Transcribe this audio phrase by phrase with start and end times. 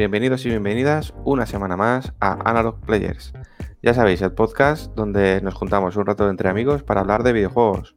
[0.00, 3.34] Bienvenidos y bienvenidas una semana más a Analog Players.
[3.82, 7.94] Ya sabéis, el podcast donde nos juntamos un rato entre amigos para hablar de videojuegos.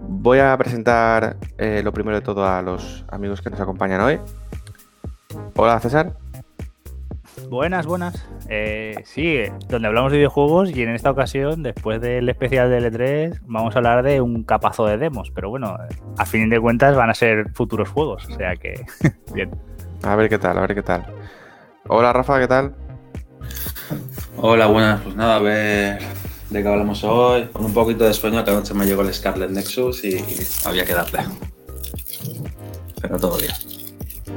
[0.00, 4.18] Voy a presentar eh, lo primero de todo a los amigos que nos acompañan hoy.
[5.54, 6.16] Hola César.
[7.48, 8.28] Buenas, buenas.
[8.48, 13.42] Eh, sí, donde hablamos de videojuegos y en esta ocasión, después del especial de L3,
[13.46, 15.30] vamos a hablar de un capazo de demos.
[15.30, 15.76] Pero bueno,
[16.16, 18.84] a fin de cuentas van a ser futuros juegos, o sea que
[19.32, 19.52] bien.
[20.02, 21.06] A ver qué tal, a ver qué tal.
[21.88, 22.74] Hola Rafa, ¿qué tal?
[24.36, 25.00] Hola, buenas.
[25.02, 26.00] Pues nada, a ver
[26.50, 27.46] de qué hablamos hoy.
[27.52, 30.24] Con un poquito de sueño, que anoche me llegó el Scarlet Nexus y
[30.64, 31.20] había que darle.
[33.00, 33.52] Pero todo bien.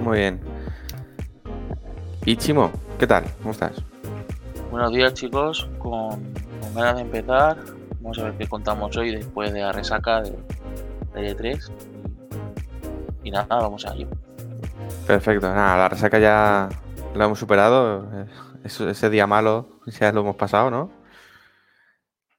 [0.03, 0.41] Muy bien.
[2.25, 3.25] Y Chimo, ¿qué tal?
[3.39, 3.73] ¿Cómo estás?
[4.69, 6.33] Buenos días chicos, con,
[6.73, 7.57] ganas de empezar.
[7.99, 10.37] Vamos a ver qué contamos hoy después de la resaca de,
[11.13, 11.71] de E3.
[13.23, 14.07] Y, y nada, vamos a ello.
[15.07, 16.69] Perfecto, nada, la resaca ya
[17.15, 18.27] la hemos superado.
[18.63, 20.91] ese día malo ya lo hemos pasado, ¿no?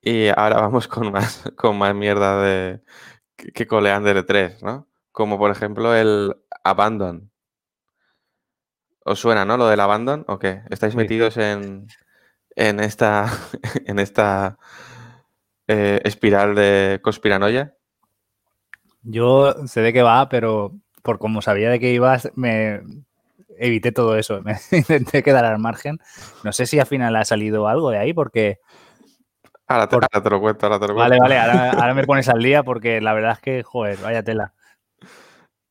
[0.00, 2.82] Y ahora vamos con más, con más mierda de
[3.36, 4.88] que colean de 3 ¿no?
[5.12, 7.30] Como por ejemplo el Abandon.
[9.04, 9.56] ¿Os suena, no?
[9.56, 10.62] Lo del Abandon, ¿o qué?
[10.70, 11.88] ¿Estáis metidos en,
[12.56, 13.26] en esta,
[13.86, 14.58] en esta
[15.66, 17.76] eh, espiral de conspiranoia?
[19.02, 22.82] Yo sé de qué va, pero por como sabía de qué ibas, me
[23.58, 24.42] evité todo eso.
[24.70, 25.98] Me intenté quedar al margen.
[26.44, 28.58] No sé si al final ha salido algo de ahí, porque.
[29.68, 30.96] Ahora te, lo cuento, ahora te lo cuento.
[30.96, 31.38] Vale, vale,
[31.78, 34.52] ahora, me pones al día porque la verdad es que, joder, vaya tela.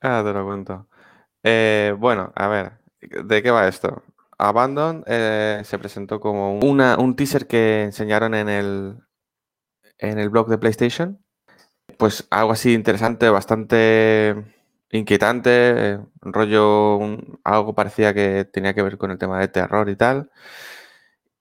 [0.01, 0.87] Ahora te lo cuento.
[1.43, 2.71] Eh, bueno, a ver,
[3.01, 4.01] ¿de qué va esto?
[4.39, 8.97] Abandon eh, se presentó como una, un teaser que enseñaron en el,
[9.99, 11.23] en el blog de PlayStation.
[11.97, 14.60] Pues algo así interesante, bastante
[14.91, 16.99] inquietante, rollo,
[17.43, 20.31] algo parecía que tenía que ver con el tema de terror y tal.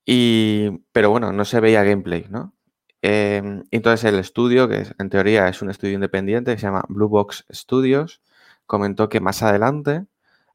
[0.04, 2.54] Y, pero bueno, no se veía gameplay, ¿no?
[3.02, 7.08] Em, entonces el estudio, que en teoría es un estudio independiente, que se llama Blue
[7.08, 8.20] Box Studios,
[8.66, 10.06] comentó que más adelante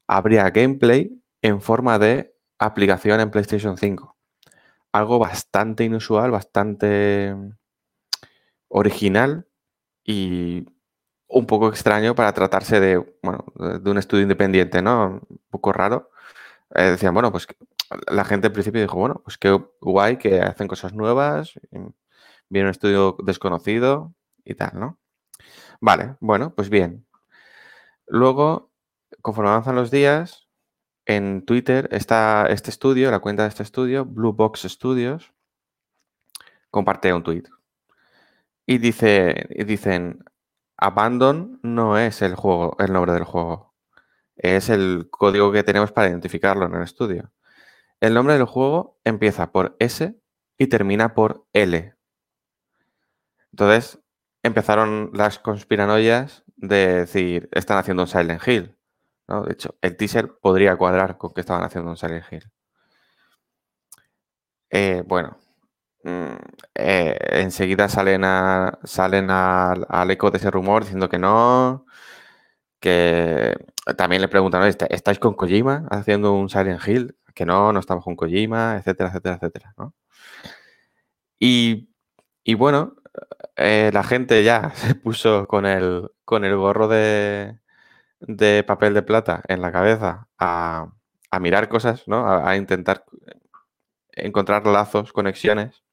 [0.06, 4.16] habría gameplay en forma de aplicación en PlayStation 5.
[4.92, 7.34] Algo bastante inusual, bastante
[8.68, 9.46] original
[10.04, 10.66] y
[11.28, 15.20] un poco extraño para tratarse de, bueno, de un estudio independiente, ¿no?
[15.28, 16.10] Un poco raro.
[16.74, 17.46] Eh, decían, bueno, pues
[18.08, 21.54] la gente al principio dijo, bueno, pues qué guay que hacen cosas nuevas,
[22.48, 24.98] viene un estudio desconocido y tal, ¿no?
[25.80, 27.06] Vale, bueno, pues bien.
[28.06, 28.70] Luego,
[29.22, 30.48] conforme avanzan los días,
[31.06, 35.32] en Twitter está este estudio, la cuenta de este estudio, Blue Box Studios,
[36.70, 37.44] comparte un tweet.
[38.66, 40.24] Y dice, dicen,
[40.76, 43.74] Abandon no es el juego, el nombre del juego.
[44.36, 47.32] Es el código que tenemos para identificarlo en el estudio.
[48.00, 50.14] El nombre del juego empieza por S
[50.58, 51.94] y termina por L.
[53.52, 53.98] Entonces
[54.42, 58.76] empezaron las conspiranoias de decir, están haciendo un Silent Hill.
[59.28, 62.50] De hecho, el teaser podría cuadrar con que estaban haciendo un Silent Hill.
[64.70, 65.38] Eh, bueno,
[66.74, 68.22] eh, enseguida salen,
[68.84, 71.86] salen al eco de ese rumor diciendo que no,
[72.80, 73.56] que
[73.96, 77.16] también le preguntan, ¿estáis con Kojima haciendo un Silent Hill?
[77.34, 79.74] Que no, no estamos con Kojima, etcétera, etcétera, etcétera.
[81.38, 81.88] Y,
[82.56, 82.94] bueno,
[83.56, 87.58] eh, la gente ya se puso con el, con el gorro de,
[88.66, 90.88] papel de plata en la cabeza a,
[91.40, 92.26] mirar cosas, ¿no?
[92.26, 93.04] A, a, intentar
[94.12, 95.85] encontrar lazos, conexiones.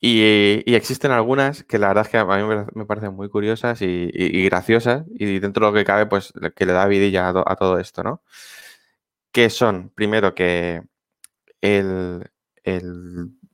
[0.00, 4.44] Y, existen algunas que la verdad es que a mí me parecen muy curiosas y,
[4.44, 8.02] graciosas y dentro de lo que cabe, pues que le da vidilla a, todo esto,
[8.02, 8.22] ¿no?
[9.32, 10.82] Que son, primero, que
[11.60, 12.30] el,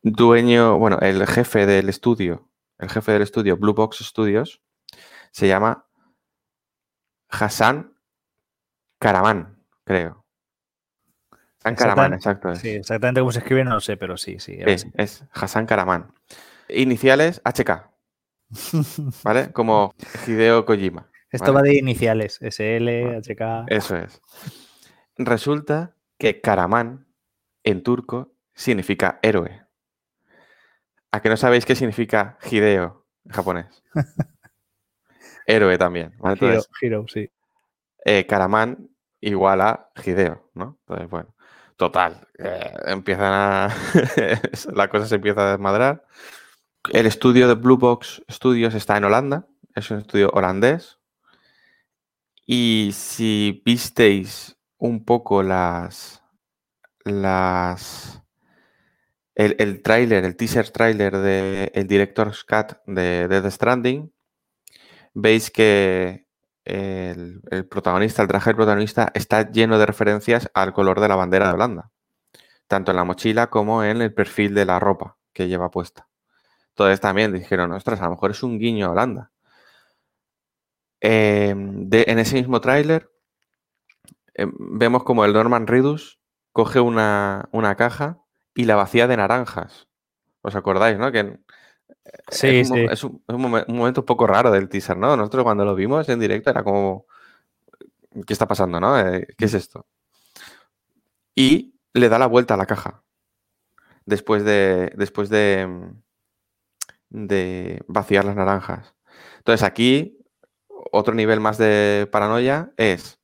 [0.03, 2.49] dueño, bueno, el jefe del estudio,
[2.79, 4.61] el jefe del estudio Blue Box Studios,
[5.31, 5.87] se llama
[7.29, 7.95] Hassan
[8.99, 10.22] Karaman, creo.
[11.63, 12.57] Hassan Karaman, exacto.
[12.57, 14.57] Sí, exactamente cómo se escribe no lo sé, pero sí, sí.
[14.59, 16.13] Es, es Hassan Karaman.
[16.69, 17.89] Iniciales HK.
[19.23, 19.53] ¿Vale?
[19.53, 19.95] Como
[20.27, 21.09] Hideo Kojima.
[21.31, 21.69] Esto ¿vale?
[21.69, 22.89] va de iniciales, SL,
[23.23, 23.67] HK.
[23.69, 24.21] Eso es.
[25.17, 27.07] Resulta que Karaman
[27.63, 29.63] en turco significa héroe.
[31.13, 33.85] ¿A que no sabéis qué significa Hideo en japonés?
[35.47, 36.15] héroe también.
[36.81, 37.31] Hero, sí.
[38.05, 38.89] eh, Karaman
[39.21, 40.79] igual a Hideo, ¿no?
[40.81, 41.35] Entonces, bueno,
[41.83, 42.29] total.
[42.87, 43.77] empiezan a.
[44.73, 46.05] la cosa se empieza a desmadrar.
[46.93, 49.49] El estudio de Blue Box Studios está en Holanda.
[49.75, 51.01] Es un estudio holandés.
[52.47, 56.23] Y si visteis un poco las.
[57.05, 58.23] las.
[59.35, 64.13] El, tráiler, el teaser tráiler del Director's Cut de Death Stranding,
[65.15, 66.29] veis que
[66.65, 71.49] el, protagonista, el traje del protagonista, está lleno de referencias al color de la bandera
[71.49, 71.91] de Holanda.
[72.67, 76.09] Tanto en la mochila como en el perfil de la ropa que lleva puesta.
[76.71, 79.31] Entonces también dijeron, ostras, a lo mejor es un guiño a Holanda.
[81.01, 83.11] De- en ese mismo tráiler
[84.35, 86.21] eh, vemos como el Norman Reedus
[86.53, 88.21] coge una, una caja
[88.55, 89.89] y la vacía de naranjas.
[90.43, 91.13] ¿Os acordáis, no?
[91.13, 91.41] Que
[92.31, 92.73] Sí, es, un, sí.
[92.85, 95.17] mo- es un- es un momen- un momento un poco raro del teaser, ¿no?
[95.17, 97.07] Nosotros cuando lo vimos en directo era como,
[98.27, 98.99] ¿qué está pasando, no?
[98.99, 99.87] Eh, ¿Qué es esto?
[101.35, 103.03] Y le da la vuelta a la caja
[104.07, 105.67] después de, después de,
[107.11, 108.95] de vaciar las naranjas.
[109.39, 110.19] Entonces aquí,
[110.93, 113.21] otro nivel más de paranoia es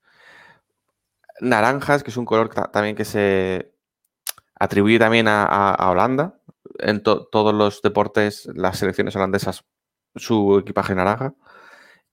[1.40, 3.72] naranjas, que es un color ta- también que se
[4.56, 6.37] atribuye también a, a- a Holanda.
[6.78, 9.64] En to- todos los deportes, las selecciones holandesas,
[10.14, 11.34] su equipaje naranja.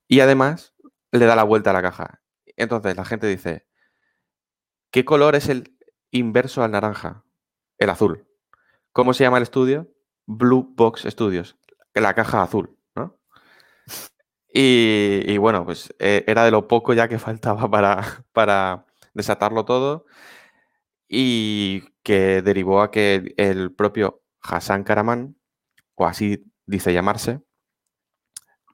[0.08, 0.74] Y además
[1.12, 2.22] le da la vuelta a la caja.
[2.56, 3.66] Entonces la gente dice,
[4.90, 5.76] ¿qué color es el
[6.10, 7.24] inverso al naranja?
[7.78, 8.26] El azul.
[8.92, 9.92] ¿Cómo se llama el estudio?
[10.26, 11.58] Blue Box Studios.
[11.94, 13.18] La caja azul, ¿no?
[14.48, 20.06] Y, bueno, pues eh, era de lo poco ya que faltaba para, para desatarlo todo
[21.08, 25.36] y que derivó a que el propio Hassan Karaman,
[25.96, 27.40] o así dice llamarse,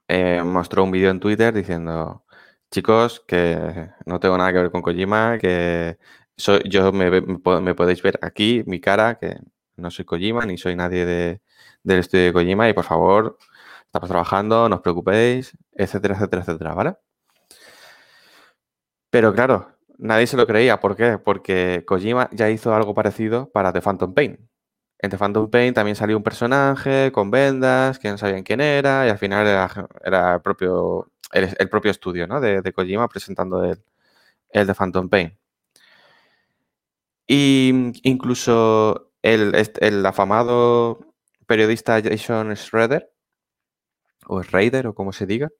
[0.08, 2.24] eh, mostró un vídeo en Twitter diciendo,
[2.70, 5.98] chicos, que no tengo nada que ver con Kojima, que
[6.36, 7.22] soy, yo me,
[7.74, 9.38] podéis ver aquí, mi cara, que
[9.76, 11.40] no soy Kojima ni soy nadie de-
[11.82, 13.38] del estudio de Kojima y por favor,
[13.86, 16.96] estamos trabajando, no os preocupéis, etcétera, etcétera, etcétera, ¿vale?
[19.10, 20.80] Pero claro, nadie se lo creía.
[20.80, 21.18] ¿Por qué?
[21.18, 24.48] Porque Kojima ya hizo algo parecido para The Phantom Pain.
[25.02, 29.06] En The Phantom Pain también salió un personaje con vendas, que no sabían quién era,
[29.06, 33.82] y al final era, el, propio, el, propio estudio de, de Kojima presentando el,
[34.50, 35.36] el The Phantom Pain.
[37.26, 41.00] Y incluso el, este- el afamado
[41.46, 43.12] periodista Jason Schroeder,
[44.26, 45.50] o Schrader, o como se diga,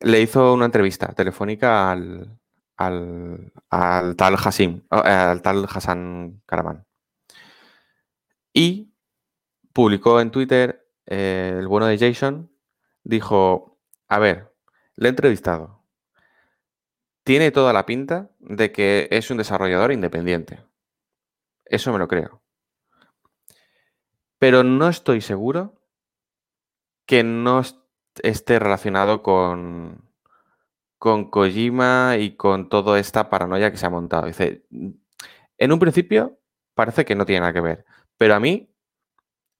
[0.00, 2.38] le hizo una entrevista telefónica al,
[2.76, 6.84] al, al tal eh, al tal Hassan Karaman.
[8.54, 8.94] Y
[9.74, 12.50] publicó en Twitter eh, el bueno de Jason,
[13.02, 13.78] dijo,
[14.08, 14.54] a ver,
[14.96, 15.82] le he entrevistado.
[17.24, 20.64] Tiene toda la pinta de que es un desarrollador independiente.
[21.64, 22.42] Eso me lo creo.
[24.38, 25.74] Pero no estoy seguro
[27.06, 27.78] que no est-
[28.22, 30.10] esté relacionado con,
[30.98, 34.26] con Kojima y con toda esta paranoia que se ha montado.
[34.26, 34.66] Dice,
[35.58, 36.38] en un principio
[36.74, 37.84] parece que no tiene nada que ver,
[38.18, 38.70] pero a mí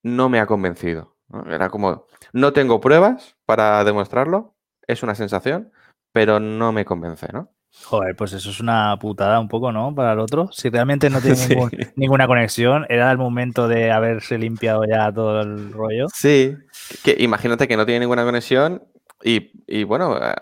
[0.02, 1.16] no me ha convencido.
[1.28, 1.44] ¿no?
[1.52, 4.54] Era como, no tengo pruebas para demostrarlo,
[4.86, 5.72] es una sensación,
[6.12, 7.50] pero no me convence, ¿no?
[7.86, 9.92] Joder, pues eso es una putada un poco, ¿no?
[9.92, 10.48] Para el otro.
[10.52, 11.56] Si realmente no tiene Sí.
[11.96, 16.06] ninguna conexión, era el momento de haberse limpiado ya todo el rollo.
[16.14, 16.56] Sí,
[17.02, 18.84] que imagínate que no tiene ninguna conexión
[19.24, 20.34] y, y bueno, eh,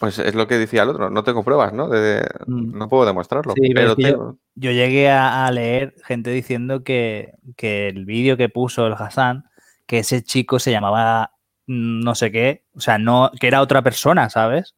[0.00, 1.86] pues es lo que decía el otro, no tengo pruebas, ¿no?
[1.88, 2.76] De- Mm.
[2.78, 8.06] no puedo demostrarlo, Sí, pero yo- llegué a, a leer gente diciendo que, que el
[8.06, 9.44] vídeo que puso el Hassan,
[9.86, 11.32] que ese chico se llamaba
[11.66, 14.74] no sé qué, o sea, no, que era otra persona, ¿sabes?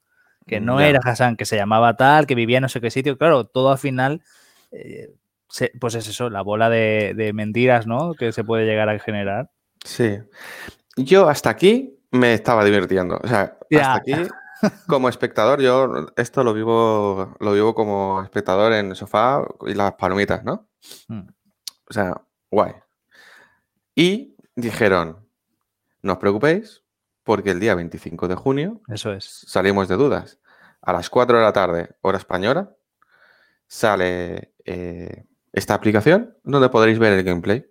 [0.47, 0.88] Que no Ya.
[0.88, 3.17] era Hassan, que se llamaba tal, que vivía en no sé qué sitio.
[3.17, 4.23] Claro, todo al final,
[4.73, 5.09] eh,
[5.49, 8.12] se- pues es eso, la bola de, de mentiras, ¿no?
[8.14, 9.50] Que se puede llegar a generar.
[9.85, 10.19] Sí.
[10.97, 13.19] Yo hasta aquí me estaba divirtiendo.
[13.23, 13.95] O sea, Ya.
[13.95, 14.29] hasta aquí,
[14.87, 19.95] como espectador, yo esto lo vivo, lo vivo como espectador en el sofá y las
[19.95, 20.69] palomitas, ¿no?
[21.09, 21.28] Mm.
[21.88, 22.75] O sea, guay.
[23.95, 25.28] Y dijeron,
[26.02, 26.83] no os preocupéis,
[27.25, 29.45] porque el día 25 de junio Eso es.
[29.47, 30.38] salimos de dudas.
[30.81, 32.75] A las 4 de la tarde, hora española,
[33.69, 37.66] sale eh, esta aplicación donde podréis ver el gameplay.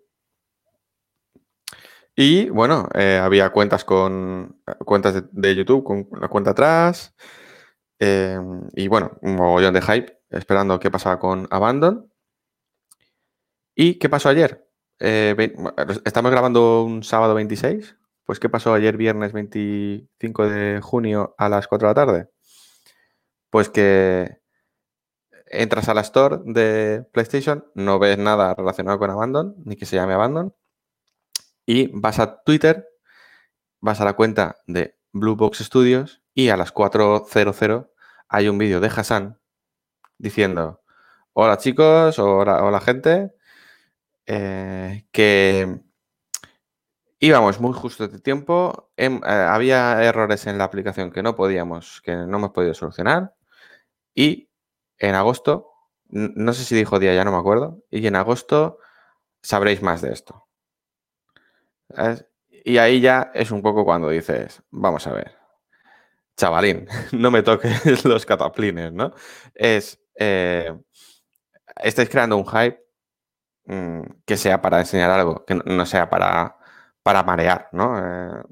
[2.16, 7.16] Y bueno, eh, había cuentas con cuentas de, YouTube con la cuenta atrás.
[8.00, 8.40] eh,
[8.76, 12.12] y bueno, un mogollón de hype esperando qué pasaba con Abandon.
[13.76, 14.68] ¿Y qué pasó ayer?
[15.00, 15.36] Eh,
[16.06, 17.98] estamos grabando un sábado 26.
[18.26, 22.30] Pues ¿qué pasó ayer viernes 25 de junio a las 4 de la tarde?
[23.50, 24.40] Pues que
[25.48, 29.98] entras a la store de PlayStation, no ves nada relacionado con Abandon, ni que se
[29.98, 30.54] llame Abandon,
[31.66, 32.88] y vas a Twitter,
[33.82, 37.92] vas a la cuenta de Blue Box Studios y a las 4.00
[38.30, 39.40] hay un vídeo de Hassan
[40.18, 40.82] diciendo,
[41.34, 43.34] hola chicos, hola, gente,
[44.28, 45.82] eh, que
[47.20, 52.02] íbamos muy justo de tiempo, em- eh, había errores en la aplicación que no podíamos,
[52.02, 53.36] que no hemos podido solucionar
[54.16, 54.50] y
[55.00, 55.70] en agosto,
[56.10, 58.80] no sé si dijo día, ya no me acuerdo, y en agosto
[59.44, 60.48] sabréis más de esto.
[62.64, 65.36] Y ahí ya es un poco cuando dices, vamos a ver,
[66.38, 69.14] chavalín, no me toques los cataplines, ¿no?
[69.54, 70.74] Es, eh,
[71.78, 72.84] estáis creando un hype
[73.66, 76.58] mm, que sea para enseñar algo, que no, sea para,
[77.04, 77.98] para marear, ¿no?
[78.00, 78.44] Eh,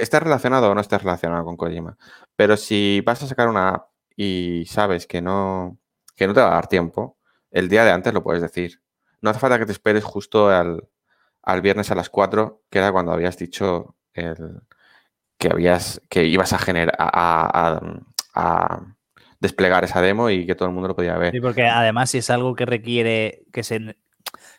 [0.00, 1.96] esté relacionado o no esté relacionado con Kojima.
[2.36, 5.78] Pero si vas a sacar una app y sabes que no,
[6.16, 7.18] que no te va a dar tiempo,
[7.50, 8.82] el día de antes lo puedes decir.
[9.22, 10.88] No hace falta que te esperes justo al,
[11.42, 14.60] al viernes a las 4, que era cuando habías dicho el,
[15.38, 17.80] que habías que ibas a generar a, a- a-
[18.34, 18.86] a
[19.40, 21.32] desplegar esa demo y que todo el mundo lo podía ver.
[21.32, 23.96] Sí, porque además si es algo que requiere que se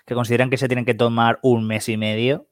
[0.06, 2.48] que consideran que se tienen que tomar un mes y medio,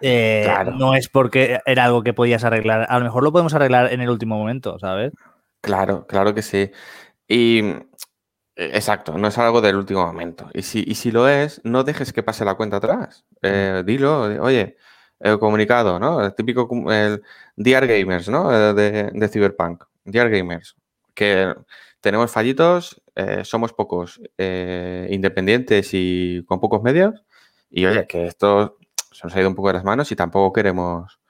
[0.00, 0.72] eh, Claro.
[0.72, 2.86] no es porque era algo que podías arreglar.
[2.88, 5.12] A lo mejor lo podemos arreglar en el último momento, ¿sabes?
[5.60, 6.70] Claro, claro que sí.
[7.28, 7.62] Y
[8.56, 10.48] exacto, no es algo del último momento.
[10.54, 13.24] Y si, y si lo es, no dejes que pase la cuenta atrás.
[13.42, 14.76] Eh, dilo, di- oye,
[15.18, 16.24] el comunicado, ¿no?
[16.24, 17.22] El típico el
[17.56, 18.52] Dear Gamers, ¿no?
[18.52, 19.84] Eh, De, de Cyberpunk.
[20.04, 20.76] Dear Gamers.
[21.14, 21.54] Que
[22.00, 27.22] tenemos fallitos, eh, somos pocos, eh, independientes y con pocos medios.
[27.70, 28.78] Y oye, que esto
[29.12, 31.20] se nos ha ido un poco de las manos y tampoco queremos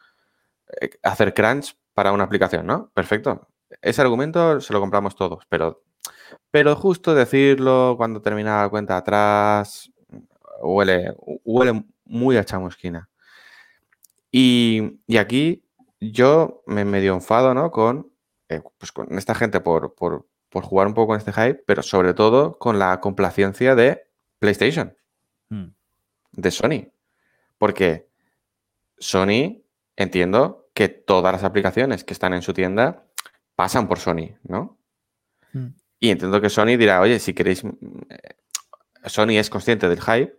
[0.80, 2.90] eh, hacer crunch para una aplicación, ¿no?
[2.94, 3.48] Perfecto.
[3.82, 5.82] Ese argumento se lo compramos todos, pero,
[6.50, 9.90] pero justo decirlo cuando termina la cuenta atrás
[10.60, 13.08] huele, huele muy a chamusquina.
[14.30, 15.64] Y, y aquí
[16.00, 17.70] yo me medio enfado, ¿no?
[17.70, 18.12] Con,
[18.48, 21.82] eh, pues con esta gente por, por, por jugar un poco con este hype, pero
[21.82, 24.02] sobre todo con la complacencia de
[24.38, 24.94] PlayStation
[25.50, 25.74] Mm.
[26.32, 26.92] de Sony.
[27.58, 28.08] Porque
[28.98, 29.62] Sony,
[29.96, 33.04] entiendo que todas las aplicaciones que están en su tienda
[33.56, 34.78] pasan por Sony, ¿no?
[35.52, 35.66] Mm.
[36.00, 37.62] Y entiendo que Sony dirá, oye, si queréis...
[37.64, 37.68] mm,
[38.08, 38.18] eh,
[39.06, 40.34] Sony es consciente del hype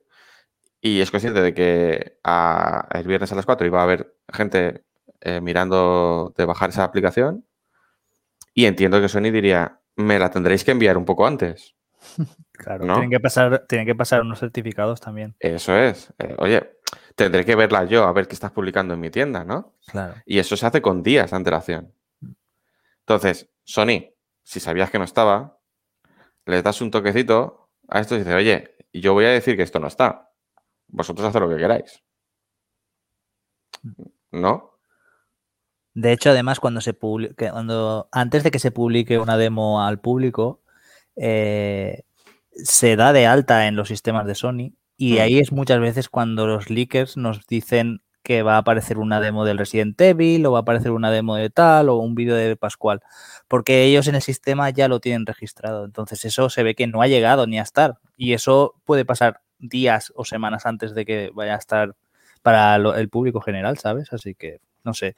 [0.81, 4.83] y es consciente de que a- el viernes a las 4 iba a haber gente
[5.21, 7.45] eh, mirando de bajar esa aplicación.
[8.53, 11.75] Y entiendo que Sony diría, me la tendréis que enviar un poco antes.
[12.61, 12.85] Claro.
[12.85, 12.93] ¿No?
[12.93, 15.35] Tienen que pasar, tienen que pasar unos certificados también.
[15.39, 16.13] Eso es.
[16.19, 16.77] Eh, oye,
[17.15, 19.73] tendré que verla yo a ver qué estás publicando en mi tienda, ¿no?
[19.87, 20.13] Claro.
[20.27, 21.91] Y eso se hace con días de antelación.
[22.99, 24.10] Entonces, Sony,
[24.43, 25.59] si sabías que no estaba,
[26.45, 29.79] les das un toquecito a esto y dices, oye, yo voy a decir que esto
[29.79, 30.31] no está.
[30.87, 32.03] Vosotros haced lo que queráis.
[34.31, 34.71] ¿No?
[35.93, 39.99] De hecho, además, cuando se publique, cuando antes de que se publique una demo al
[39.99, 40.61] público,
[41.15, 42.03] eh,
[42.51, 45.21] se da de alta en los sistemas de Sony y Mm.
[45.21, 49.45] ahí es muchas veces cuando los leakers nos dicen que va a aparecer una demo
[49.45, 52.55] del Resident Evil o va a aparecer una demo de tal o un vídeo de
[52.55, 53.01] Pascual,
[53.47, 55.85] porque ellos en el sistema ya lo tienen registrado.
[55.85, 59.41] Entonces eso se ve que no ha llegado ni a estar y eso puede pasar
[59.59, 61.95] días o semanas antes de que vaya a estar
[62.41, 64.11] para lo- el público general, ¿sabes?
[64.13, 65.15] Así que no sé.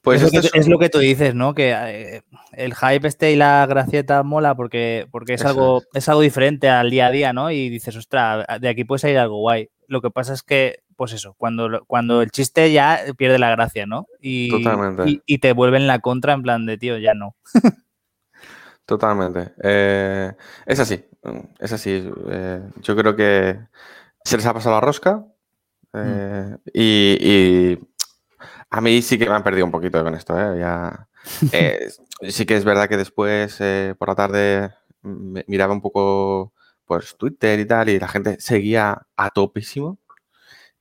[0.00, 1.54] Pues es, lo este que, es lo que tú dices, ¿no?
[1.54, 2.22] Que eh,
[2.52, 5.88] el hype este y la gracieta mola porque, porque es, Eso algo, es.
[6.04, 7.50] es algo diferente al día a día, ¿no?
[7.50, 9.68] Y dices, ostras, de aquí puede salir algo guay.
[9.86, 13.86] Lo que pasa es que, pues eso, cuando, cuando el chiste ya pierde la gracia,
[13.86, 14.08] ¿no?
[14.20, 15.08] Y, Totalmente.
[15.08, 17.36] y, y te vuelven la contra en plan de, tío, ya no.
[18.84, 19.52] Totalmente.
[19.62, 20.32] Eh,
[20.66, 21.04] es así.
[21.60, 22.10] Es así.
[22.30, 23.60] Eh, yo creo que
[24.24, 25.24] se les ha pasado la rosca.
[25.94, 27.78] eh, y, y
[28.68, 30.34] a mí sí que me han perdido un poquito con esto.
[30.56, 31.08] Ya,
[32.28, 33.56] sí que es verdad que después,
[33.98, 36.54] por la tarde, miraba un poco
[36.86, 40.00] pues, Twitter y tal, y la gente seguía a topísimo.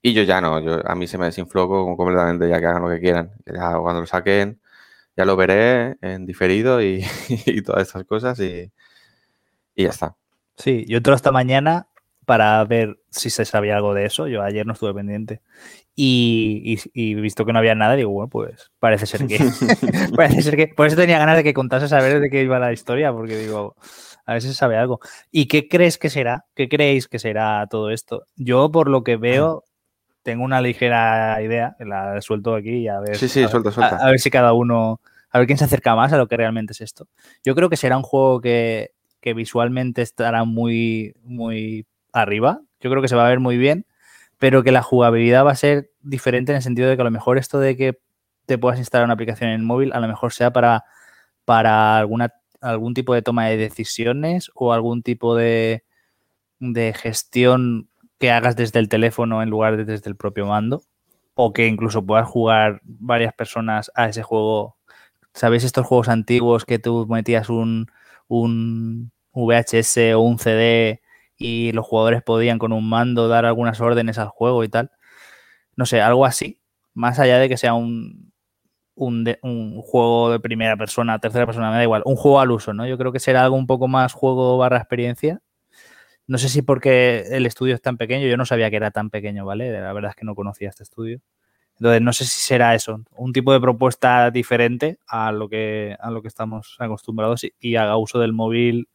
[0.08, 2.88] Y yo ya no, yo, a mí se me desinfló completamente, ya que hagan lo
[2.88, 3.34] que quieran.
[3.46, 4.62] Ya cuando lo saquen,
[5.18, 7.04] ya lo veré en diferido y,
[7.46, 8.72] y todas estas cosas y,
[9.76, 10.16] y ya está.
[10.56, 11.90] Sí, yo entro esta mañana
[12.24, 14.30] para ver si se sabía algo de eso.
[14.30, 15.42] Yo ayer no estuve pendiente.
[15.94, 19.40] Y, y, visto que no había nada, digo, bueno, pues parece ser que.
[20.16, 20.68] parece ser que.
[20.70, 23.76] Por eso tenía ganas de que contase saber de qué iba la historia, porque digo,
[24.26, 25.02] a ver si se sabe algo.
[25.32, 26.46] ¿Y qué crees que será?
[26.56, 28.26] ¿Qué creéis que será todo esto?
[28.38, 29.64] Yo, por lo que veo,
[30.28, 33.16] tengo una ligera idea, la suelto aquí y a ver.
[33.16, 33.96] Sí, sí, a, suelta, suelta.
[33.96, 35.00] A, ver si cada uno.
[35.30, 37.08] A ver quién se acerca más a lo que realmente es esto.
[37.46, 38.92] Yo creo que será un juego que,
[39.22, 42.60] que visualmente estará muy, muy arriba.
[42.82, 43.86] Yo creo que se va a ver muy bien,
[44.38, 47.12] pero que la jugabilidad va a ser diferente en el sentido de que a lo
[47.12, 47.98] mejor esto de que
[48.46, 50.84] te puedas instalar una aplicación en el móvil, a lo mejor sea para,
[51.46, 55.86] para alguna, algún tipo de toma de decisiones o algún tipo de,
[56.60, 57.88] de gestión
[58.20, 60.84] que hagas desde el teléfono en lugar de desde el propio mando.
[61.36, 64.78] O que incluso puedas jugar varias personas a ese juego.
[65.34, 67.92] ¿Sabéis estos juegos antiguos que tú metías un,
[68.28, 71.02] un VHS o un CD
[71.38, 74.92] y los jugadores podían con un mando dar algunas órdenes al juego y tal?
[75.76, 76.62] No sé, algo así.
[76.96, 78.34] Más allá de que sea un,
[78.96, 82.52] un, de, un, juego de primera persona, tercera persona, me da igual, un juego al
[82.52, 82.88] uso, ¿no?
[82.88, 85.42] Yo creo que será algo un poco más juego barra experiencia
[86.28, 89.10] no sé si porque el estudio es tan pequeño, yo no sabía que era tan
[89.10, 89.72] pequeño, ¿vale?
[89.72, 91.22] La verdad es que no conocía este estudio.
[91.80, 96.12] Entonces, no sé si será eso, un tipo de propuesta diferente a lo que, a
[96.12, 98.90] lo que estamos acostumbrados y, haga uso del móvil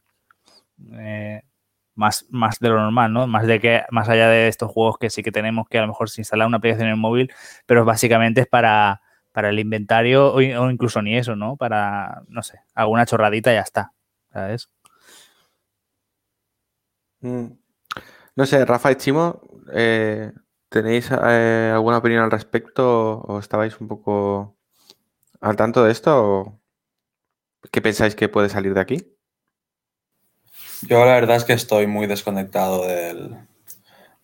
[0.95, 1.43] eh,
[1.95, 3.27] más, más de lo normal, ¿no?
[3.27, 5.89] Más de que, más allá de estos juegos que sí que tenemos que a lo
[5.89, 7.33] mejor se instalar una aplicación en el móvil,
[7.67, 9.01] pero básicamente es para,
[9.33, 11.57] para el inventario o, o incluso ni eso, ¿no?
[11.57, 13.93] Para, no sé, alguna chorradita y ya está,
[14.33, 14.71] ¿sabes?
[17.23, 17.47] Mm.
[18.37, 20.33] No sé, Rafa y Chimo, eh,
[20.69, 24.57] ¿tenéis eh, alguna opinión al respecto o estabais un poco
[25.41, 26.25] al tanto de esto?
[26.25, 26.63] O
[27.71, 29.17] ¿Qué pensáis que puede salir de aquí?
[30.89, 33.37] Yo la verdad es que estoy muy desconectado del,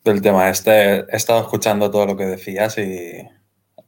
[0.04, 1.00] del tema este.
[1.00, 3.28] He estado escuchando todo lo que decías y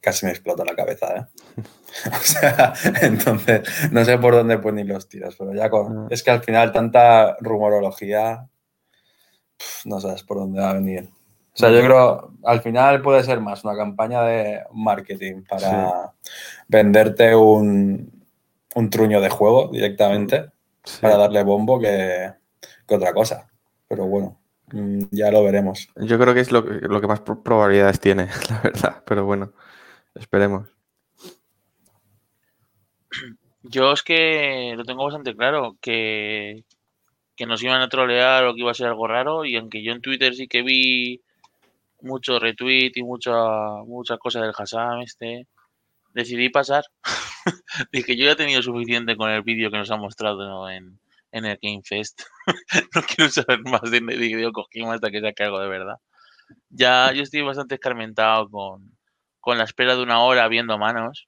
[0.00, 1.62] casi me explota la cabeza, ¿eh?
[2.12, 6.06] o sea, entonces no sé por dónde poner los tiros, pero ya con...
[6.10, 8.48] Es que al final tanta rumorología
[9.84, 11.08] no sabes por dónde va a venir.
[11.52, 16.30] O sea, yo creo, al final puede ser más una campaña de marketing para sí.
[16.68, 18.24] venderte un,
[18.74, 20.50] un, truño de juego directamente,
[20.84, 21.00] sí.
[21.02, 22.32] para darle bombo que,
[22.86, 23.50] que, otra cosa.
[23.88, 24.40] Pero bueno,
[24.72, 25.88] mm, ya lo veremos.
[25.96, 29.02] Yo creo que es lo, lo que más probabilidades tiene, la verdad.
[29.04, 29.52] Pero bueno,
[30.14, 30.68] esperemos.
[33.62, 36.64] Yo es que lo tengo bastante claro, que,
[37.40, 39.92] que nos iban a trolear o que iba a ser algo raro y aunque yo
[39.92, 41.22] en Twitter sí que vi
[42.02, 43.32] mucho retweet y mucha,
[43.86, 45.46] muchas cosas del Hassam este,
[46.12, 46.84] decidí pasar.
[47.92, 51.00] Dije, yo ya he tenido suficiente con el vídeo que nos ha mostrado en,
[51.32, 52.20] en el Game Fest.
[52.94, 55.96] no quiero saber más de video Kojima hasta que saque algo de verdad.
[56.68, 58.98] Ya yo estoy bastante escarmentado con,
[59.40, 61.26] con la espera de una hora viendo manos.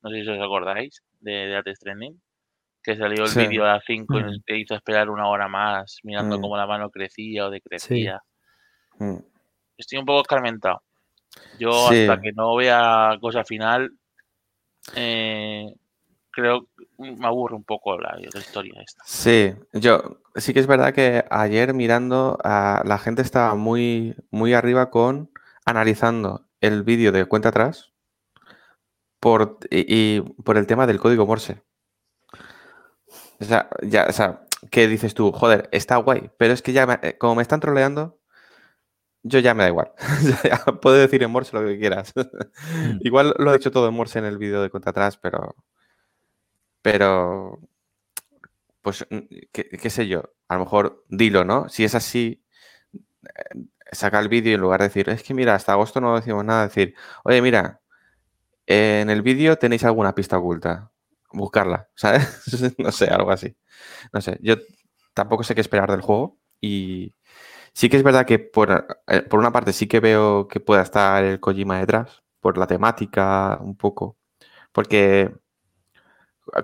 [0.00, 2.20] No sé si os acordáis de, de Art Stranding
[2.82, 3.40] que salió el sí.
[3.40, 6.40] vídeo a las 5 y nos hizo esperar una hora más mirando mm.
[6.40, 8.22] cómo la mano crecía o decrecía.
[8.98, 9.04] Sí.
[9.04, 9.18] Mm.
[9.76, 10.82] Estoy un poco escarmentado.
[11.58, 12.02] Yo sí.
[12.02, 13.92] hasta que no vea cosa final,
[14.94, 15.66] eh,
[16.30, 19.02] creo que me aburre un poco la, la, historia esta.
[19.04, 24.54] Sí, yo sí que es verdad que ayer mirando a la gente estaba muy, muy
[24.54, 25.30] arriba con
[25.64, 27.92] analizando el vídeo de cuenta atrás
[29.20, 31.62] por, y, y por el tema del código Morse.
[33.40, 35.32] O sea, ya, o sea, ¿qué dices tú?
[35.32, 38.18] Joder, está guay, pero es que ya, me, como me están troleando,
[39.22, 39.92] yo ya me da igual.
[40.82, 42.12] Puedo decir en Morse lo que quieras.
[42.16, 42.98] Mm.
[43.00, 45.56] igual lo he hecho todo en Morse en el vídeo de cuenta atrás, pero.
[46.82, 47.60] Pero.
[48.82, 49.06] Pues,
[49.52, 50.32] ¿qué, ¿qué, sé yo?
[50.48, 51.68] A lo mejor dilo, ¿no?
[51.68, 52.42] Si es así,
[53.24, 56.16] eh, saca el vídeo y en lugar de decir, es que mira, hasta agosto no
[56.16, 57.80] decimos nada, decir, oye, mira,
[58.66, 60.89] en el vídeo tenéis alguna pista oculta
[61.32, 62.42] buscarla, ¿sabes?
[62.78, 63.56] no sé, algo así.
[64.12, 64.56] No sé, yo
[65.14, 67.14] tampoco sé qué esperar del juego y
[67.74, 70.82] sí que es verdad que por, eh, por una parte sí que veo que pueda
[70.82, 74.18] estar el Kojima detrás, por la temática un poco,
[74.72, 75.34] porque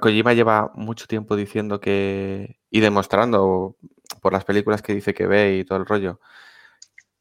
[0.00, 3.76] Kojima lleva mucho tiempo diciendo que y demostrando
[4.20, 6.20] por las películas que dice que ve y todo el rollo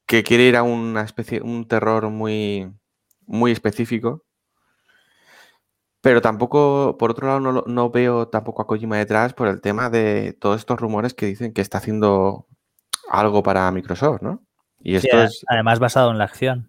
[0.08, 2.72] que quiere ir a una especie un terror muy
[3.26, 4.25] muy específico
[6.06, 9.90] pero tampoco, por otro lado, no, no, veo tampoco a Kojima detrás por el tema
[9.90, 12.46] de todos estos rumores que dicen que está haciendo
[13.10, 14.44] algo para Microsoft, ¿no?
[14.78, 15.46] Y esto sí, es.
[15.48, 16.68] Además, basado en la acción.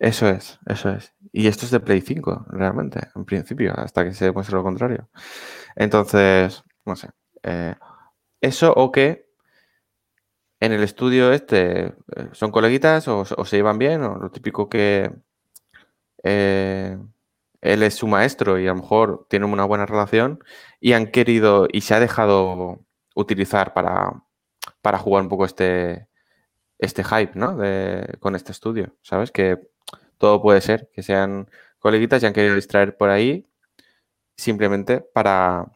[0.00, 1.14] Eso es, eso es.
[1.30, 5.10] Y esto es de Play 5, realmente, en principio, hasta que se demuestre lo contrario.
[5.76, 7.10] Entonces, no sé.
[7.44, 7.76] Eh,
[8.40, 9.28] eso o que
[10.58, 11.92] en el estudio este, eh,
[12.32, 14.02] ¿son coleguitas o, o se llevan bien?
[14.02, 15.12] O lo típico que
[16.24, 16.98] eh,
[17.60, 20.42] él es su maestro y a lo mejor tienen una buena relación
[20.80, 22.80] y han querido y se ha dejado
[23.14, 24.22] utilizar para,
[24.82, 26.08] para jugar un poco este,
[26.78, 27.56] este hype, ¿no?
[27.56, 29.30] De, con este estudio, ¿sabes?
[29.30, 29.58] Que
[30.18, 33.46] todo puede ser, que sean coleguitas y han querido distraer por ahí
[34.36, 35.66] simplemente para,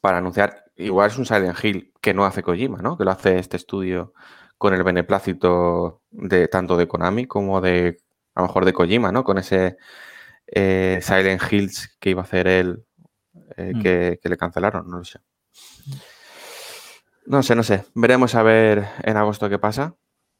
[0.00, 0.64] para anunciar.
[0.76, 2.96] Igual es un Silent Hill que no hace Kojima, ¿no?
[2.96, 4.14] Que lo hace este estudio
[4.58, 8.00] con el beneplácito de tanto de Konami como de,
[8.34, 9.24] a lo mejor de Kojima, ¿no?
[9.24, 9.76] Con ese
[10.52, 12.84] eh, Silent Hills que iba a hacer él,
[13.56, 13.82] eh, Mm.
[13.82, 15.18] que, que le cancelaron, no lo sé.
[17.26, 17.84] No sé, no sé.
[17.94, 19.94] Veremos a ver en agosto qué pasa.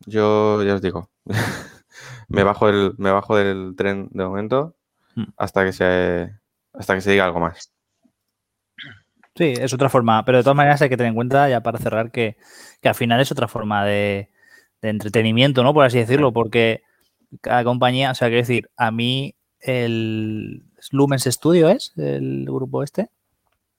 [0.06, 1.10] Yo ya os digo,
[2.28, 4.74] me bajo del, me bajo del tren de momento
[5.16, 5.24] Mm.
[5.36, 6.30] hasta que se
[6.72, 7.72] hasta que se diga algo más.
[9.34, 11.78] Sí, es otra forma, pero de todas maneras hay que tener en cuenta, ya para
[11.78, 12.36] cerrar, que,
[12.80, 14.30] que al final es otra forma de,
[14.80, 15.74] de entretenimiento, ¿no?
[15.74, 16.82] Por así decirlo, porque
[17.40, 23.10] cada compañía, o sea, quiero decir, a mí el Lumens Studio es el grupo este,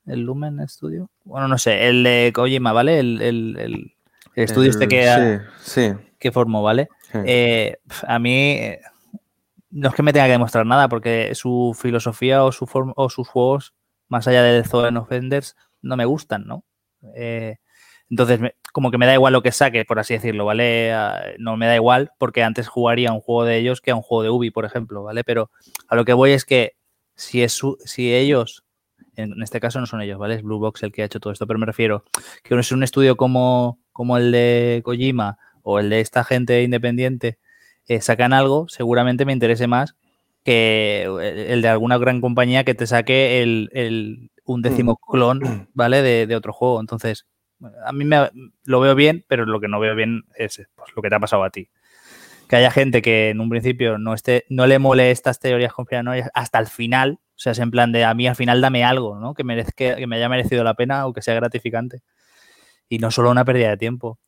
[0.06, 3.00] el Lumen Studio, bueno, no sé, el de Kojima, ¿vale?
[3.00, 3.94] El, el- el-
[4.36, 6.88] el estudio este que, sí, sí, que formó, ¿vale?
[7.12, 7.18] sí.
[7.26, 8.60] Eh, a mí
[9.72, 13.10] no es que me tenga que demostrar nada, porque su filosofía o, su form- o
[13.10, 13.74] sus juegos,
[14.08, 16.63] más allá del Zone of Enders, no me gustan, ¿no?
[17.15, 17.58] Eh,
[18.10, 20.93] entonces, me- como que me da igual lo que saque, por así decirlo, ¿vale?
[20.93, 23.95] Ah, No me da igual, porque antes jugaría a un juego de ellos que a
[23.95, 25.23] un juego de Ubi, por ejemplo, ¿vale?
[25.23, 25.49] Pero
[25.88, 26.73] a lo que voy es que
[27.15, 28.63] si, es su- si ellos,
[29.15, 30.36] en este caso no son ellos, ¿vale?
[30.36, 32.03] Es Blue Box el que ha hecho todo esto, pero me refiero
[32.43, 37.38] que es un estudio como, como el de Kojima o el de esta gente independiente,
[37.88, 39.95] eh, sacan algo, seguramente me interese más
[40.43, 45.41] que el, el de alguna gran compañía que te saque el, el- un décimo clon,
[45.73, 46.01] ¿vale?
[46.01, 46.79] De, de otro juego.
[46.79, 47.25] Entonces,
[47.86, 48.30] a mí me,
[48.63, 51.19] lo veo bien, pero lo que no veo bien es pues, lo que te ha
[51.19, 51.69] pasado a ti.
[52.48, 56.32] Que haya gente que en un principio no esté, no le mole estas teorías conspiranoicas
[56.34, 59.34] hasta el final, o sea, en plan de a mí al final dame algo, ¿no?
[59.34, 62.02] Que, merezca, que me haya merecido la pena o que sea gratificante.
[62.89, 64.19] Y no solo una pérdida de tiempo.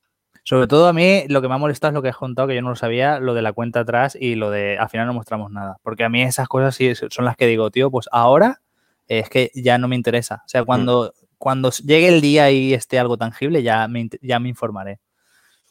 [0.43, 2.55] Sobre todo a mí lo que me ha molestado es lo que has contado, que
[2.55, 5.13] yo no lo sabía, lo de la cuenta atrás y lo de al final no
[5.13, 5.77] mostramos nada.
[5.83, 8.61] Porque a mí esas cosas sí son las que digo, tío, pues ahora
[9.07, 10.43] es que ya no me interesa.
[10.45, 14.47] O sea, cuando, cuando llegue el día y esté algo tangible, ya me, ya me
[14.47, 14.99] informaré.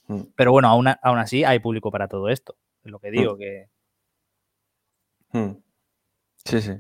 [0.09, 0.23] Mm.
[0.35, 2.57] Pero bueno, aún, así hay público para todo esto.
[2.83, 3.69] Es lo que digo, que
[5.33, 5.53] Mm.
[6.45, 6.73] Sí, sí.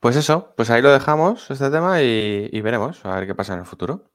[0.00, 3.52] Pues eso, pues ahí lo dejamos, este tema, y, y veremos a ver qué pasa
[3.52, 4.10] en el futuro.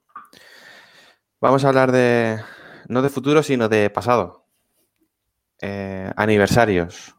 [1.40, 2.40] Vamos a hablar de,
[2.88, 4.46] no de futuro, sino de pasado.
[5.60, 7.14] Eh, aniversarios.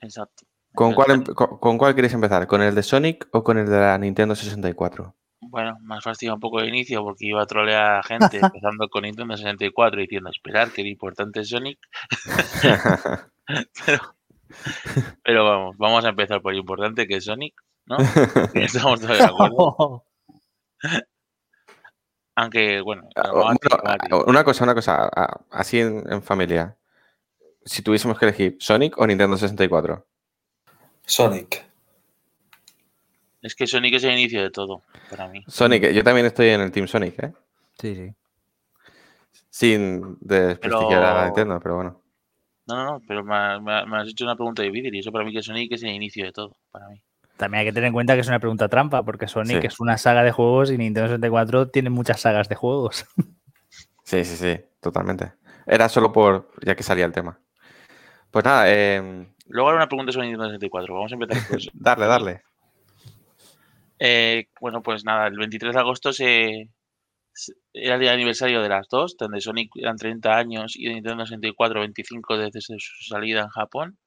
[0.00, 0.45] Exacto.
[0.76, 2.46] ¿Con cuál, con, con cuál queréis empezar?
[2.46, 5.14] ¿Con el de Sonic o con el de la Nintendo 64?
[5.40, 8.38] Bueno, me has fastidiado un poco de inicio porque iba a trolear a la gente
[8.42, 11.78] empezando con Nintendo 64 diciendo esperar que lo importante es Sonic.
[13.86, 14.16] pero,
[15.24, 17.54] pero vamos, vamos a empezar por lo importante que es Sonic,
[17.86, 17.96] ¿no?
[18.52, 20.04] Estamos todos de acuerdo.
[22.34, 25.08] Aunque, bueno, Ah, bueno, una cosa, una cosa,
[25.50, 26.76] así en, en familia.
[27.64, 30.06] Si tuviésemos que elegir Sonic o Nintendo 64.
[31.06, 31.64] Sonic.
[33.42, 35.42] es que Sonic es el inicio de todo para mí.
[35.46, 37.32] Sonic, yo también estoy en el Team Sonic, ¿eh?
[37.78, 38.14] sí, sí.
[39.50, 42.02] Sin desprestigiar a la Pero- Nintendo, pero bueno.
[42.66, 44.98] No, no, no, pero me, ha- me ha- me has hecho una pregunta difícil y
[44.98, 47.00] eso para mí que Sonic es el inicio de todo, para mí.
[47.36, 49.66] También hay que tener en cuenta que es una pregunta trampa, porque Sonic Sí.
[49.68, 53.06] es una saga de juegos y Nintendo 64 tiene muchas sagas de juegos.
[54.02, 55.32] Sí, sí, sí, totalmente.
[55.66, 57.40] Era solo por, ya que salía el tema.
[58.30, 61.70] Pues nada, eh, Luego haré una pregunta sobre Nintendo 64, vamos a empezar por eso.
[61.74, 62.42] darle, darle.
[63.98, 66.68] Eh, bueno, pues nada, el 23 de agosto se,
[67.32, 70.88] se- era el día de aniversario de las dos, donde Sonic eran 30 años y
[70.88, 72.78] Nintendo 64 25 desde su
[73.08, 73.98] salida en Japón.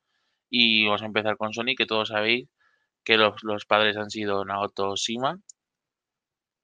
[0.50, 2.50] Y vamos a empezar con Sonic, que todos sabéis
[3.04, 5.40] que los, los padres han sido Naoto Shima,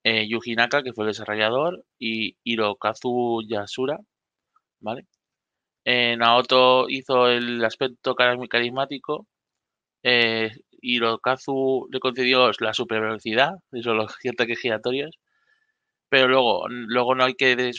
[0.03, 3.97] eh, Yuji Naka, que fue el desarrollador, y Hirokazu Yasura,
[4.79, 5.07] ¿vale?
[5.85, 9.27] Eh, Naoto hizo el aspecto cari- carismático,
[10.03, 15.19] eh, Hirokazu le concedió la super velocidad, eso los ataques giratorios,
[16.09, 17.71] pero luego, luego no hay que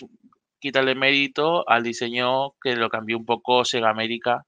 [0.61, 4.45] quitarle mérito al diseño que lo cambió un poco Sega América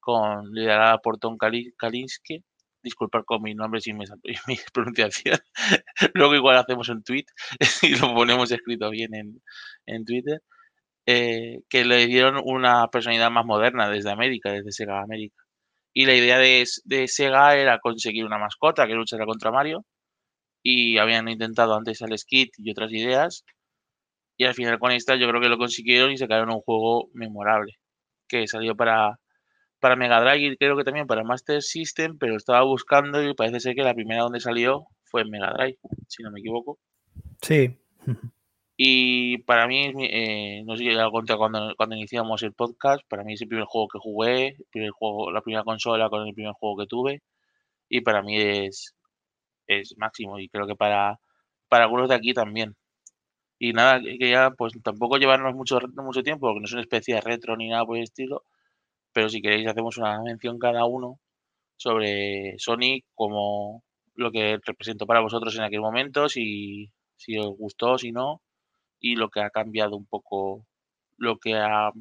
[0.00, 2.42] con liderada por Tom Kali- Kalinske.
[2.82, 4.04] Disculpar con mis nombres y mi,
[4.48, 5.38] mi pronunciación.
[6.14, 7.26] luego igual hacemos un tweet
[7.82, 9.42] y lo ponemos escrito bien en,
[9.86, 10.42] en Twitter.
[11.06, 15.36] Eh, que le dieron una personalidad más moderna desde América, desde Sega América.
[15.92, 19.84] Y la idea de, de Sega era conseguir una mascota que luchara contra Mario.
[20.62, 23.44] Y habían intentado antes al Skid y otras ideas.
[24.36, 27.74] Y al final con esta yo creo que lo consiguieron y sacaron un juego memorable.
[28.28, 29.18] Que salió para,
[29.78, 33.60] para Mega Drive y creo que también para Master System, pero estaba buscando y parece
[33.60, 35.76] ser que la primera donde salió fue en Mega Drive,
[36.08, 36.78] si no me equivoco.
[37.42, 37.78] Sí.
[38.76, 43.22] Y para mí, eh, no sé si ya conté cuando, cuando iniciamos el podcast, para
[43.22, 46.34] mí es el primer juego que jugué, el primer juego, la primera consola con el
[46.34, 47.22] primer juego que tuve.
[47.88, 48.94] Y para mí es,
[49.68, 50.38] es máximo.
[50.40, 51.20] Y creo que para,
[51.68, 52.76] para algunos de aquí también.
[53.58, 57.16] Y nada, que ya pues tampoco llevarnos mucho, mucho tiempo, porque no es una especie
[57.16, 58.44] de retro ni nada por el estilo.
[59.12, 61.20] Pero si queréis hacemos una mención cada uno
[61.76, 63.84] sobre Sonic como
[64.16, 68.42] lo que representó para vosotros en aquel momento, si, si os gustó, si no
[69.04, 70.66] y lo que ha cambiado un poco,
[71.18, 71.92] lo que ha,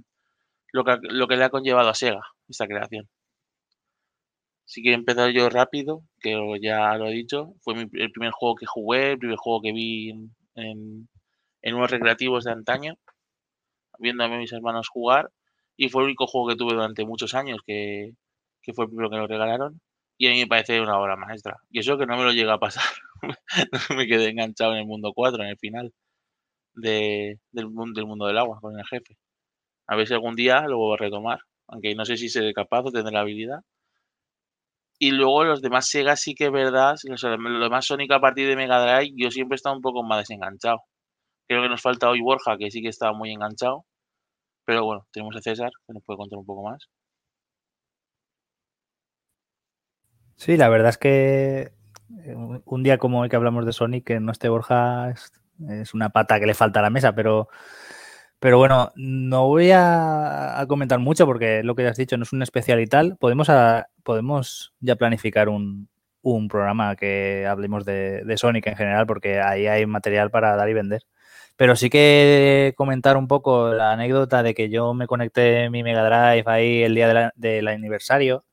[0.72, 3.10] lo que, lo que le ha conllevado a Sega esta creación.
[4.63, 8.66] Si quiero empezar yo rápido, que ya lo he dicho, fue el primer juego que
[8.66, 11.10] jugué, el primer juego que vi en,
[11.62, 12.96] en, unos recreativos de antaño,
[14.00, 15.30] viendo a mis hermanos jugar,
[15.76, 18.13] y fue el único juego que tuve durante muchos años, que,
[18.62, 19.82] que fue el primero que nos regalaron,
[20.18, 21.58] y a mí me parece una obra maestra.
[21.70, 22.86] Y eso que no me lo llega a pasar,
[23.98, 25.94] me quedé enganchado en el mundo 4 en el final
[26.76, 29.18] de, del, del, mundo del agua con el jefe.
[29.88, 32.84] A ver si algún día lo vuelvo a retomar, aunque no sé si seré capaz
[32.84, 33.62] de tener la habilidad.
[35.00, 38.56] Y luego los demás Sega sí que es verdad, los demás Sonic a partir de
[38.56, 40.82] Mega Drive, yo siempre he estado un poco más desenganchado.
[41.48, 43.86] Creo que nos falta hoy Borja, que sí que estaba muy enganchado.
[44.66, 46.88] Pero bueno, tenemos a César, que nos puede contar un poco más.
[50.38, 51.74] Sí, la verdad es que
[52.26, 55.14] eh, un día como hoy que hablamos de Sonic, que no esté Borja,
[55.94, 57.50] una pata que le falta a la mesa, pero,
[58.39, 62.34] pero bueno, no voy a, comentar mucho porque lo que ya has dicho no es
[62.34, 63.18] un especial y tal.
[63.18, 63.50] Podemos,
[64.04, 65.89] podemos ya planificar un,
[66.50, 71.04] programa que hablemos de, Sonic en general porque ahí hay material para dar y vender.
[71.56, 76.04] Pero sí que comentar un poco la anécdota de que yo me conecté mi Mega
[76.04, 78.46] Drive ahí el día del aniversario,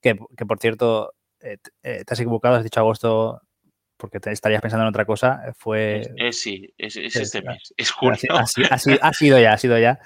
[0.00, 3.42] que, por cierto, eh, eh, te has equivocado, has dicho agosto,
[3.98, 6.02] porque te estarías pensando en otra cosa, eh, fue...
[6.16, 8.16] Es, sí, es, este mes, es junio.
[8.30, 8.46] Ha,
[9.12, 9.98] sido ya, ha sido ya.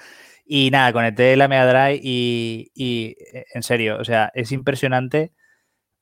[0.45, 5.31] Y nada, conecté la Mega Drive y, eh, en serio, o sea, es impresionante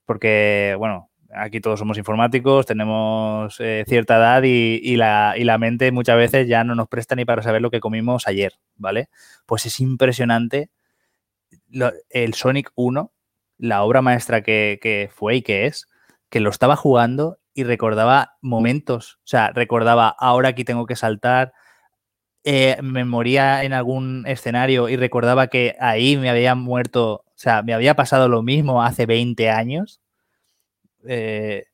[0.04, 5.92] porque, bueno, aquí todos somos informáticos, tenemos eh, cierta edad y, la, y, la, mente
[5.92, 9.08] muchas veces ya no nos presta ni para saber lo que comimos ayer, ¿vale?
[9.46, 10.70] Pues es impresionante
[12.10, 13.12] el Sonic 1,
[13.58, 15.86] la obra maestra que, que fue y que es,
[16.30, 19.16] que lo estaba jugando y recordaba momentos.
[19.18, 21.52] O sea, recordaba, ahora aquí tengo que saltar.
[22.44, 27.62] Eh, me moría en algún escenario y recordaba que ahí me había muerto, o sea,
[27.62, 30.00] me había pasado lo mismo hace 20 años.
[31.06, 31.64] Eh,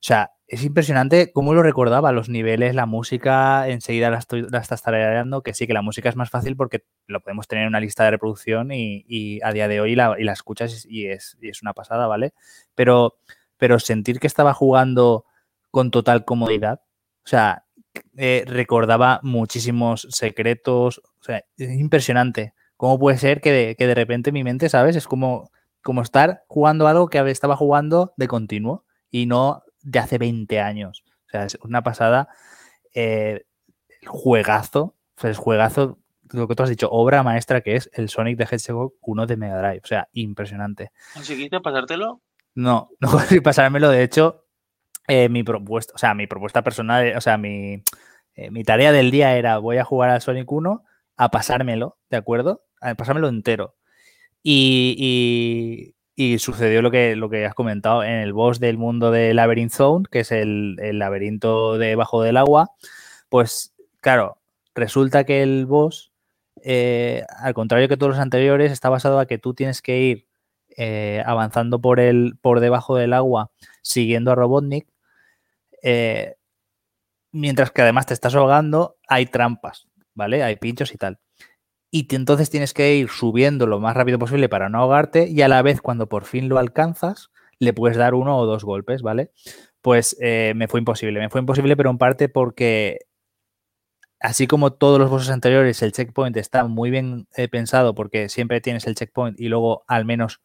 [0.00, 4.58] o sea, es impresionante cómo lo recordaba, los niveles, la música, enseguida la, estoy, la
[4.58, 7.68] estás tarareando, que sí, que la música es más fácil porque lo podemos tener en
[7.68, 11.62] una lista de reproducción y, a día de hoy la, escuchas y es, y es
[11.62, 12.34] una pasada, ¿vale?
[12.74, 13.18] Pero
[13.60, 15.26] pero sentir que estaba jugando
[15.70, 16.80] con total comodidad,
[17.24, 17.66] o sea,
[18.16, 22.54] eh, recordaba muchísimos secretos, o sea, es impresionante.
[22.76, 24.96] ¿Cómo puede ser que de, que de repente mi mente, ¿sabes?
[24.96, 25.50] Es como,
[25.82, 31.04] como estar jugando algo que estaba jugando de continuo y no de hace 20 años.
[31.26, 32.28] O sea, es una pasada.
[32.94, 33.44] Eh,
[34.06, 35.98] juegazo, o sea, el juegazo,
[36.30, 39.36] lo que tú has dicho, obra maestra que es el Sonic de Hedgehog 1 de
[39.36, 39.82] Mega Drive.
[39.84, 40.90] O sea, impresionante.
[41.12, 42.22] ¿Conseguiste pasártelo?
[42.54, 43.90] No, no conseguí pasármelo.
[43.90, 44.46] De hecho,
[45.08, 47.82] eh, mi propuesta, o sea, mi propuesta personal, o sea, mi,
[48.34, 50.84] eh, mi tarea del día era voy a jugar al Sonic 1
[51.16, 52.64] a pasármelo, ¿de acuerdo?
[52.80, 53.74] A pasármelo entero.
[54.42, 59.34] Y, y, sucedió lo que, lo que has comentado en el boss del mundo de
[59.34, 62.70] Labyrinth Zone, que es el, el laberinto debajo del agua.
[63.28, 64.38] Pues, claro,
[64.74, 66.12] resulta que el boss,
[66.62, 70.29] eh, al contrario que todos los anteriores, está basado a que tú tienes que ir
[70.82, 73.50] eh, avanzando por, el, por debajo del agua,
[73.82, 74.86] siguiendo a Robotnik,
[75.82, 76.36] eh,
[77.32, 80.42] mientras que además te estás ahogando, hay trampas, ¿vale?
[80.42, 81.18] Hay pinchos y tal.
[81.90, 85.48] Y entonces tienes que ir subiendo lo más rápido posible para no ahogarte y a
[85.48, 89.32] la vez cuando por fin lo alcanzas, le puedes dar uno o dos golpes, ¿vale?
[89.82, 93.00] Pues eh, me fue imposible, me fue imposible, pero en parte porque
[94.18, 98.86] así como todos los bosses anteriores, el checkpoint está muy bien pensado porque siempre tienes
[98.86, 100.40] el checkpoint y luego al menos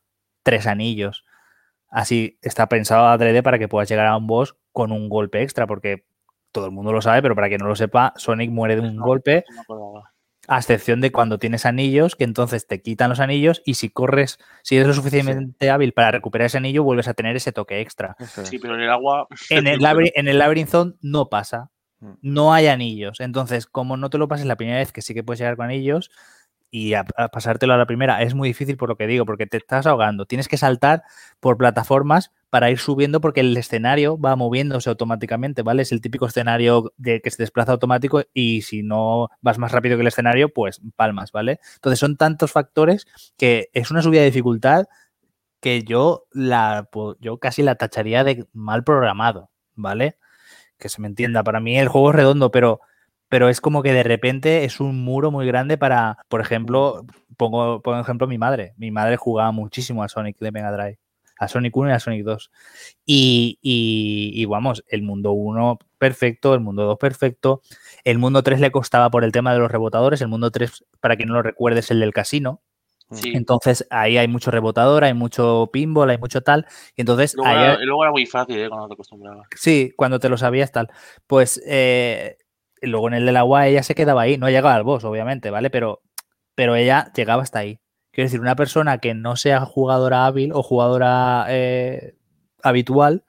[0.46, 1.26] tres anillos.
[1.90, 5.66] Así está pensado adrede para que puedas llegar a un boss con un golpe extra,
[5.66, 6.06] porque
[6.52, 8.98] todo el mundo lo sabe, pero para quien no lo sepa, Sonic muere de un
[8.98, 9.44] golpe.
[10.48, 14.38] a excepción de cuando tienes anillos, que entonces te quitan los anillos y si corres,
[14.62, 18.16] si eres lo suficientemente hábil para recuperar ese anillo, vuelves a tener ese toque extra.
[18.44, 19.28] Sí, pero en el agua.
[19.50, 19.80] En el,
[20.14, 21.72] en el Labyrinth Zone no pasa.
[22.22, 23.20] No hay anillos.
[23.20, 25.66] Entonces, como no te lo pases la primera vez, que sí que puedes llegar con
[25.66, 26.12] anillos,
[26.78, 26.94] y
[27.32, 30.26] pasártelo a la primera es muy difícil por lo que digo, porque te estás ahogando.
[30.26, 31.04] Tienes que saltar
[31.40, 35.84] por plataformas para ir subiendo porque el escenario va moviéndose automáticamente, ¿vale?
[35.84, 39.96] Es el típico escenario de que se desplaza automático y si no vas más rápido
[39.96, 41.62] que el escenario, pues palmas, ¿vale?
[41.76, 43.08] Entonces son tantos factores
[43.38, 44.84] que es una subida de dificultad
[45.62, 46.90] que yo la
[47.22, 50.18] yo casi la tacharía de mal programado, ¿vale?
[50.78, 52.82] Que se me entienda, para mí el juego es redondo, pero
[53.30, 57.06] pero es como que de repente es un muro muy grande para, por ejemplo,
[57.38, 58.74] pongo por ejemplo mi madre.
[58.78, 61.00] Mi madre jugaba muchísimo a Sonic de Mega Drive,
[61.40, 62.52] a Sonic 1 y a Sonic 2.
[63.06, 67.62] Y, y, vamos, el mundo 1 perfecto, el mundo 2 perfecto.
[68.04, 70.22] El mundo 3 le costaba por el tema de los rebotadores.
[70.22, 72.62] El mundo 3, para quien no lo recuerde, es el del casino.
[73.24, 76.66] Entonces ahí hay mucho rebotador, hay mucho pinball, hay mucho tal.
[76.96, 77.36] Y entonces.
[77.36, 78.68] Luego, era, luego era, muy fácil ¿eh?
[78.68, 79.48] cuando te acostumbrabas.
[79.56, 80.90] Sí, cuando te lo sabías tal.
[81.28, 82.38] Pues eh,
[82.86, 85.70] luego en el del agua ella se quedaba ahí, no llegaba al boss, obviamente, ¿vale?
[85.70, 86.02] Pero,
[86.56, 87.80] pero ella llegaba hasta ahí.
[88.12, 92.16] Quiero decir, una persona que no sea jugadora hábil o jugadora eh,
[92.64, 93.24] habitual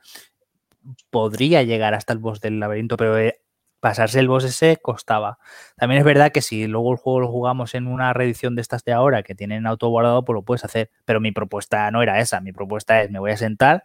[1.11, 3.41] podría llegar hasta el boss del laberinto, pero eh,
[3.81, 5.39] pasarse el boss ese costaba.
[5.77, 8.85] También es verdad que si luego el juego lo jugamos en una reedición de estas
[8.85, 10.91] de ahora que tienen auto guardado, pues lo puedes hacer.
[11.05, 12.41] Pero mi propuesta no era esa.
[12.41, 13.85] Mi propuesta es: me voy a sentar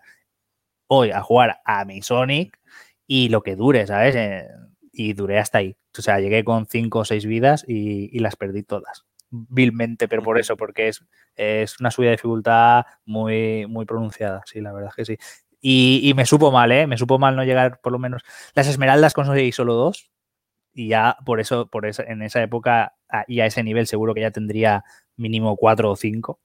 [0.87, 2.59] hoy a jugar a mi Sonic
[3.07, 4.15] y lo que dure, ¿sabes?
[4.91, 5.77] Y duré hasta ahí.
[5.97, 9.05] O sea, llegué con cinco o seis vidas y, las perdí todas.
[9.29, 14.59] Vilmente, pero por eso, porque es, es una subida de dificultad muy, muy pronunciada, sí,
[14.59, 15.17] la verdad es que sí.
[15.61, 16.87] Y, me supo mal, ¿eh?
[16.87, 18.23] Me supo mal no llegar por lo menos.
[18.55, 20.11] Las esmeraldas conseguí solo dos.
[20.73, 22.95] Y ya por eso, por eso, en esa época
[23.27, 24.83] y a ese nivel seguro que ya tendría
[25.17, 26.39] mínimo cuatro o cinco.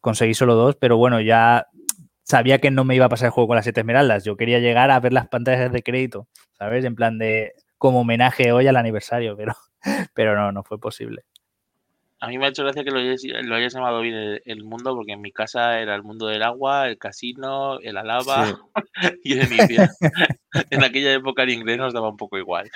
[0.00, 1.66] Conseguí solo dos, pero bueno, ya
[2.24, 4.24] sabía que no me iba a pasar el juego con las siete esmeraldas.
[4.24, 6.84] Yo quería llegar a ver las pantallas de crédito, ¿sabes?
[6.84, 9.56] En plan de como homenaje hoy al aniversario, pero,
[10.14, 11.24] pero no, no fue posible.
[12.20, 15.20] A mí me ha hecho gracia que lo hayas, llamado bien el, mundo, porque en
[15.20, 18.56] mi casa era el mundo del agua, el casino, el alaba
[19.24, 19.82] y el inicio.
[20.70, 22.70] en aquella época el inglés nos daba un poco igual.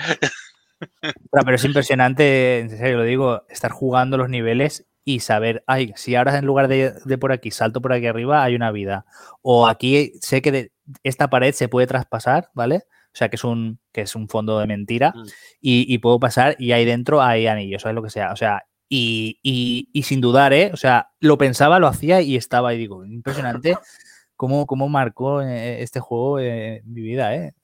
[1.31, 6.17] pero es impresionante, en serio lo digo, estar jugando los niveles y saber, ay, si
[6.17, 9.07] ahora en lugar de, de, por aquí salto por aquí arriba, hay una vida.
[9.41, 10.73] O aquí sé que de
[11.05, 12.83] esta pared se puede traspasar, ¿vale?
[13.17, 15.15] O sea, que es un, que es un fondo de mentira.
[15.17, 15.27] Mm.
[15.63, 18.31] Y, puedo pasar y ahí dentro hay anillos, ¿sabes lo que sea?
[18.31, 20.71] O sea, y, y, sin dudar, ¿eh?
[20.75, 23.75] O sea, lo pensaba, lo hacía y estaba y digo, impresionante
[24.37, 27.55] cómo, cómo marcó eh, este juego en mi vida, ¿eh?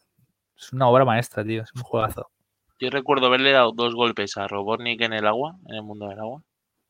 [0.56, 2.30] Es una obra maestra, tío, es un juegazo.
[2.80, 6.18] Yo recuerdo haberle dado dos golpes a Robotnik en el agua, en el mundo del
[6.18, 6.42] agua.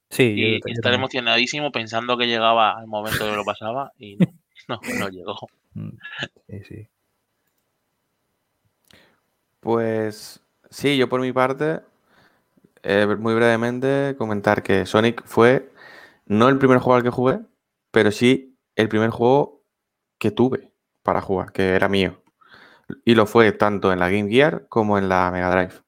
[0.09, 4.19] Sí, y estar emocionadísimo pensando que llegaba al momento que lo pasaba y
[4.69, 5.37] no, no llegó.
[5.75, 5.97] Mm,
[6.47, 6.89] sí, sí.
[9.63, 11.83] Pues sí, yo por mi parte,
[12.83, 15.71] eh, muy brevemente comentar que Sonic fue
[16.27, 17.41] no el primer juego al que jugué,
[17.93, 19.63] pero sí el primer juego
[20.19, 20.73] que tuve
[21.05, 22.23] para jugar, que era mío.
[23.05, 25.83] Y lo fue tanto en la Game Gear como en la Mega Drive.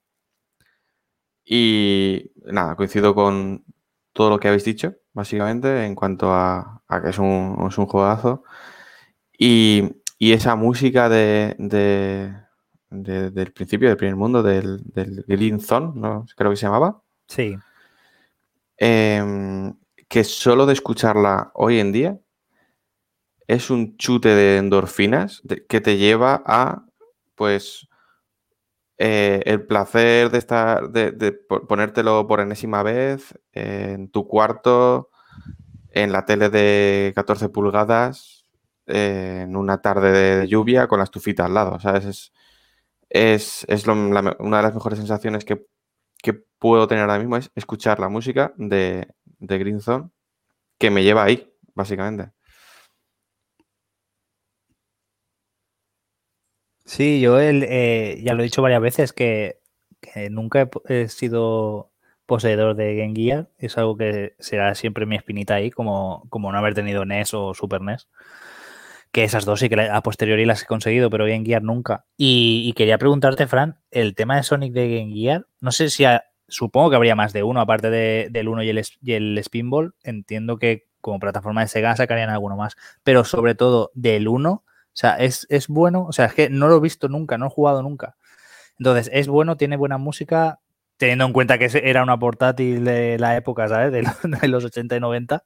[1.45, 3.65] Y nada, coincido con
[4.13, 8.45] todo lo que habéis dicho, básicamente, en cuanto a, que es un, es un juegazo.
[9.39, 11.57] Y, esa música de,
[13.03, 16.27] del principio del primer mundo, del, del Green Zone, ¿no?
[16.37, 17.03] creo que se llamaba.
[17.27, 17.57] Sí.
[18.77, 19.75] Em,
[20.09, 22.19] que solo de escucharla hoy en día
[23.47, 26.85] es un chute de endorfinas que te lleva a,
[27.35, 27.89] pues,
[28.97, 31.33] eh, el placer de estar, de,
[31.69, 35.11] ponértelo por enésima vez en tu cuarto,
[35.91, 38.45] en la tele de 14 pulgadas,
[38.87, 42.05] en una tarde de lluvia con la estufita al lado, ¿sabes?
[42.05, 42.33] Es,
[43.11, 45.65] es, una de las mejores sensaciones que,
[46.59, 50.09] puedo tener ahora mismo es escuchar la música de, de Green Zone
[50.79, 52.33] que me lleva ahí, básicamente.
[56.87, 59.61] Sí, yo eh, ya lo he dicho varias veces que,
[60.31, 61.91] nunca he, sido
[62.27, 63.51] poseedor de Game Gear.
[63.59, 67.55] Es algo que será siempre mi espinita ahí, como, como no haber tenido NES o
[67.55, 68.09] Super NES
[69.15, 72.05] que esas dos sí que a posteriori las he conseguido, pero Game Gear nunca.
[72.17, 76.05] Y, quería preguntarte, Fran, el tema de Sonic de Game Gear, no sé si
[76.49, 79.95] supongo que habría más de uno, aparte del uno y el, y el Spinball.
[80.03, 84.97] Entiendo que como plataforma de Sega sacarían alguno más, pero sobre todo del uno, o
[84.97, 87.51] sea, es, es bueno, o sea, es que no lo he visto nunca, no he
[87.51, 88.17] jugado nunca.
[88.81, 90.59] Entonces, es bueno, tiene buena música,
[90.97, 93.93] teniendo en cuenta que era una portátil de la época, ¿sabes?
[93.93, 94.03] De,
[94.41, 95.45] de los 80 y 90.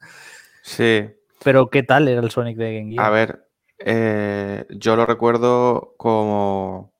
[0.62, 1.10] Sí.
[1.44, 3.04] Pero, ¿qué tal era el Sonic de Game Gear?
[3.04, 3.47] A ver,
[3.78, 6.92] eh, yo lo recuerdo como,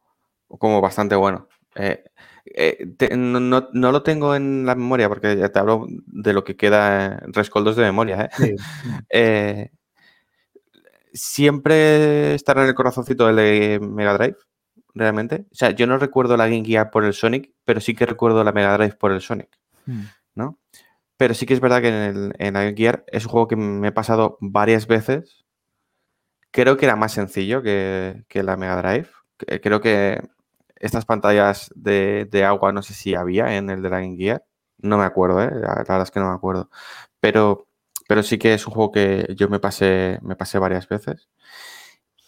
[0.49, 1.49] como bastante bueno.
[1.74, 2.05] Eh,
[2.47, 6.33] eh, te- no, no- no lo tengo en la memoria porque ya te hablo de
[6.33, 8.31] lo que queda en rescoldos de memoria.
[8.37, 8.57] Sí.
[11.12, 14.37] Siempre estará en el corazoncito el de Mega Drive,
[14.95, 15.47] realmente.
[15.51, 18.45] O sea, yo no recuerdo la Game Gear por el Sonic, pero sí que recuerdo
[18.45, 19.49] la Mega Drive por el Sonic,
[19.87, 20.03] Mm.
[20.35, 20.59] ¿no?
[21.16, 23.49] Pero sí que es verdad que en, el, en la Game Gear es un juego
[23.49, 25.47] que me he pasado varias veces.
[26.51, 29.09] Creo que era más sencillo que, que la Mega Drive.
[29.38, 30.20] Que- Creo que
[30.76, 34.44] estas pantallas de, de agua no sé si había en el de la Game Gear.
[34.78, 35.51] No me acuerdo, ¿eh?
[35.53, 36.70] La, verdad es que no me acuerdo.
[37.20, 37.66] Pero,
[38.09, 41.28] pero sí que es un juego que yo me pasé, me pasé varias veces.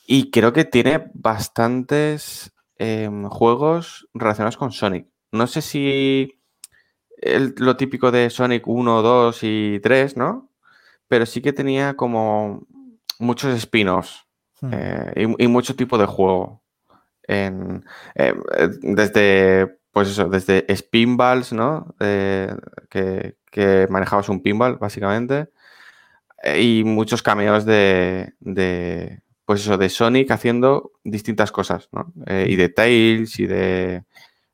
[0.07, 5.07] Y creo que tiene bastantes em, juegos relacionados con Sonic.
[5.33, 6.41] No sé si
[7.59, 10.51] lo típico de Sonic 1, 2 y 3, ¿no?
[11.09, 12.67] Pero sí que tenía como
[13.21, 14.27] muchos spin-offs
[14.63, 14.71] Mm.
[14.75, 16.63] eh, y, y mucho tipo de juego.
[17.23, 17.83] En,
[18.15, 21.95] eh, eh, desde, pues eso, desde spinballs, ¿no?
[22.01, 22.55] Eh,
[22.91, 25.49] que, que manejabas un pinball, básicamente.
[26.43, 32.13] eh, y muchos cameos de, de, pues eso, de Sonic haciendo distintas cosas, ¿no?
[32.27, 34.05] Y de Tails y de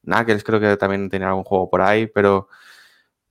[0.03, 2.49] Knuckles, creo que también tenía algún juego por ahí, pero,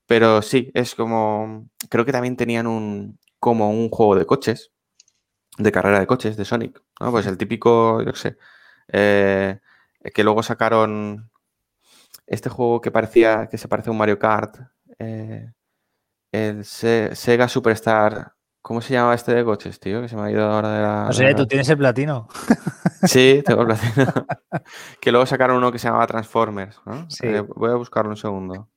[0.07, 4.71] pero sí, es como, creo que también tenían un, como un juego de coches,
[5.57, 7.11] de carrera de coches, de Sonic, ¿no?
[7.11, 8.37] Pues el típico, yo qué sé,
[8.89, 9.59] eh,
[10.13, 11.29] que luego sacaron
[12.27, 14.57] este juego que parecía, que se parece a un Mario Kart,
[14.99, 15.51] eh,
[16.31, 20.01] el Se- Sega Superstar, ¿cómo se llamaba este de coches, tío?
[20.01, 21.05] Que se me ha ido ahora de la...
[21.05, 22.27] No sé, la- tú tienes el platino.
[23.03, 24.11] Sí, tengo el platino.
[24.99, 27.07] que luego sacaron uno que se llamaba Transformers, ¿no?
[27.09, 27.27] Sí.
[27.27, 28.67] Eh, voy a buscarlo un segundo.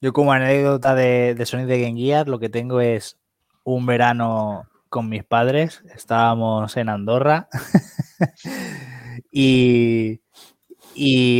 [0.00, 3.18] Yo como anécdota de, de Sonic de Game Gear, lo que tengo es
[3.66, 7.48] un verano con mis padres, estábamos en Andorra.
[9.32, 10.20] Y,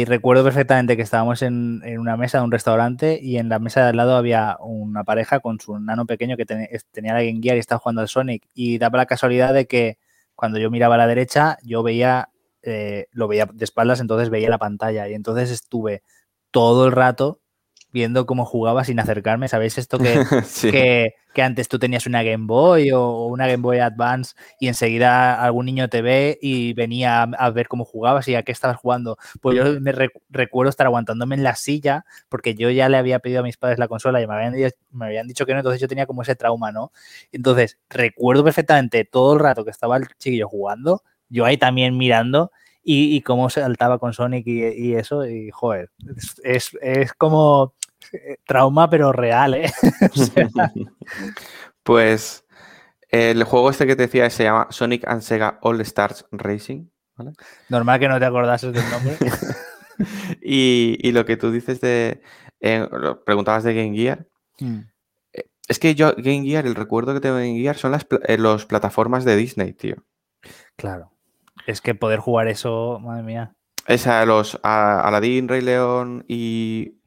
[0.04, 3.88] recuerdo perfectamente que estábamos en, una mesa de un restaurante y en la mesa de
[3.90, 7.48] al lado había una pareja con su nano pequeño que ten- tenía la Game y
[7.50, 8.46] estaba jugando al Sonic.
[8.54, 9.98] Y daba la casualidad de que
[10.34, 12.28] cuando yo miraba a la derecha yo veía,
[12.62, 15.08] eh, lo veía de espaldas, entonces veía la pantalla.
[15.08, 16.02] Y entonces estuve
[16.50, 17.40] todo el rato
[17.96, 19.48] viendo cómo jugaba sin acercarme.
[19.48, 20.70] ¿Sabéis esto que, sí.
[20.70, 25.42] que, que antes tú tenías una Game Boy o, una Game Boy Advance y enseguida
[25.42, 28.76] algún niño te ve y venía a, a ver cómo jugabas y a qué estabas
[28.76, 29.16] jugando?
[29.40, 33.18] Pues yo me re- recuerdo estar aguantándome en la silla porque yo ya le había
[33.20, 35.80] pedido a mis padres la consola y me habían, me habían dicho que no, entonces
[35.80, 36.92] yo tenía como ese trauma, ¿no?
[37.32, 42.50] Entonces recuerdo perfectamente todo el rato que estaba el chiquillo jugando, yo ahí también mirando
[42.88, 47.74] y, y cómo saltaba con Sonic y, y eso, y joder, es, es, es como
[48.46, 49.72] trauma pero real, ¿eh?
[50.14, 50.48] O sea,
[51.82, 52.44] Pues
[53.10, 56.88] el juego este que te decía se llama Sonic and Sega All Stars Racing.
[57.16, 57.32] ¿vale?
[57.68, 59.16] normal que no te acordases del nombre.
[60.42, 62.20] Y, y lo que tú dices de.
[62.60, 62.86] eh,
[63.24, 64.26] preguntabas de Game Gear.
[64.60, 64.80] Mm.
[65.68, 68.36] Es que yo, Game Gear, el recuerdo que tengo de Game Gear son las eh,
[68.36, 69.96] los plataformas de Disney, tío.
[70.76, 71.12] Claro.
[71.66, 73.54] Es que poder jugar eso, madre mía.
[73.86, 76.98] Esa, los a- Aladdin, Rey León y.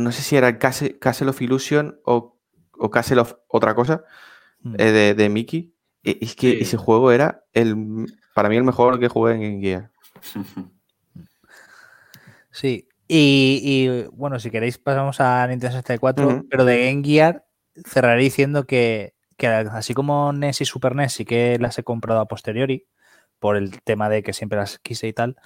[0.00, 2.36] No sé si era Castle, Castle of Illusion o,
[2.78, 4.04] o Castle of otra cosa
[4.62, 4.74] Mm.
[4.78, 5.74] eh, de, de Mickey.
[6.02, 6.58] E- Es que Sí.
[6.60, 9.90] ese juego era el para mí el mejor que jugué en Gear.
[12.50, 12.88] Sí.
[13.08, 16.48] Y, y, bueno, si queréis pasamos a Nintendo 64, Ujú.
[16.48, 17.44] pero de Game Gear
[17.86, 22.20] cerraré diciendo que, que así como NES y Super NES sí que las he comprado
[22.20, 22.86] a posteriori
[23.38, 25.36] por el tema de que siempre las quise y tal.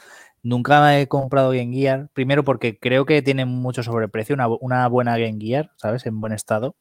[0.44, 4.86] Nunca he comprado Game Gear, primero porque creo que tienen mucho sobreprecio, una, bu- una
[4.88, 6.06] buena Game Gear, ¿sabes?
[6.06, 6.76] En buen estado.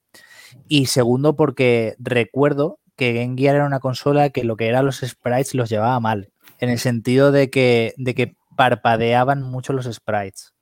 [0.67, 4.97] Y segundo porque recuerdo que Game Gear era una consola que lo que eran los
[4.99, 10.53] sprites los llevaba mal, en el sentido de que, de que parpadeaban mucho los sprites.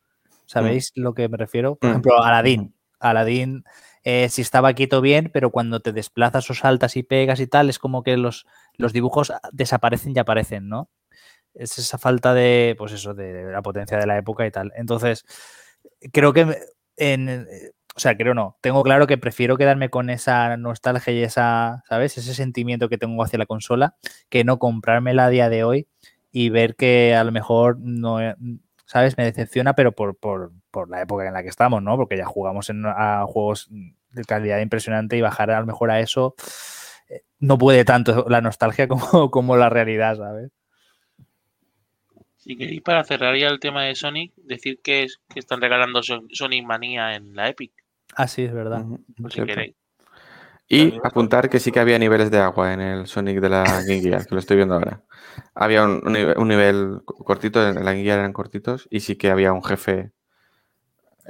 [0.45, 1.75] ¿Sabéis lo que me refiero?
[1.75, 1.91] Por Mm.
[1.91, 2.75] ejemplo, Aladdin.
[2.99, 3.63] Aladdin,
[4.03, 7.67] eh, si estaba quieto bien, pero cuando te desplazas o saltas y pegas y tal,
[7.69, 8.45] es como que los,
[8.77, 10.89] los dibujos desaparecen y aparecen, ¿no?
[11.53, 14.71] Es esa falta de, pues eso, de la potencia de la época y tal.
[14.75, 15.25] Entonces,
[16.13, 16.57] creo que
[16.97, 21.23] en, eh, o sea, creo no, tengo claro que prefiero quedarme con esa nostalgia y
[21.23, 22.17] esa, ¿sabes?
[22.17, 23.95] Ese sentimiento que tengo hacia la consola,
[24.29, 25.87] que no comprármela a día de hoy
[26.31, 28.19] y ver que a lo mejor no,
[28.85, 29.17] ¿sabes?
[29.17, 31.97] Me decepciona, pero por, por, por la época en la que estamos, ¿no?
[31.97, 35.99] Porque ya jugamos en, a juegos de calidad impresionante y bajar a lo mejor a
[35.99, 36.35] eso
[37.09, 40.51] eh, no puede tanto la nostalgia como, como la realidad, ¿sabes?
[42.43, 46.01] Si queréis para cerrar ya el tema de Sonic, decir que, es, que están regalando
[46.01, 47.71] Son- Sonic Manía en la Epic,
[48.15, 48.83] Ah, sí, es verdad.
[49.29, 49.75] Si queréis.
[50.67, 54.01] Y apuntar que sí que había niveles de agua en el Sonic de la Game
[54.01, 55.03] Gear, que lo estoy viendo ahora.
[55.53, 59.15] Había un, un nive- un nivel cortito, en la Game Gear eran cortitos, y sí
[59.17, 60.11] que había un jefe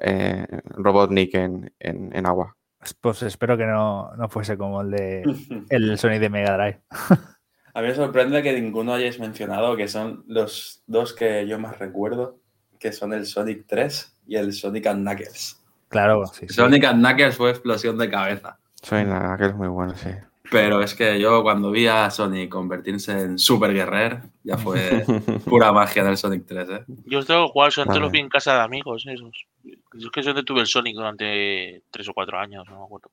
[0.02, 2.56] eh, Robotnik en, en, en agua.
[3.00, 5.24] Pues espero que no, no fuese como el de
[5.70, 6.82] el Sonic de Mega Drive.
[7.74, 11.80] A mí me sorprende que ninguno hayáis mencionado que son los dos que yo más
[11.80, 12.38] recuerdo,
[12.80, 15.62] que son el Sonic 3 y el Sonic and Knuckles.
[15.88, 16.54] Claro, sí, sí.
[16.54, 18.58] Sonic and Knuckles fue explosión de cabeza.
[18.82, 20.10] Sonic, la- aquel es muy bueno, sí.
[20.50, 25.06] Pero es que yo cuando vi a Sonic convertirse en Super Guerrer, ya fue
[25.46, 26.84] pura magia del Sonic 3, ¿eh?
[27.06, 28.02] Yo os tengo jugar, son todos Vale.
[28.02, 29.46] los vi en casa de amigos, esos.
[29.64, 33.12] Yo es que yo tuve el Sonic durante tres o cuatro años, no me acuerdo.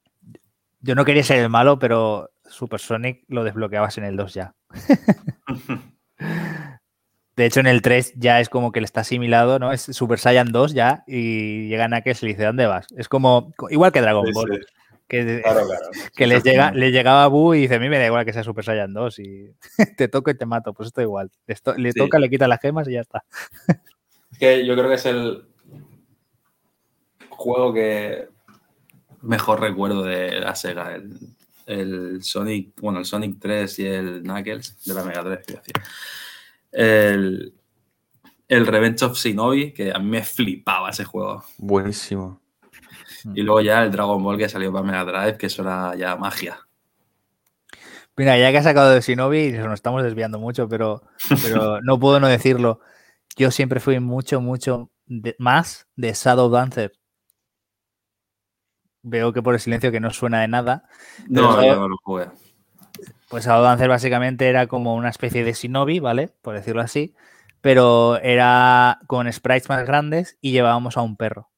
[0.81, 4.55] Yo no quería ser el malo, pero Super Sonic lo desbloqueabas en el 2 ya.
[7.37, 9.73] De hecho, en el 3 ya es como que le está asimilado, ¿no?
[9.73, 12.89] Es Super Saiyan 2 ya y llegan a que se le dice, ¿dónde vas?
[12.97, 14.67] Es como, igual que Dragon Sí, Ball, sí.
[15.07, 15.87] que, Claro, claro.
[16.17, 18.33] que les llega, le llegaba a Buu y dice, a mí me da igual que
[18.33, 19.55] sea Super Saiyan 2 y
[19.97, 21.31] te toco y te mato, pues esto igual.
[21.47, 22.01] Esto- le Sí.
[22.01, 23.23] toca, le quita las gemas y ya está.
[24.33, 25.45] Es que yo creo que es el
[27.31, 28.29] juego que
[29.29, 30.95] mejor recuerdo de la Sega.
[30.95, 31.19] El,
[31.67, 35.43] el Sonic, bueno, el Sonic 3 y el Knuckles de la Mega Drive.
[35.47, 35.75] quiero decir.
[36.73, 37.55] El,
[38.49, 41.45] el Revenge of Shinobi, que a mí me flipaba ese juego.
[41.59, 42.41] Buenísimo.
[43.35, 46.17] Y luego ya el Dragon Ball que salió para Mega Drive, que eso era ya
[46.17, 46.59] magia.
[48.17, 51.03] Mira, ya que has sacado de Shinobi, nos estamos desviando mucho, pero,
[51.43, 52.81] pero no puedo no decirlo.
[53.37, 56.93] Yo siempre fui mucho, mucho de- más de Shadow Dancer.
[59.03, 60.85] Veo que por el silencio que no suena de nada.
[61.29, 62.27] No, yo no lo jugué.
[63.29, 66.31] Pues Shadow Dancer básicamente era como una especie de Shinobi, ¿vale?
[66.43, 67.15] Por decirlo así.
[67.61, 71.51] Pero era con sprites más grandes y llevábamos a un perro.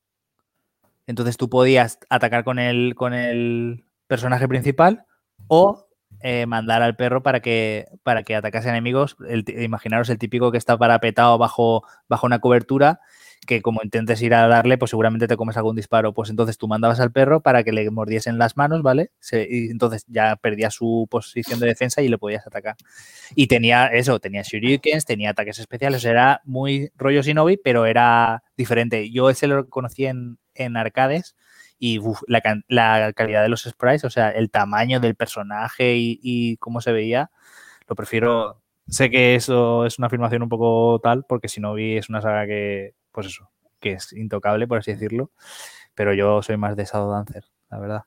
[1.07, 5.07] Entonces tú podías atacar con el, con el personaje principal
[5.49, 5.90] o
[6.23, 9.17] eh, mandar al perro para que, para que atacase enemigos.
[9.29, 13.01] El imaginaros el típico que está parapetado bajo, bajo una cobertura,
[13.47, 16.13] que como intentes ir a darle, pues seguramente te comes algún disparo.
[16.13, 19.13] Pues entonces tú mandabas al perro para que le mordiesen las manos, ¿vale?
[19.33, 22.77] Y entonces ya perdía su posición de defensa y le podías atacar.
[23.35, 29.11] Y tenía eso, tenía shurikens, tenía ataques especiales, era muy rollo Shinobi, pero era diferente.
[29.11, 31.35] Yo ese lo conocí en, en arcades
[31.81, 36.93] y la, calidad de los sprites, o sea, el tamaño del personaje y, cómo se
[36.93, 37.31] veía,
[37.89, 38.63] lo prefiero.
[38.87, 42.95] Sé que eso es una afirmación un poco tal, porque Shinobi es una saga que,
[43.13, 43.51] pues eso,
[43.81, 45.31] que es intocable, por así decirlo,
[45.95, 48.03] pero yo soy más de Shadow Dancer, la verdad.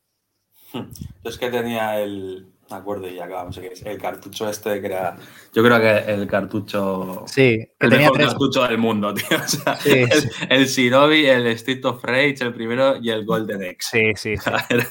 [0.74, 2.53] Yo es que tenía el.
[2.70, 5.16] Me acuerdo y acabamos el cartucho este que era.
[5.54, 7.24] Yo creo que el cartucho.
[7.28, 8.28] Sí, que el tenía mejor tres.
[8.30, 9.38] cartucho del mundo, tío.
[9.38, 10.30] O sea, Sí, el, sí.
[10.50, 13.90] el Shinobi, el Street of Rage, el primero y el Golden X.
[13.92, 14.50] Sí, sí, sí.
[14.70, 14.88] Era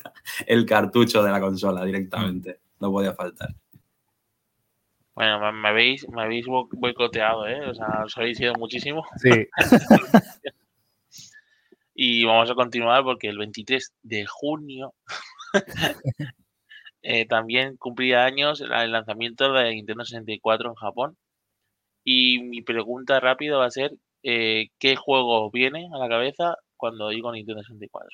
[0.46, 2.60] el cartucho de la consola directamente.
[2.78, 3.48] No podía faltar.
[5.14, 7.68] Bueno, me, me habéis, me habéis bo- boicoteado, ¿eh?
[7.68, 9.04] O sea, os habéis ido muchísimo.
[9.16, 9.30] sí.
[11.94, 14.94] Y vamos a continuar porque el 23 de junio
[17.02, 21.16] eh, también cumplía años el lanzamiento de Nintendo 64 en Japón.
[22.04, 23.92] Y mi pregunta rápida va a ser,
[24.22, 28.10] eh, ¿qué juego viene a la cabeza cuando digo Nintendo 64?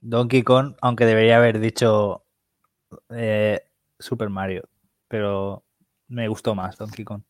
[0.00, 2.24] Donkey Kong, aunque debería haber dicho
[3.10, 3.60] eh,
[3.98, 4.68] Super Mario,
[5.08, 5.64] pero
[6.06, 7.22] me gustó más Donkey Kong.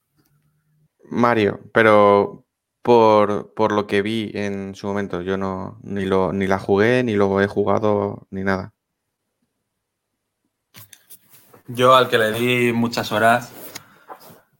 [1.10, 2.44] Mario, pero
[2.82, 7.02] por, por lo que vi en su momento, yo no ni lo ni la jugué,
[7.02, 8.74] ni lo he jugado, ni nada.
[11.68, 13.52] Yo al que le di muchas horas,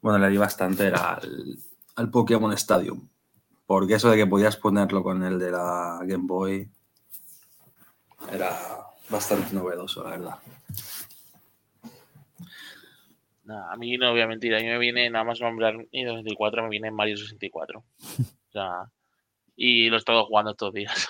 [0.02, 1.18] bueno, le di bastante, era
[1.96, 3.09] al, Pokémon Stadium.
[3.64, 6.70] Porque eso de que podías ponerlo con el de la Game Boy
[8.30, 8.54] era
[9.09, 10.38] bastante novedoso, la verdad.
[13.70, 16.62] A mí no voy a mentir, a mí me viene nada más nombrar Nintendo 64,
[16.64, 17.78] me viene Mario 64.
[17.80, 18.90] O sea,
[19.56, 21.09] y lo he estado jugando estos días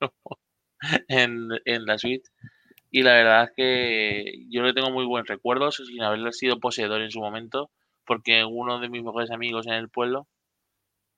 [1.08, 2.30] en, en la suite.
[2.96, 7.02] Y la verdad es que yo le tengo muy buen recuerdo, sin haberle sido poseedor
[7.02, 7.70] en su momento,
[8.06, 10.28] porque uno de mis mejores amigos en el pueblo,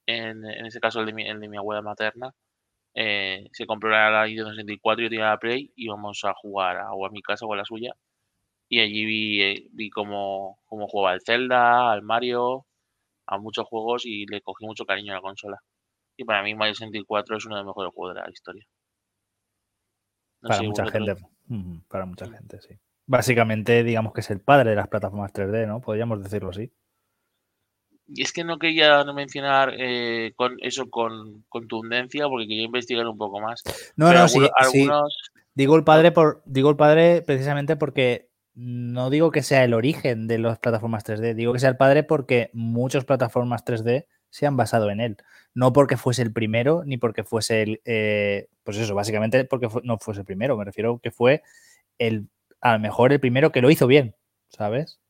[0.04, 2.34] en, en este caso el de mi, el de mi abuela materna,
[2.94, 6.78] eh, se compró la Nintendo 64 y yo tenía la Play y íbamos a jugar
[6.78, 7.92] a, o a mi casa o a la suya.
[8.68, 12.66] Y allí vi, eh, vi cómo, cómo jugaba al Zelda, al Mario,
[13.28, 15.62] a muchos juegos y le cogí mucho cariño a la consola.
[16.16, 18.66] Y para mí Mario 64 es uno de los mejores juegos de la historia.
[20.42, 21.37] No Para mucha gente.
[21.88, 22.78] Para mucha gente, sí.
[23.06, 25.80] Básicamente, digamos que es el padre de las plataformas 3D, ¿no?
[25.80, 26.70] Podríamos decirlo así.
[28.06, 33.06] Y es que no quería no mencionar eh, con eso con contundencia porque quería investigar
[33.06, 33.62] un poco más.
[33.96, 34.40] No, Pero no, sí,
[35.54, 40.26] Digo el padre por, digo el padre precisamente porque no digo que sea el origen
[40.26, 44.56] de las plataformas 3D, digo que sea el padre porque muchas plataformas 3D se han
[44.56, 45.16] basado en él.
[45.54, 47.80] No porque fuese el primero, ni porque fuese el.
[47.84, 50.56] eh, pues eso, básicamente porque fu- no fuese el primero.
[50.56, 51.42] Me refiero que fue
[51.98, 52.28] el,
[52.60, 54.14] a lo mejor el primero que lo hizo bien,
[54.48, 55.00] ¿sabes?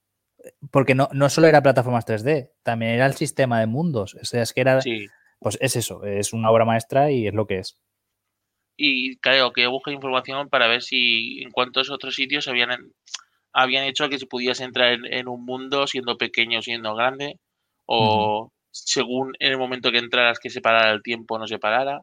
[0.70, 4.14] Porque no, no solo era plataformas 3D, también era el sistema de mundos.
[4.14, 4.80] O sea, es que era.
[4.80, 5.06] Sí.
[5.40, 7.76] Pues es eso, es una obra maestra y es lo que es.
[8.76, 12.92] Y claro, que busca información para ver si en cuántos otros sitios habían,
[13.52, 17.38] habían hecho que se pudiese entrar en, en un mundo siendo pequeño, siendo grande,
[17.86, 22.00] o según en el momento que entraras que se parara el tiempo no se parara.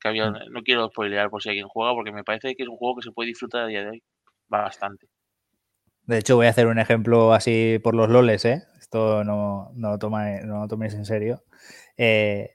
[0.00, 0.52] Que había, Mm.
[0.52, 3.02] No quiero spoilear por si alguien juega, porque me parece que es un juego que
[3.02, 4.02] se puede disfrutar a día de hoy
[4.48, 5.06] bastante.
[6.04, 8.62] De hecho, voy a hacer un ejemplo así por los loles, ¿eh?
[8.78, 11.42] Esto no, no, lo, toma- no lo toméis en serio.
[11.96, 12.52] Eh,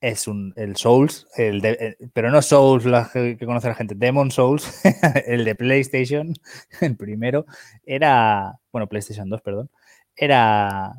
[0.00, 3.74] es un, el Souls, el de- eh, pero no Souls la que que conoce la
[3.74, 4.82] gente, Demon Souls,
[5.26, 6.34] el de PlayStation,
[6.82, 7.46] el primero,
[7.84, 9.70] era, bueno, PlayStation 2, perdón,
[10.14, 10.92] era,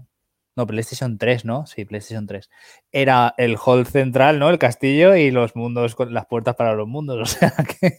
[0.60, 1.66] no, PlayStation 3, ¿no?
[1.66, 2.49] Sí, PlayStation 3.
[2.91, 4.49] Era el hall central, ¿no?
[4.49, 7.97] El castillo y los mundos, con las puertas para los mundos, o sea que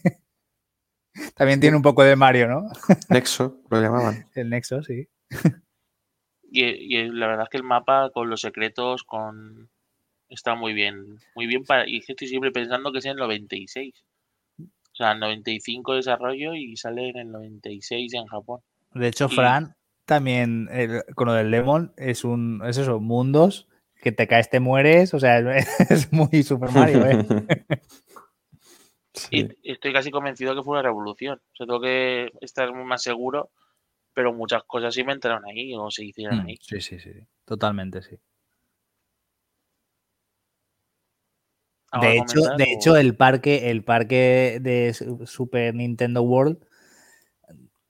[1.35, 2.67] también tiene un poco de Mario, ¿no?
[3.09, 4.25] Nexo, lo llamaban.
[4.35, 5.07] El Nexo, sí.
[6.53, 9.69] Y, y la verdad es que el mapa con los secretos con
[10.27, 13.11] está muy bien, muy bien para y es que estoy siempre pensando que es en
[13.11, 14.03] el 96.
[14.59, 18.59] O sea, 95 de desarrollo y sale en el 96 en Japón.
[18.93, 19.77] De hecho, Y- Fran
[20.11, 23.69] también el- con lo del Lemon es un es eso, mundos
[24.01, 25.39] que te caes, te mueres, o sea,
[25.89, 27.17] es muy Super Mario, ¿eh?
[29.13, 29.47] Sí.
[29.63, 31.37] Y estoy casi convencido que fue una revolución.
[31.37, 33.51] O sea, tengo que estar más seguro,
[34.13, 36.57] pero muchas cosas se inventaron ahí o se hicieron Mm, ahí.
[36.59, 37.11] Sí, sí, sí,
[37.45, 38.17] totalmente, sí.
[41.91, 46.21] ¿Algo De hecho, comentar de o- hecho, el parque, el parque de Su- Super Nintendo
[46.21, 46.57] World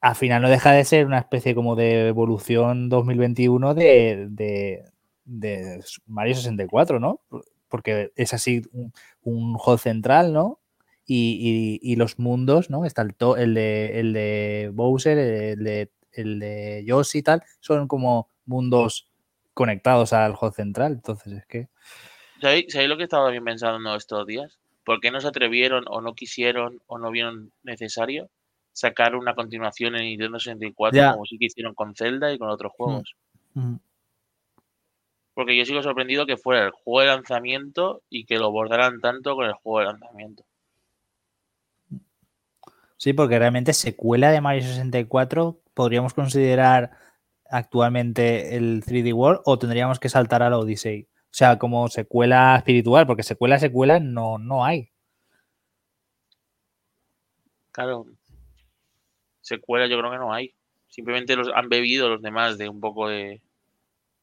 [0.02, 4.84] al final no deja de ser una especie como de evolución 2021 de, de,
[6.08, 7.22] Mario 64, ¿no?
[7.70, 8.91] Porque es así un,
[9.22, 10.60] un central, ¿no?
[11.06, 12.86] Y, y- y los mundos, ¿no?
[12.86, 17.88] Está el, el, de, el de Bowser, el de, el de Yoshi y tal, son
[17.88, 19.08] como mundos
[19.54, 20.93] conectados al hall central.
[20.93, 21.68] Entonces es que...
[22.41, 24.58] ¿Sabéis, sabéis lo que estaba bien pensando estos días?
[24.84, 28.30] ¿Por qué no se atrevieron o no quisieron o no vieron necesario
[28.74, 31.11] sacar una continuación en Nintendo 64 Ya.
[31.13, 33.15] como sí que hicieron con Zelda y con otros juegos?
[35.34, 39.36] Porque yo sigo sorprendido que fuera el juego de lanzamiento y que lo bordaran tanto
[39.36, 40.43] con el juego de lanzamiento.
[42.97, 46.91] Sí, porque realmente secuela de Mario 64 podríamos considerar
[47.49, 51.07] actualmente el 3D World o tendríamos que saltar a la Odyssey.
[51.32, 54.91] O sea, como secuela espiritual, porque secuela, secuela no, no hay.
[57.72, 58.05] Claro,
[59.56, 60.54] secuela yo creo que no hay.
[60.88, 63.41] Simplemente los han bebido los demás de un poco de,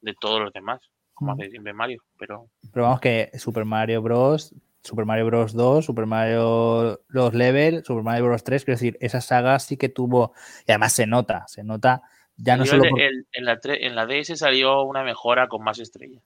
[0.03, 0.81] de todos los demás,
[1.15, 2.03] como hace siempre Mario.
[2.19, 5.53] Pero Pero vamos que Super Mario Bros., Super Mario Bros.
[5.55, 8.45] 2, Super Mario Los Level, Super Mario Bros.
[8.45, 10.33] 3, quiero decir, esa saga sí que tuvo,
[10.67, 12.03] y además se nota, se nota
[12.37, 15.65] ya no solo por- el- en, la tre- en la DS salió una mejora con
[15.65, 16.23] más estrellas.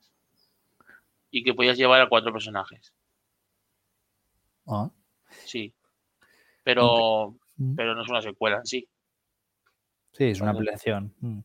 [1.31, 2.93] Y que podías llevar a cuatro personajes.
[4.67, 4.89] Ah,
[5.45, 5.73] Sí.
[6.63, 7.75] Pero, mm.
[7.75, 8.87] pero no es una secuela en sí.
[10.13, 11.13] Sí, es una ampliación.
[11.19, 11.39] mm.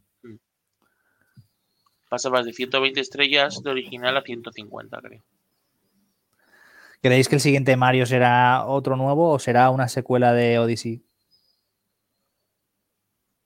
[2.08, 5.22] Pasabas de 120 estrellas de original a 150, creo.
[7.02, 11.02] ¿Creéis que el siguiente Mario será otro nuevo o será una secuela de Odyssey?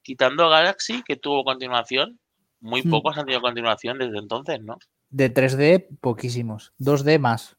[0.03, 2.19] Quitando Galaxy, que tuvo continuación,
[2.61, 2.91] muy Hmm.
[2.91, 4.79] pocos han tenido continuación desde entonces, ¿no?
[5.11, 6.73] De 3D, poquísimos.
[6.79, 7.57] 2D más.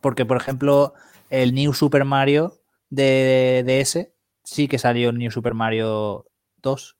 [0.00, 0.94] Porque, por ejemplo,
[1.30, 4.12] el New Super Mario de DS
[4.44, 6.26] sí que salió el New Super Mario
[6.58, 6.96] 2.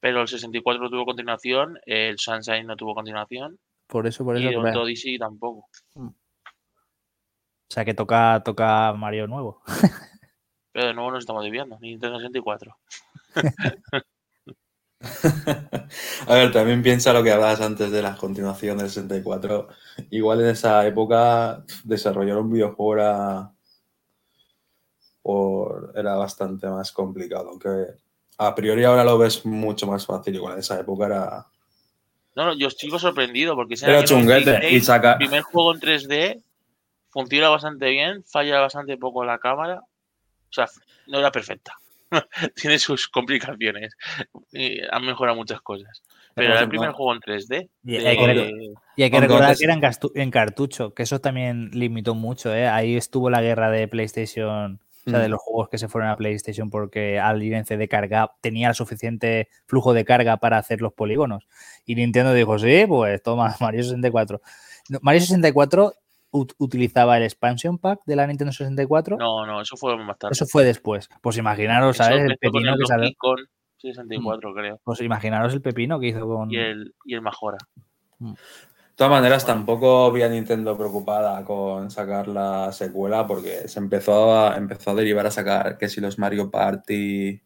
[0.00, 4.60] Pero el 64 tuvo continuación, el Sunshine no tuvo continuación Por eso, por y eso.
[4.66, 5.68] el que- Odyssey tampoco.
[5.96, 6.14] O
[7.70, 9.62] sea que toca, toca Mario nuevo.
[10.72, 11.78] Pero de nuevo nos estamos desviando.
[11.80, 12.76] Nintendo 64.
[16.26, 19.68] A ver, también piensa lo que hablabas antes de la continuación del 64.
[20.10, 23.52] Igual en esa época desarrollar un videojuego era,
[25.22, 27.68] por- era bastante más complicado, aunque
[28.38, 30.34] a priori ahora lo ves mucho más fácil.
[30.34, 31.46] Igual en esa época era...
[32.36, 35.18] No, no, yo sigo sorprendido porque en Era el chunguete 96, y saca...
[35.18, 36.42] primer juego en 3D,
[37.10, 39.80] funciona bastante bien, falla bastante poco la cámara.
[39.80, 40.66] O sea,
[41.08, 41.72] no era perfecta.
[42.54, 43.94] tiene sus complicaciones.
[44.52, 46.02] Y han mejorado muchas cosas.
[46.34, 47.68] Pero era el primer juego en 3D.
[47.84, 49.82] Y de- hay que- Y hay que Aunque recordar que era en,
[50.14, 52.54] en cartucho, que eso también limitó mucho.
[52.54, 52.68] ¿eh?
[52.68, 55.30] Ahí estuvo la guerra de PlayStation, o sea, de Mm.
[55.30, 58.74] los juegos que se fueron a PlayStation porque al ir en CD carga tenía el
[58.74, 61.46] suficiente flujo de carga para hacer los polígonos.
[61.84, 64.40] Y Nintendo dijo, sí, pues toma, Mario 64.
[64.90, 65.92] No, Mario 64
[66.32, 69.16] ut- utilizaba el expansion pack de la Nintendo 64.
[69.16, 70.32] No, no, eso fue más tarde.
[70.32, 71.08] Eso fue después.
[71.22, 72.20] Pues imaginaros, Eso ¿sabes?
[72.22, 73.10] El con pepino que salió.
[73.18, 73.40] Kong
[73.78, 74.80] 64, creo.
[74.82, 76.50] Pues imaginaros el pepino que hizo con.
[76.50, 77.58] Y el, y el Majora.
[78.18, 78.34] De
[78.98, 84.90] todas maneras, tampoco había Nintendo preocupada con sacar la secuela porque se empezó a, empezó
[84.90, 87.40] a derivar a sacar que si los Mario Party,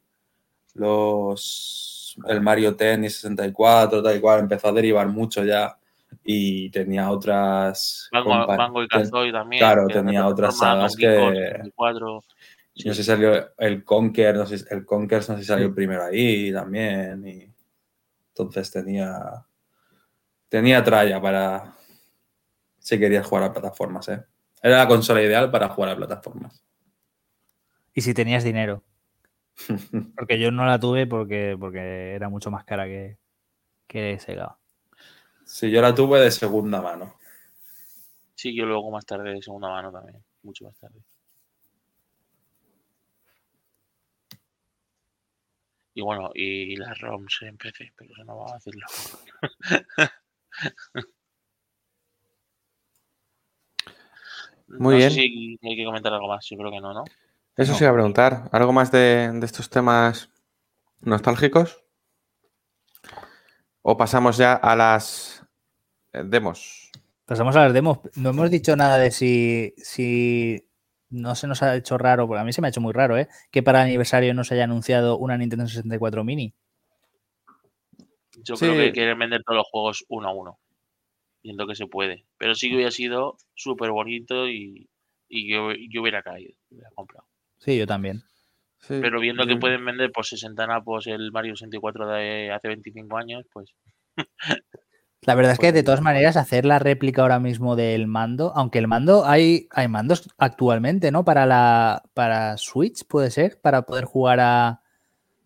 [0.74, 5.76] los el Mario Tennis 64, tal y cual, empezó a derivar mucho ya
[6.24, 9.60] y tenía otras Mango y Kazooie también.
[9.60, 12.22] claro, de tenía otras sagas que- 64.
[12.74, 15.74] Y no sé si salió el Conker, no sé, el Conker no sé si salió
[15.74, 17.26] primero ahí también.
[17.26, 17.52] Y
[18.28, 19.44] entonces tenía
[20.52, 21.72] tenía tralla para
[22.78, 24.22] si querías jugar a plataformas, ¿eh?
[24.62, 26.62] Era la consola ideal para jugar a plataformas.
[27.94, 28.84] Y si tenías dinero.
[30.14, 33.16] Porque yo no la tuve porque, porque era mucho más cara que,
[33.86, 34.58] que Sega.
[35.46, 37.16] Sí, yo la tuve de segunda mano.
[38.34, 40.22] Sí, yo luego más tarde de segunda mano también.
[40.42, 41.00] Mucho más tarde.
[45.94, 48.86] Y bueno, y las ROMs en PC, pero eso no vamos a decirlo.
[54.68, 55.10] Muy no bien.
[55.10, 57.04] sé si hay que comentar algo más, yo creo que no, ¿no?
[57.56, 57.78] Eso No.
[57.78, 58.48] sí, a preguntar.
[58.52, 60.30] ¿Algo más de, de estos temas
[61.00, 61.84] nostálgicos?
[63.82, 65.44] ¿O pasamos ya a las
[66.12, 66.90] eh, demos?
[67.26, 67.98] Pasamos a las demos.
[68.16, 70.68] No hemos dicho nada de si, si
[71.10, 73.16] no se nos ha hecho raro, porque a mí se me ha hecho muy raro,
[73.18, 73.28] ¿eh?
[73.50, 76.54] Que para el aniversario no se haya anunciado una Nintendo 64 Mini.
[78.44, 78.66] Yo Sí.
[78.66, 80.58] creo que quieren vender todos los juegos uno a uno.
[81.42, 82.24] Siento que se puede.
[82.38, 84.88] Pero sí que hubiera sido súper bonito y,
[85.28, 87.26] y yo, yo hubiera caído, hubiera comprado.
[87.58, 88.22] Sí, yo también.
[88.78, 93.16] Sí, Pero viendo que pueden vender por 60 napos el Mario 64 de hace 25
[93.16, 93.70] años, pues
[95.24, 98.52] La verdad es que de Pues- todas maneras hacer la réplica ahora mismo del mando,
[98.56, 101.24] aunque el mando hay, hay mandos actualmente, ¿no?
[101.24, 104.81] Para la para Switch puede ser, para poder jugar a,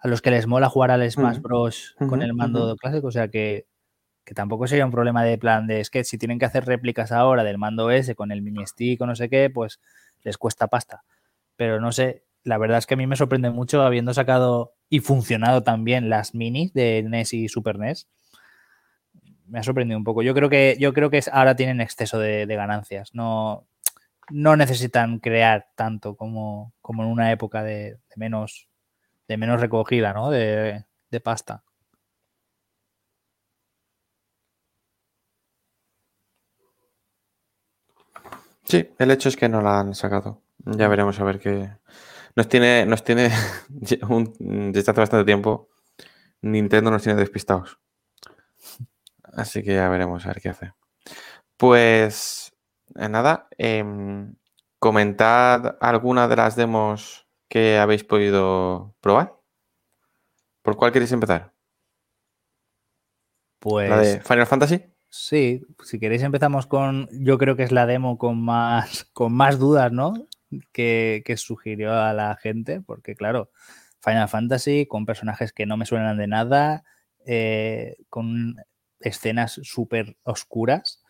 [0.07, 1.40] a los que les mola jugar al Smash.
[1.40, 3.66] Bros con el mando clásico, o sea que,
[4.24, 7.44] que tampoco sería un problema de plan de que si tienen que hacer réplicas ahora
[7.44, 9.80] del mando ese con el mini stick o no sé qué, pues
[10.22, 11.04] les cuesta pasta.
[11.57, 15.00] Pero no sé, la verdad es que a mí me sorprende mucho habiendo sacado y
[15.00, 18.09] funcionado también las minis de NES y Super NES
[19.48, 20.22] me ha sorprendido un poco.
[20.22, 23.14] Yo creo que, yo creo que ahora tienen exceso de, de ganancias.
[23.14, 23.66] No,
[24.30, 28.68] no necesitan crear tanto como, como en una época de, de menos,
[29.28, 30.30] de menos recogida, ¿no?
[30.30, 31.64] De, de pasta.
[38.64, 40.42] Sí, el hecho es que no la han sacado.
[40.64, 41.70] Ya veremos a ver qué.
[42.36, 43.30] Nos tiene, nos tiene
[44.08, 45.68] un- desde hace bastante tiempo.
[46.42, 47.78] Nintendo nos tiene despistados.
[49.34, 50.72] Así que ya veremos a ver qué hace.
[51.58, 52.54] Pues
[52.96, 54.34] eh, nada, em,
[54.80, 59.36] comentad alguna de las demos que habéis podido probar.
[60.62, 61.53] ¿Por cuál queréis empezar?
[63.59, 64.84] Pues ¿La de Final Fantasy?
[65.09, 69.59] sí, si queréis empezamos con, yo creo que es la demo con más, con más
[69.59, 70.14] dudas, ¿no?
[70.72, 73.51] Que, que sugirió a la gente, porque claro,
[74.01, 76.84] Final Fantasy con personajes que no me suenan de nada,
[77.26, 78.57] eh, con
[79.01, 81.03] escenas súper oscuras.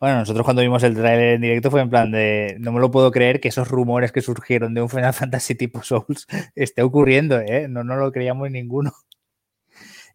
[0.00, 2.90] Bueno, nosotros cuando vimos el trailer en directo fue en plan de, no me lo
[2.90, 7.40] puedo creer que esos rumores que surgieron de un Final Fantasy tipo Souls esté ocurriendo,
[7.40, 7.66] ¿eh?
[7.68, 8.92] No, no lo creíamos ninguno.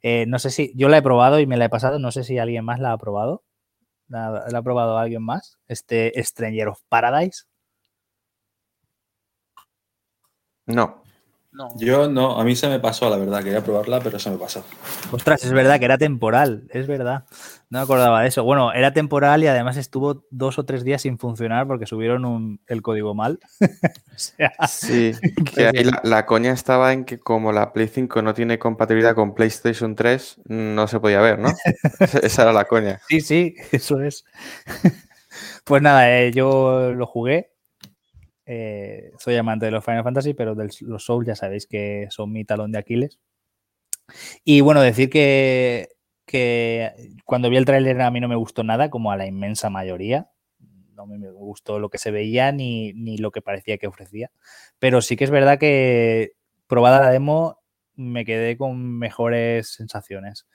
[0.06, 2.26] Eh, no sé si, yo la he probado y me la he pasado, no sé
[2.26, 3.42] si alguien más la ha probado.
[4.10, 5.60] ¿La, la ha probado alguien más?
[5.68, 7.44] Este Stranger of Paradise.
[10.68, 11.03] No.
[11.54, 11.70] No.
[11.78, 14.64] Yo no, a mí se me pasó, la verdad, quería probarla, pero se me pasó.
[15.12, 17.26] Ostras, es verdad que era temporal, es verdad.
[17.70, 18.44] No me acordaba de eso.
[18.44, 22.60] Bueno, era temporal y además estuvo dos o tres días sin funcionar porque subieron un-
[22.68, 23.40] el código mal.
[23.62, 25.12] o sea, Sí,
[25.56, 29.16] que ahí la, la coña estaba en que como la Play 5 no tiene compatibilidad
[29.16, 31.50] con PlayStation 3, no se podía ver, ¿no?
[32.00, 33.00] Esa esa era la coña.
[33.08, 34.26] sí, sí, eso es.
[35.64, 37.53] pues nada, eh, yo lo jugué.
[38.46, 42.32] Eh, soy amante de los Final Fantasy, pero de los Souls ya sabéis que son
[42.32, 43.20] mi talón de Aquiles.
[44.44, 45.90] Y bueno, decir que,
[46.26, 46.92] que
[47.26, 50.30] cuando vi el tráiler a mí no me gustó nada, como a la inmensa mayoría.
[50.96, 54.32] No me gustó lo que se veía ni, ni lo que parecía que ofrecía.
[54.80, 56.34] Pero sí que es verdad que
[56.68, 57.60] probada la demo,
[57.96, 60.48] me quedé con mejores sensaciones.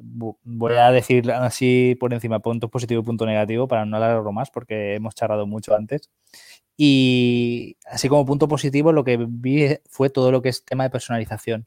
[0.00, 4.50] Voy a decir así por encima punto positivo y punto negativo para no alargarlo más
[4.50, 6.10] porque hemos charlado mucho antes.
[6.76, 10.90] Y así como punto positivo, lo que vi fue todo lo que es tema de
[10.90, 11.66] personalización.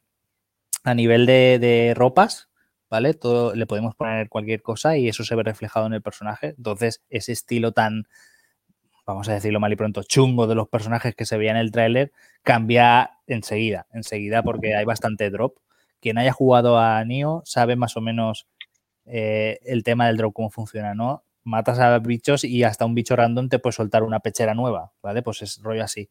[0.84, 2.48] A nivel de, de ropas,
[2.90, 3.14] ¿vale?
[3.14, 6.54] Todo, le podemos poner cualquier cosa y eso se ve reflejado en el personaje.
[6.56, 8.06] Entonces, ese estilo tan,
[9.06, 11.72] vamos a decirlo mal y pronto, chungo de los personajes que se veía en el
[11.72, 12.12] tráiler,
[12.42, 15.56] cambia enseguida, enseguida porque hay bastante drop.
[16.00, 18.46] Quien haya jugado a Nio sabe más o menos
[19.06, 21.24] eh, el tema del drop, cómo funciona, ¿no?
[21.44, 25.22] Matas a bichos y hasta un bicho random te puede soltar una pechera nueva, ¿vale?
[25.22, 26.10] Pues es rollo así.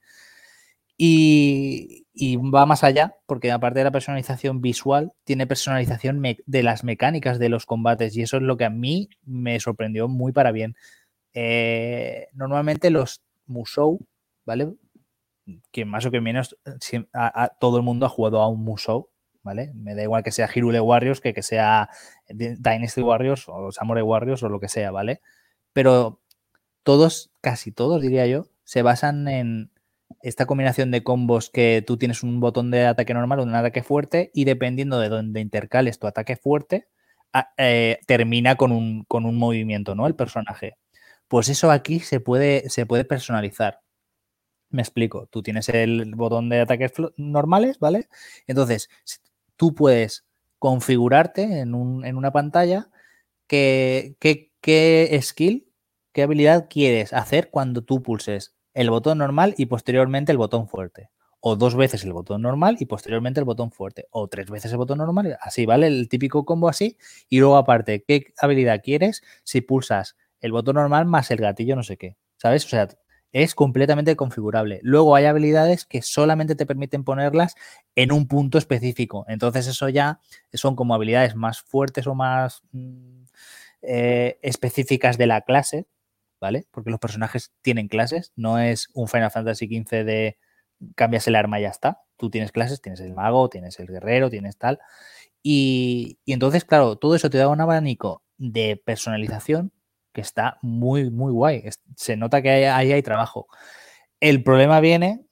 [1.00, 2.06] Y,
[2.38, 7.50] va más allá, porque aparte de la personalización visual, tiene personalización de las mecánicas de
[7.50, 10.76] los combates y eso es lo que a mí me sorprendió muy para bien.
[11.34, 14.00] Eh, normalmente los Musou,
[14.44, 14.74] ¿vale?
[15.72, 16.58] Que más o que menos
[17.60, 19.10] todo el mundo ha jugado a un Musou,
[19.48, 19.72] ¿vale?
[19.74, 21.90] Me da igual que sea Hirule Warriors que que sea
[22.30, 25.22] Dynasty Warriors o Samurai Warriors o lo que sea, ¿vale?
[25.74, 26.22] Pero
[26.84, 29.72] todos, casi todos diría yo, se basan en,
[30.22, 33.84] esta combinación de combos que tú tienes un botón de ataque normal o un ataque
[33.84, 36.88] fuerte y dependiendo de dónde intercales tu ataque fuerte,
[37.58, 40.08] eh, termina con un, con un, movimiento, ¿no?
[40.08, 40.78] El personaje.
[41.28, 43.82] Pues eso aquí se puede, se puede personalizar.
[44.70, 45.28] Me explico.
[45.28, 48.10] Tú tienes el botón de ataques normales, ¿vale?
[48.48, 48.90] Entonces,
[49.58, 50.26] tú puedes
[50.60, 52.90] configurarte en, un, en una pantalla
[53.48, 55.72] qué, qué skill,
[56.14, 61.10] qué habilidad quieres hacer cuando tú pulses el botón normal y posteriormente el botón fuerte.
[61.40, 64.08] O dos veces el botón normal y posteriormente el botón fuerte.
[64.12, 65.88] O tres veces el botón normal, así, ¿vale?
[65.88, 66.98] El típico combo así.
[67.30, 71.84] Y luego aparte, ¿qué habilidad quieres si pulsas el botón normal más el gatillo no
[71.84, 72.18] sé qué?
[72.38, 72.66] ¿Sabes?
[72.66, 72.88] O sea,
[73.32, 74.80] es completamente configurable.
[74.84, 77.56] Luego hay habilidades que solamente te permiten ponerlas
[77.96, 79.26] en un punto específico.
[79.28, 80.20] Entonces eso ya
[80.54, 83.24] son como habilidades más fuertes o más mm,
[83.82, 85.88] eh, específicas de la clase,
[86.40, 86.68] ¿vale?
[86.72, 90.38] Porque los personajes tienen clases, no es un Final Fantasy XV de
[90.96, 92.02] cambias el arma y ya está.
[92.18, 94.80] Tú tienes clases, tienes el mago, tienes el guerrero, tienes tal.
[95.44, 99.72] Y, entonces, claro, todo eso te da un abanico de personalización
[100.18, 101.70] que está muy, muy guay.
[101.96, 103.46] Se nota que ahí hay, trabajo.
[104.20, 105.28] El problema viene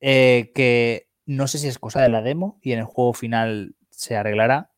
[0.00, 3.76] eh, que no sé si es cosa de la demo y en el juego final
[3.90, 4.70] se arreglará,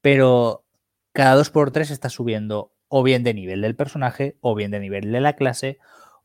[0.00, 0.64] pero
[1.12, 5.20] cada 2x3 está subiendo o bien de nivel del personaje, o bien de nivel de
[5.20, 5.78] la clase,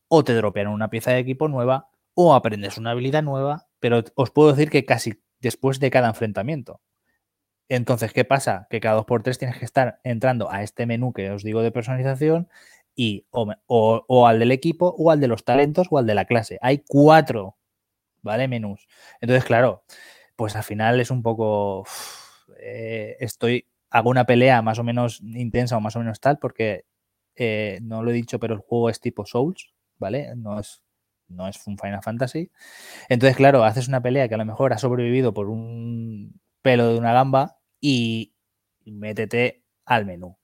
[0.07, 4.31] o te dropean una pieza de equipo nueva, o aprendes una habilidad nueva, pero os
[4.31, 6.79] puedo decir que casi después de cada enfrentamiento.
[7.69, 8.67] Entonces, ¿qué pasa?
[8.69, 12.47] Que cada 2x3 tienes que estar entrando a este menú que os digo de personalización
[12.95, 16.57] y o, al del equipo, o al de los talentos, o al de la clase.
[16.61, 17.57] Hay cuatro,
[18.23, 18.47] ¿vale?
[18.47, 18.87] Menús.
[19.21, 19.83] Entonces, claro,
[20.35, 21.85] pues al final es un poco...
[22.59, 26.85] Eh, estoy hago una pelea más o menos intensa o más o menos tal, porque
[27.35, 30.35] eh, no lo he dicho, pero el juego es tipo Souls, ¿vale?
[30.35, 30.83] No es,
[31.27, 32.51] no es un Final Fantasy.
[33.09, 36.97] Entonces, claro, haces una pelea que a lo mejor ha sobrevivido por un pelo de
[36.97, 38.33] una gamba y
[38.85, 40.37] métete al menú.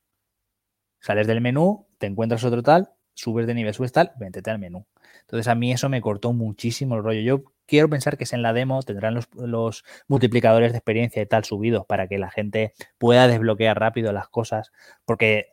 [0.99, 4.87] Sales del menú, te encuentras otro tal, subes de nivel, subes tal, métete al menú.
[5.21, 7.21] Entonces a mí eso me cortó muchísimo el rollo.
[7.21, 11.43] Yo quiero pensar que es en la demo, tendrán los, multiplicadores de experiencia y tal
[11.43, 14.71] subidos para que la gente pueda desbloquear rápido las cosas,
[15.05, 15.47] porque,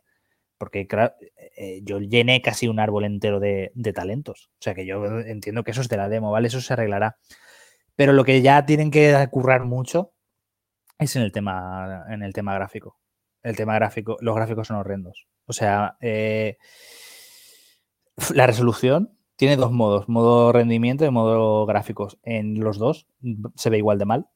[0.58, 0.86] porque
[1.56, 4.50] eh, yo llené casi un árbol entero de, talentos.
[4.54, 6.48] O sea que yo entiendo que eso es de la demo, ¿vale?
[6.48, 7.18] Eso se arreglará.
[7.96, 10.12] Pero lo que ya tienen que currar mucho
[11.00, 12.98] es en el tema, en el tema gráfico.
[13.42, 15.26] El tema gráfico, los gráficos son horrendos.
[15.46, 16.58] O sea, eh,
[18.34, 22.18] la resolución tiene dos modos, modo rendimiento y modo gráficos.
[22.22, 23.06] En los dos
[23.56, 24.28] se ve igual de mal.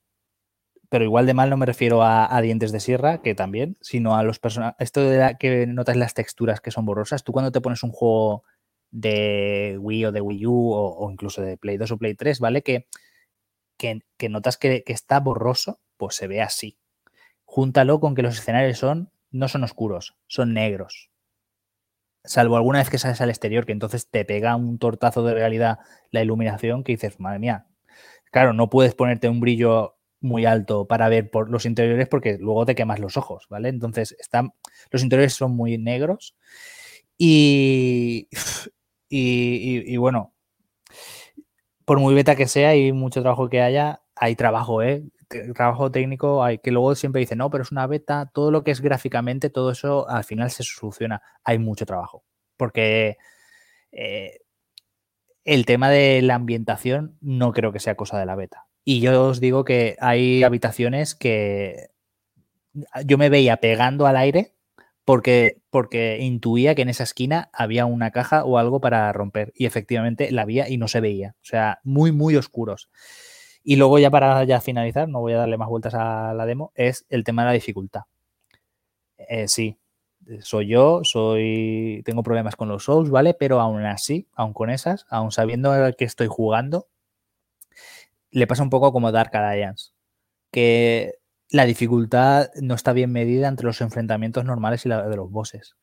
[0.89, 4.23] Pero igual de mal no me refiero a, dientes de sierra, que también, sino a
[4.23, 4.77] los personajes.
[4.79, 7.25] Esto de que notas las texturas que son borrosas.
[7.25, 8.45] Tú cuando te pones un juego
[8.91, 12.62] de Wii o de Wii U o, incluso de Play 2 o Play 3, ¿vale?
[12.62, 12.87] Que,
[13.77, 16.78] que, notas que, está borroso, pues se ve así.
[17.45, 21.11] Júntalo con que los escenarios son, no son oscuros, son negros
[22.24, 25.78] salvo alguna vez que sales al exterior, que entonces te pega un tortazo de realidad
[26.11, 27.66] la iluminación, que dices, madre mía,
[28.30, 32.64] claro, no puedes ponerte un brillo muy alto para ver por los interiores porque luego
[32.64, 33.68] te quemas los ojos, ¿vale?
[33.68, 34.55] Entonces, están,
[34.90, 36.34] los interiores son muy negros
[37.18, 38.28] y,
[39.11, 40.32] y, bueno,
[41.84, 45.05] por muy beta que sea y mucho trabajo que haya, hay trabajo, ¿eh?
[45.55, 48.70] Trabajo técnico hay que luego siempre dicen, no, pero es una beta, todo lo que
[48.72, 51.22] es gráficamente, todo eso al final se soluciona.
[51.45, 52.25] Hay mucho trabajo,
[52.57, 53.16] porque
[53.93, 54.41] eh,
[55.45, 58.66] El tema de la ambientación no creo que sea cosa de la beta.
[58.85, 61.89] Y yo os digo que hay habitaciones que
[63.05, 64.55] yo me veía pegando al aire
[65.05, 69.53] porque, porque intuía que en esa esquina había una caja o algo para romper.
[69.55, 71.37] Y efectivamente la había y no se veía.
[71.43, 72.91] O sea, muy, muy oscuros.
[73.65, 76.71] Y luego ya para ya finalizar, no voy a darle más vueltas a la demo,
[76.75, 78.03] es el tema de la dificultad.
[79.17, 79.79] Eh, sí,
[80.41, 83.35] soy yo, soy tengo problemas con los Souls, ¿vale?
[83.35, 86.89] Pero aún así, aún con esas, aún sabiendo que estoy jugando,
[88.31, 89.93] le pasa un poco como Dark Alliance,
[90.51, 91.15] que
[91.51, 95.77] la dificultad no está bien medida entre los enfrentamientos normales y la de los bosses.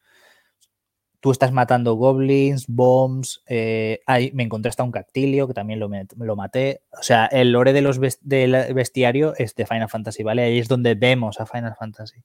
[1.22, 5.90] Tú estás matando goblins, bombs, eh, ahí me encontré hasta un cactilio que también lo,
[6.18, 6.82] lo maté.
[7.00, 10.42] O sea, el lore de los del bestiario es de Final Fantasy, ¿vale?
[10.44, 12.24] Ahí es donde vemos a Final Fantasy.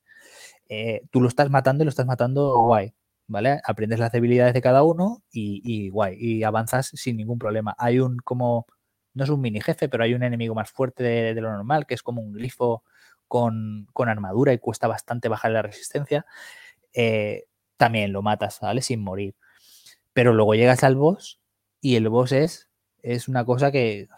[0.68, 2.92] Eh, tú lo estás matando y lo estás matando guay,
[3.28, 3.60] ¿vale?
[3.64, 7.74] Aprendes las debilidades de cada uno y, guay, y avanzas sin ningún problema.
[7.78, 8.66] Hay un como,
[9.14, 11.94] no es un mini jefe, pero hay un enemigo más fuerte de, lo normal, que
[11.94, 12.82] es como un glifo
[13.28, 16.26] con, armadura y cuesta bastante bajar la resistencia.
[16.92, 18.82] Eh, también lo matas, ¿vale?
[18.82, 19.34] Sin morir.
[20.12, 21.40] Pero luego llegas al boss
[21.80, 22.68] y el boss es,
[23.02, 24.08] es una cosa que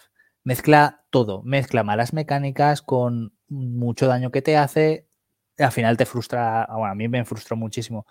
[0.45, 5.07] mezcla todo, mezcla malas mecánicas con mucho daño que te hace,
[5.59, 8.07] al final te frustra, bueno, a mí me frustró muchísimo.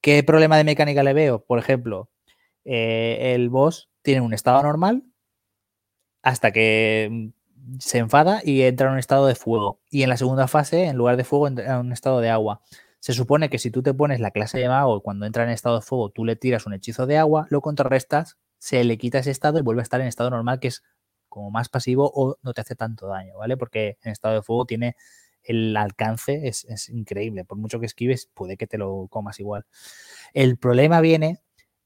[0.00, 1.44] ¿Qué problema de mecánica le veo?
[1.44, 2.10] Por ejemplo,
[2.64, 5.04] eh, el boss tiene un estado normal
[6.22, 7.30] hasta que
[7.78, 9.80] se enfada y entra en un estado de fuego.
[9.90, 12.62] Y en la segunda fase, en lugar de fuego, entra en un estado de agua.
[13.00, 15.50] Se supone que si tú te pones la clase de mago y cuando entra en
[15.50, 19.18] estado de fuego tú le tiras un hechizo de agua, lo contrarrestas, se le quita
[19.18, 20.82] ese estado y vuelve a estar en estado normal, que es
[21.28, 23.56] como más pasivo o no te hace tanto daño, ¿vale?
[23.56, 24.96] Porque en estado de fuego tiene
[25.42, 27.44] el alcance es, increíble.
[27.44, 29.64] Por mucho que esquives, puede que te lo comas igual.
[30.34, 31.40] El problema viene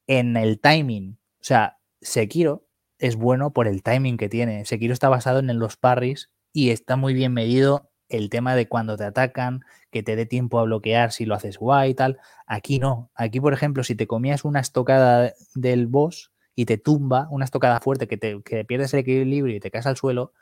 [0.06, 1.18] en el timing.
[1.40, 2.66] O sea, Sekiro
[2.98, 4.64] es bueno por el timing que tiene.
[4.64, 8.96] Sekiro está basado en los parries y está muy bien medido el tema de cuando
[8.96, 12.18] te atacan, que te dé tiempo a bloquear si lo haces guay y tal.
[12.46, 13.10] Aquí no.
[13.14, 17.80] Aquí, por ejemplo, si te comías una estocada del boss y te tumba, una estocada
[17.80, 20.32] fuerte que, te, que pierdes el equilibrio y te caes al suelo,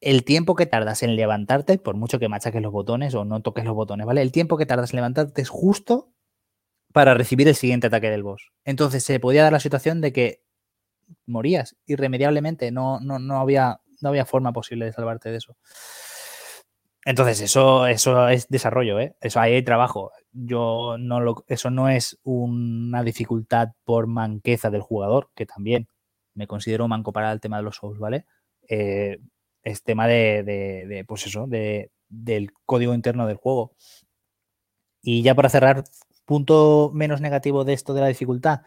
[0.00, 3.64] el tiempo que tardas en levantarte, por mucho que machaques los botones o no toques
[3.64, 4.22] los botones, ¿vale?
[4.22, 6.12] El tiempo que tardas en levantarte es justo
[6.92, 8.52] para recibir el siguiente ataque del boss.
[8.64, 10.42] Entonces se podía dar la situación de que
[11.26, 15.56] morías irremediablemente, no, no, no, había, no había forma posible de salvarte de eso.
[17.06, 19.14] Entonces, eso, eso es desarrollo, ¿eh?
[19.20, 20.10] Eso ahí hay trabajo.
[20.32, 25.88] Yo no lo, eso no es una dificultad por manqueza del jugador, que también
[26.34, 28.26] me considero manco para el tema de los souls, ¿vale?
[28.68, 29.18] Eh,
[29.62, 33.76] es tema de, pues eso, de, del código interno del juego.
[35.00, 35.84] Y ya para cerrar,
[36.24, 38.62] punto menos negativo de esto de la dificultad,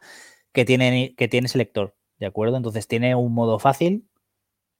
[0.53, 2.55] que tiene, que tiene selector, ¿de acuerdo?
[2.57, 4.09] Entonces tiene un modo fácil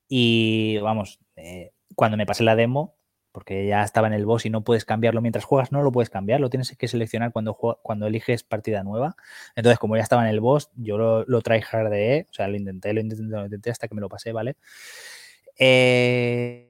[0.10, 2.96] y vamos, eh, cuando me pasé la demo,
[3.32, 6.10] porque ya estaba en el boss y no puedes cambiarlo mientras juegas, no lo puedes
[6.10, 9.16] cambiar, lo tienes que seleccionar cuando, cuando eliges partida nueva.
[9.56, 12.92] Entonces, como ya estaba en el boss, yo lo, lo tryhardé, o sea, lo intenté,
[12.94, 14.58] lo intenté, lo intenté hasta que me lo pasé, ¿vale?
[15.58, 16.70] Eh,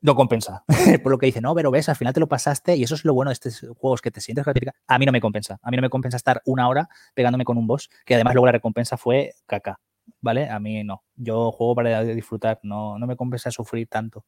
[0.00, 0.64] no compensa.
[1.02, 3.04] Por lo que dice, no, pero ves, al final te lo pasaste y eso es
[3.04, 4.76] lo bueno de estos juegos que te sientes gratificado.
[4.86, 5.58] A mí no me compensa.
[5.62, 8.46] A mí no me compensa estar una hora pegándome con un boss, que además luego
[8.46, 9.80] la recompensa fue caca.
[10.20, 10.48] ¿Vale?
[10.48, 11.04] A mí no.
[11.14, 14.24] Yo juego para disfrutar, no, no me compensa sufrir tanto.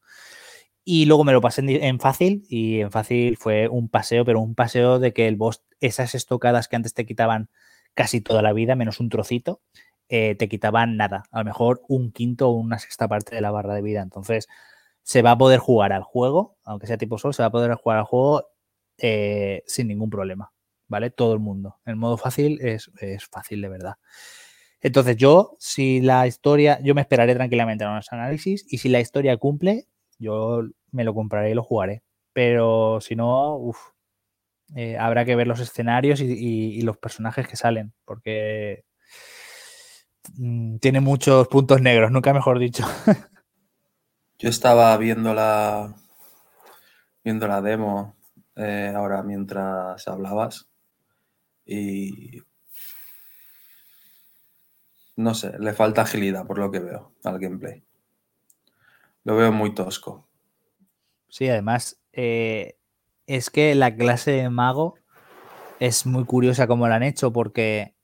[0.84, 4.54] Y luego me lo pasé en, fácil y en fácil fue un paseo, pero un
[4.54, 7.50] paseo de que el boss, esas estocadas que antes te quitaban
[7.94, 9.60] casi toda la vida, menos un trocito,
[10.08, 13.50] eh, te quitaban nada, a lo mejor un quinto o una sexta parte de la
[13.50, 14.00] barra de vida.
[14.00, 14.48] Entonces,
[15.02, 17.74] se va a poder jugar al juego, aunque sea tipo sol, se va a poder
[17.74, 18.48] jugar al juego
[18.98, 20.52] eh, sin ningún problema,
[20.86, 21.10] ¿vale?
[21.10, 21.76] Todo el mundo.
[21.84, 22.90] El modo fácil es,
[23.30, 23.94] fácil de verdad.
[24.80, 29.00] Entonces, yo, si la historia, yo me esperaré tranquilamente a los análisis y si la
[29.00, 29.86] historia cumple,
[30.18, 30.62] yo
[30.92, 32.02] me lo compraré y lo jugaré.
[32.32, 33.78] Pero si no, uff,
[34.76, 38.84] eh, habrá que ver los escenarios y, los personajes que salen, porque
[40.36, 42.84] Mm, tiene muchos puntos negros, nunca mejor dicho.
[44.38, 45.94] Yo estaba viendo la,
[47.24, 48.14] viendo la demo
[48.56, 50.68] eh, ahora mientras hablabas
[51.64, 52.40] y
[55.18, 57.82] no sé, le falta agilidad por lo que veo al gameplay.
[59.24, 60.28] Lo veo muy tosco.
[61.28, 62.78] Sí, además eh,
[63.26, 64.94] es que la clase de mago
[65.80, 67.96] es muy curiosa como la han hecho porque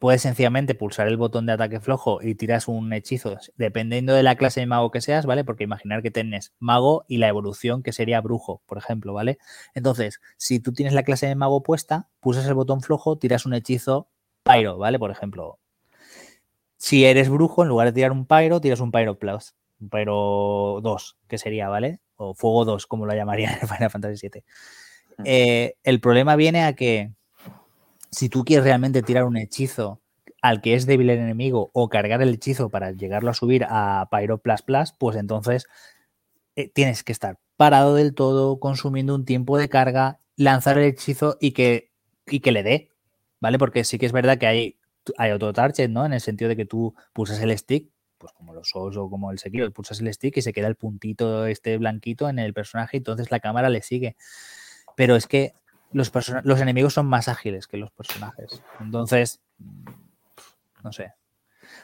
[0.00, 4.34] puedes sencillamente pulsar el botón de ataque flojo y tiras un hechizo, dependiendo de la
[4.34, 5.44] clase de mago que seas, ¿vale?
[5.44, 9.38] Porque imaginar que tienes mago y la evolución que sería brujo, por ejemplo, ¿vale?
[9.74, 13.54] Entonces, si tú tienes la clase de mago puesta, pulsas el botón flojo, tiras un
[13.54, 14.08] hechizo
[14.42, 14.98] pyro, ¿vale?
[14.98, 15.60] Por ejemplo,
[16.78, 19.54] Si eres brujo, en lugar de tirar un Pyro, tiras un Pyro Plus.
[19.80, 22.00] Un Pyro 2, que sería, ¿vale?
[22.16, 24.44] O Fuego 2, como lo llamaría en Final Fantasy VII.
[25.18, 25.22] Mm.
[25.24, 27.12] Eh, el problema viene a que
[28.10, 30.00] si tú quieres realmente tirar un hechizo
[30.40, 34.08] al que es débil el enemigo o cargar el hechizo para llegarlo a subir a
[34.10, 35.66] Pyro Plus Plus, pues entonces
[36.54, 41.36] eh, tienes que estar parado del todo, consumiendo un tiempo de carga, lanzar el hechizo
[41.40, 41.90] y que,
[42.26, 42.92] y que le dé,
[43.40, 43.58] ¿vale?
[43.58, 44.77] Porque sí que es verdad que hay,
[45.16, 46.04] hay auto-target, ¿no?
[46.04, 49.30] En el sentido de que tú pulsas el stick, pues como los Souls o como
[49.30, 52.96] el Sekiro, pulsas el stick y se queda el puntito este blanquito en el personaje
[52.96, 54.16] y entonces la cámara le sigue.
[54.96, 55.52] Pero es que
[55.92, 58.62] los, los enemigos son más ágiles que los personajes.
[58.80, 59.40] Entonces,
[60.82, 61.14] no sé.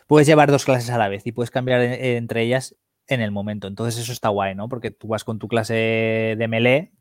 [0.06, 2.74] Puedes llevar dos clases a la vez y puedes cambiar entre ellas
[3.06, 3.68] en el momento.
[3.68, 4.68] Entonces eso está guay, ¿no?
[4.68, 5.74] Porque tú vas con tu clase
[6.36, 6.92] de melee,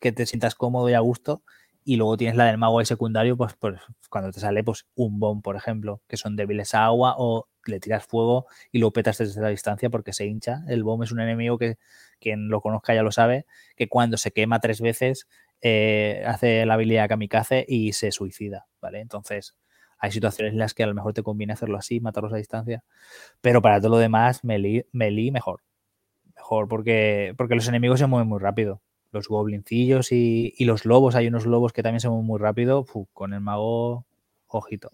[0.00, 1.42] que te sientas cómodo y a gusto,
[1.90, 5.18] y luego tienes la del mago ahí secundario, pues, pues cuando te sale pues un
[5.18, 9.18] bomb, por ejemplo, que son débiles a agua o le tiras fuego y lo petas
[9.18, 10.62] desde la distancia porque se hincha.
[10.68, 11.78] El bomb es un enemigo que
[12.20, 15.26] quien lo conozca ya lo sabe, que cuando se quema tres veces
[15.62, 19.00] eh, hace la habilidad kamikaze y se suicida, ¿vale?
[19.00, 19.56] Entonces
[19.98, 22.84] hay situaciones en las que a lo mejor te conviene hacerlo así, matarlos a distancia,
[23.40, 25.62] pero para todo lo demás, melee, melee mejor.
[26.36, 28.80] Mejor porque, porque los enemigos se mueven muy rápido.
[29.12, 32.86] Los goblincillos y, y los lobos, hay unos lobos que también se mueven muy rápido.
[33.12, 34.04] Con el mago,
[34.46, 34.90] ojito.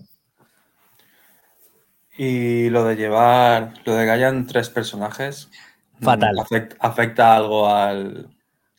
[2.19, 5.51] Y lo de llevar, lo de que hayan tres personajes.
[6.01, 6.37] mm, Fatal.
[6.37, 8.35] ¿afect- ¿Afecta algo al,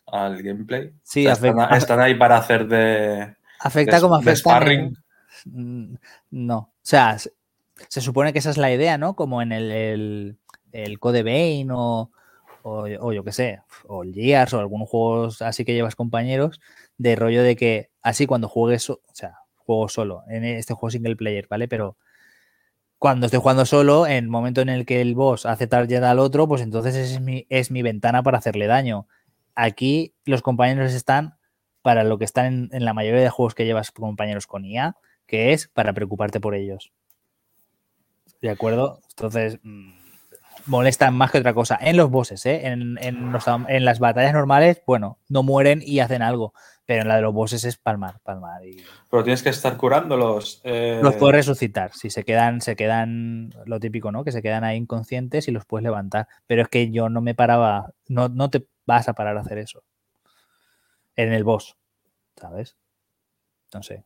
[0.07, 0.91] al gameplay?
[1.03, 3.35] Sí, O sea, están, afecta- están ahí para hacer de.
[3.59, 4.31] Afecta de- como de afecta.
[4.31, 4.97] en sparring.
[5.45, 5.95] Mm,
[6.31, 6.57] No.
[6.57, 7.31] O sea, se,
[7.89, 9.15] se supone que esa es la idea, ¿no?
[9.15, 10.37] Como en el, el,
[10.71, 12.11] el Code Vein o,
[12.63, 16.59] o, o yo qué sé, o el Gears o algunos juegos así que llevas compañeros,
[16.97, 21.15] de rollo de que así cuando juegues, o sea, juego solo, en este juego single
[21.15, 21.67] player, ¿vale?
[21.67, 21.97] Pero
[22.99, 26.19] cuando estoy jugando solo, en el momento en el que el boss hace target al
[26.19, 29.07] otro, pues entonces es mi, es mi ventana para hacerle daño.
[29.55, 31.37] Aquí los compañeros están
[31.83, 34.97] para lo que están en, en la mayoría de juegos que llevas compañeros con IA,
[35.27, 36.91] que es para preocuparte por ellos.
[38.41, 38.99] ¿De acuerdo?
[39.09, 39.96] Entonces, mm,
[40.67, 41.77] molestan más que otra cosa.
[41.81, 42.67] En los bosses, ¿eh?
[42.67, 46.53] En, en los- en las batallas normales, bueno, no mueren y hacen algo.
[46.85, 48.65] Pero en la de los bosses es palmar, palmar.
[48.65, 48.77] Y
[49.09, 50.61] Pero tienes que estar curándolos.
[50.63, 51.91] eh, los puedes resucitar.
[51.93, 54.23] Si se quedan, se quedan, lo típico, ¿no?
[54.23, 56.27] Que se quedan ahí inconscientes y los puedes levantar.
[56.45, 59.57] Pero es que yo no me paraba, no, no te vas a parar a hacer
[59.57, 59.83] eso.
[61.15, 61.75] En el boss,
[62.39, 62.77] ¿sabes?
[63.73, 64.05] No sé.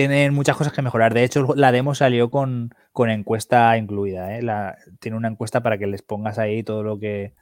[0.00, 1.12] Tienen muchas cosas que mejorar.
[1.12, 4.34] De hecho, la demo salió con, con encuesta incluida.
[4.34, 4.40] ¿eh?
[4.40, 7.34] La- tiene una encuesta para que les pongas ahí todo lo que.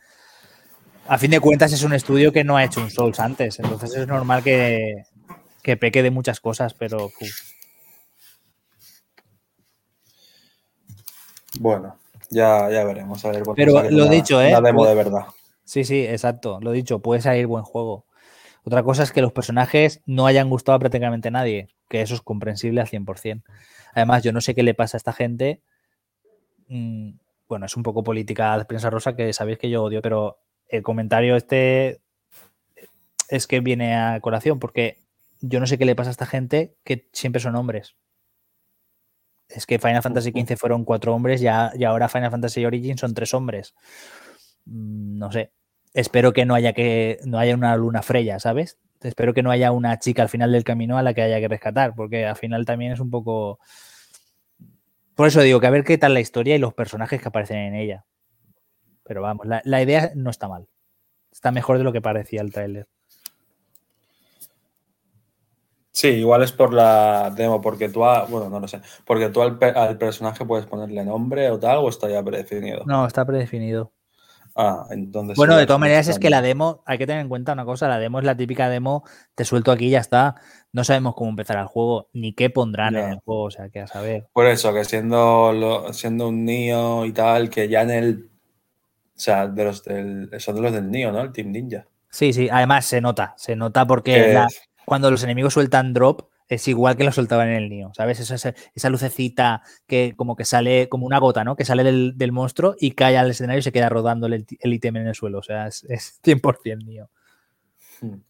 [1.06, 3.60] A fin de cuentas, es un estudio que no ha hecho un Souls antes.
[3.60, 5.04] Entonces es normal que,
[5.62, 7.06] que peque de muchas cosas, pero.
[7.06, 7.40] uf,
[11.60, 11.96] Bueno,
[12.30, 13.24] ya, ya veremos.
[13.24, 14.48] A ver Pero lo dicho, ¿eh?
[14.48, 15.26] Una demo de verdad.
[15.64, 16.58] Sí, sí, exacto.
[16.60, 18.04] Lo dicho, puede salir buen juego.
[18.68, 22.20] Otra cosa es que los personajes no hayan gustado a prácticamente nadie, que eso es
[22.20, 23.50] comprensible al 100%.
[23.94, 25.62] Además, yo no sé qué le pasa a esta gente.
[26.68, 27.12] Mm,
[27.48, 30.38] Bueno, es un poco política de prensa rosa que sabéis que yo odio, pero
[30.68, 32.00] el comentario este
[33.28, 34.98] es que viene a colación, porque
[35.40, 37.96] yo no sé qué le pasa a esta gente que siempre son hombres.
[39.48, 43.14] Es que Final Fantasy XV fueron cuatro hombres ya, y ahora Final Fantasy Origins son
[43.14, 43.74] tres hombres.
[44.66, 45.52] Mm, No sé.
[45.98, 48.78] Espero que no haya que no haya una luna Freya, ¿sabes?
[49.00, 51.48] Espero que no haya una chica al final del camino a la que haya que
[51.48, 53.58] rescatar, porque al final también es un poco.
[55.16, 57.58] Por eso digo que a ver qué tal la historia y los personajes que aparecen
[57.58, 58.04] en ella.
[59.02, 60.68] Pero vamos, la, la idea no está mal.
[61.32, 62.86] Está mejor de lo que parecía el tráiler.
[65.90, 69.42] Sí, igual es por la demo, porque tú, a- bueno, no lo sé, porque tú
[69.42, 72.84] al, al personaje puedes ponerle nombre o tal, o está ya predefinido.
[72.86, 73.92] No, está predefinido.
[74.60, 75.36] Ah, entonces.
[75.36, 77.86] Bueno, de todas maneras es que la demo, hay que tener en cuenta una cosa,
[77.86, 79.04] la demo es la típica demo,
[79.36, 80.34] te suelto aquí y ya está.
[80.72, 83.78] No sabemos cómo empezará el juego, ni qué pondrán en el juego, o sea, que
[83.80, 84.26] a saber.
[84.32, 88.30] Por eso, que siendo, lo- siendo un Nio y tal, que ya en el.
[89.16, 91.20] O sea, de los del, son de los del Nio, ¿no?
[91.20, 91.86] El Team Ninja.
[92.10, 94.48] Sí, sí, además se nota, se nota porque la-
[94.84, 98.20] cuando los enemigos sueltan drop es igual que lo soltaban en el Nio, ¿sabes?
[98.20, 101.56] Esa, esa, esa lucecita que como que sale como una gota, ¿no?
[101.56, 104.74] Que sale del, del monstruo y cae al escenario y se queda rodando el, el
[104.74, 107.10] ítem en el suelo, o sea, es, es 100% Nio.
[108.00, 108.20] Hmm.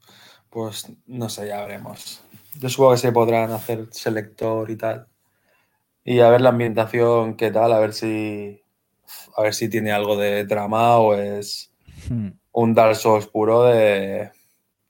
[0.50, 2.22] Pues no sé, ya veremos.
[2.58, 5.06] Yo supongo que se podrán hacer selector y tal.
[6.04, 8.62] Y a ver la ambientación, qué tal, a ver si.
[9.36, 11.72] A ver si tiene algo de trama o es
[12.08, 12.28] Hmm.
[12.52, 14.30] un Dark Souls puro de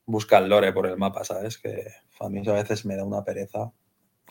[0.07, 1.59] buscar lore por el mapa, ¿sabes?
[1.59, 1.85] Que
[2.21, 3.73] a mí a veces me da una pereza.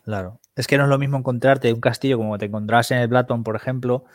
[0.04, 0.40] Claro.
[0.56, 3.44] Es que no es lo mismo encontrarte un castillo como te encontrabas en el Blackton,
[3.44, 4.06] por ejemplo,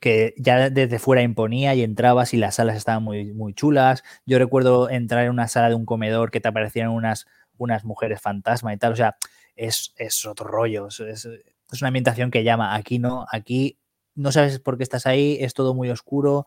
[0.00, 4.02] que ya desde fuera imponía y entrabas y las salas estaban muy, muy chulas.
[4.26, 7.26] Yo recuerdo entrar en una sala de un comedor que te aparecían unas,
[7.58, 8.92] unas mujeres fantasma y tal.
[8.92, 9.16] O sea,
[9.54, 10.88] es, es otro rollo.
[10.88, 12.74] Es, es una ambientación que llama.
[12.74, 13.78] Aquí no, aquí
[14.16, 16.46] no sabes por qué estás ahí, es todo muy oscuro,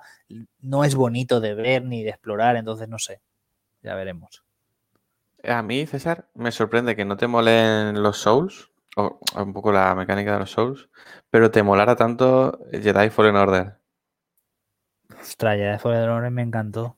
[0.60, 3.22] no es bonito de ver ni de explorar, entonces no sé.
[3.82, 4.44] Ya veremos.
[5.44, 9.96] A mí, César, me sorprende que no te molen los Souls, o un poco la
[9.96, 10.90] mecánica de los Souls,
[11.30, 13.80] pero te molara tanto Jedi Fallen Order.
[15.20, 16.98] Ostras, Jedi Fallen Order me encantó.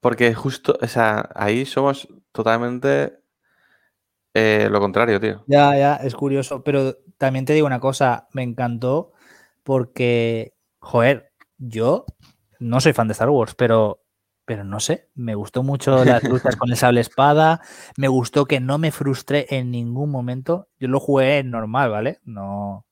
[0.00, 3.22] Porque justo, o sea, ahí somos totalmente
[4.34, 5.44] eh, lo contrario, tío.
[5.46, 9.12] Ya, ya, es curioso, pero también te digo una cosa, me encantó
[9.62, 12.04] porque, joder, yo
[12.58, 14.01] no soy fan de Star Wars, pero
[14.44, 17.60] pero no sé, me gustó mucho las luchas con el sable espada,
[17.96, 20.68] me gustó que no me frustré en ningún momento.
[20.78, 22.18] Yo lo jugué normal, ¿vale?
[22.24, 22.86] No.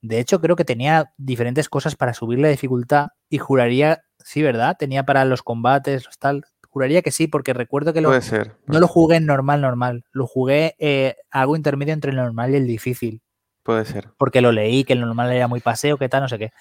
[0.00, 4.76] De hecho, creo que tenía diferentes cosas para subir la dificultad y juraría, sí, ¿verdad?
[4.78, 6.44] Tenía para los combates, tal.
[6.68, 8.56] Juraría que sí, porque recuerdo que lo, Puede ser.
[8.66, 10.04] no lo jugué en normal, normal.
[10.12, 13.22] Lo jugué eh, algo intermedio entre el normal y el difícil.
[13.62, 14.10] Puede ser.
[14.18, 16.52] Porque lo leí, que el normal era muy paseo, que tal, no sé qué.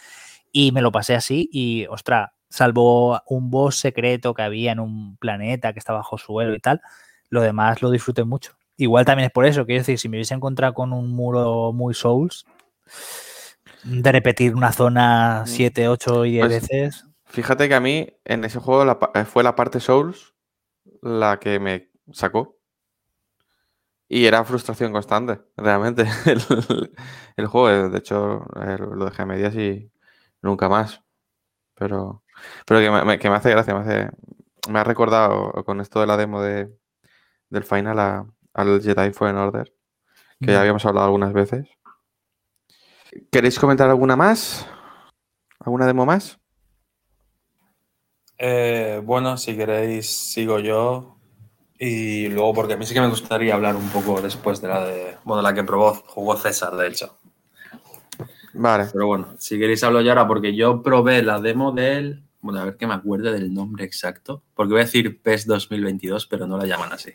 [0.51, 5.17] Y me lo pasé así y, ostras, salvo un boss secreto que había en un
[5.17, 6.81] planeta que está bajo suelo y tal,
[7.29, 8.53] lo demás lo disfruté mucho.
[8.77, 11.95] Igual también es por eso, quiero decir, si me hubiese encontrado con un muro muy
[11.95, 12.45] Souls,
[13.83, 17.05] de repetir una zona 7, 8 y 10 Pues, veces.
[17.25, 20.35] Fíjate que a mí en ese juego la eh, fue la parte Souls
[21.01, 22.57] la que me sacó.
[24.07, 26.05] Y era frustración constante, realmente.
[26.25, 26.91] El,
[27.35, 29.91] el juego, de hecho, eh, lo dejé a medias y
[30.41, 31.01] nunca más.
[31.75, 32.22] Pero,
[32.65, 34.09] pero que, me, me- que me hace gracia, me hace,
[34.69, 36.69] me ha recordado con esto de la demo de,
[37.49, 39.73] del final a- al Jedi Fallen Order,
[40.39, 41.67] que ya habíamos hablado algunas veces.
[43.31, 44.67] ¿Queréis comentar alguna más?
[45.59, 46.39] ¿Alguna demo más?
[48.37, 51.17] Eh, bueno, si queréis, sigo yo.
[51.79, 54.85] Y luego, porque a mí sí que me gustaría hablar un poco después de la
[54.85, 55.17] de.
[55.23, 57.17] Bueno, la que probó, jugó César, de hecho.
[58.53, 58.85] Vale.
[58.91, 62.22] Pero bueno, si queréis hablo yo ahora, porque yo probé la demo del.
[62.43, 64.43] Bueno, a ver que me acuerde del nombre exacto.
[64.53, 67.11] Porque voy a decir PES 2022, pero no la llaman así.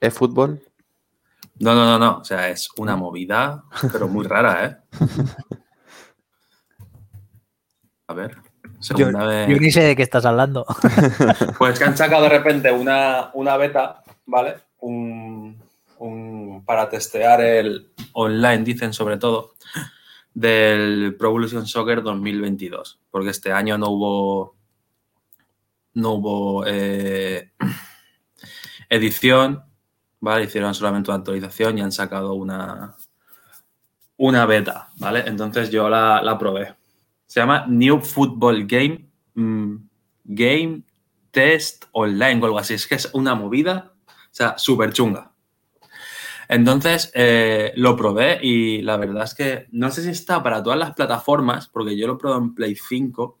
[0.00, 0.60] ¿Es fútbol?
[1.60, 2.18] No, no, no, no.
[2.18, 4.76] O sea, es una movida, pero muy rara, ¿eh?
[8.08, 8.36] A ver.
[8.64, 9.48] Yo, Segunda vez.
[9.48, 10.66] yo ni sé de qué estás hablando.
[11.58, 14.56] Pues que han sacado de repente una, una beta, ¿vale?
[14.80, 15.56] Un,
[15.98, 19.54] un- para testear el online, dicen sobre todo,
[20.38, 23.00] del Pro Evolution Soccer 2022.
[23.10, 24.56] Porque este año no hubo.
[25.94, 27.52] No hubo eh,
[28.88, 29.64] edición,
[30.20, 30.44] ¿vale?
[30.44, 32.94] Hicieron solamente una actualización y han sacado una,
[34.16, 35.24] una beta, ¿vale?
[35.26, 36.76] Entonces yo la, la probé.
[37.26, 39.10] Se llama New Football Game.
[39.34, 39.76] mm,
[40.24, 40.82] Game
[41.32, 42.74] Test Online o algo así.
[42.74, 45.32] Es que es una movida, o sea, súper chunga.
[46.48, 50.78] Entonces eh, lo probé y la verdad es que no sé si está para todas
[50.78, 53.38] las plataformas, porque yo lo probé en Play 5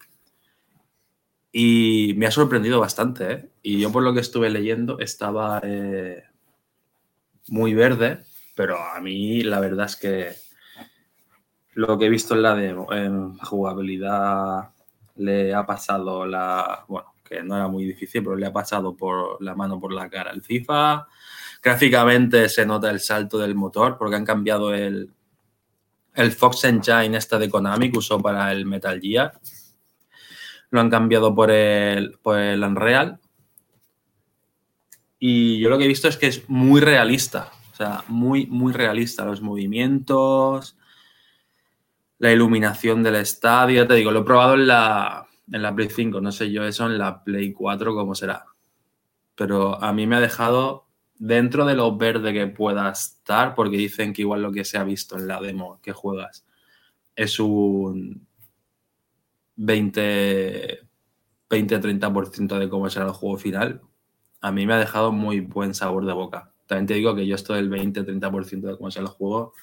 [1.52, 3.32] y me ha sorprendido bastante.
[3.32, 3.50] ¿eh?
[3.62, 6.22] Y yo por lo que estuve leyendo estaba eh,
[7.48, 8.24] muy verde,
[8.54, 10.32] pero a mí la verdad es que
[11.72, 14.70] lo que he visto en la demo, en jugabilidad,
[15.16, 16.84] le ha pasado la.
[16.88, 20.08] Bueno, que no era muy difícil, pero le ha pasado por la mano por la
[20.10, 21.06] cara el FIFA.
[21.62, 25.12] Gráficamente se nota el salto del motor porque han cambiado el,
[26.14, 29.38] el Fox Engine este de Konami que usó para el Metal Gear.
[30.70, 33.20] Lo han cambiado por el, por el Unreal.
[35.18, 37.50] Y yo lo que he visto es que es muy realista.
[37.72, 39.24] O sea, muy, muy realista.
[39.24, 40.76] Los movimientos,
[42.18, 43.86] la iluminación del estadio.
[43.86, 46.20] Te digo, lo he probado en la, en la Play 5.
[46.20, 48.44] No sé yo eso en la Play 4 cómo será.
[49.36, 50.87] Pero a mí me ha dejado
[51.18, 54.84] dentro de lo verde que pueda estar, porque dicen que igual lo que se ha
[54.84, 56.44] visto en la demo que juegas
[57.16, 58.26] es un
[59.56, 60.80] 20,
[61.50, 63.80] 20-30% de cómo será el juego final.
[64.40, 66.52] A mí me ha dejado muy buen sabor de boca.
[66.66, 69.54] También te digo que yo esto del 20-30% de cómo será el juego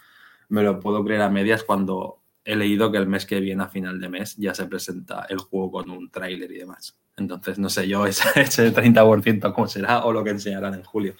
[0.49, 3.67] me lo puedo creer a medias cuando he leído que el mes que viene, a
[3.67, 6.95] final de mes, ya se presenta el juego con un tráiler y demás.
[7.17, 11.15] Entonces, no sé yo ese, ese 30% cómo será o lo que enseñarán en julio.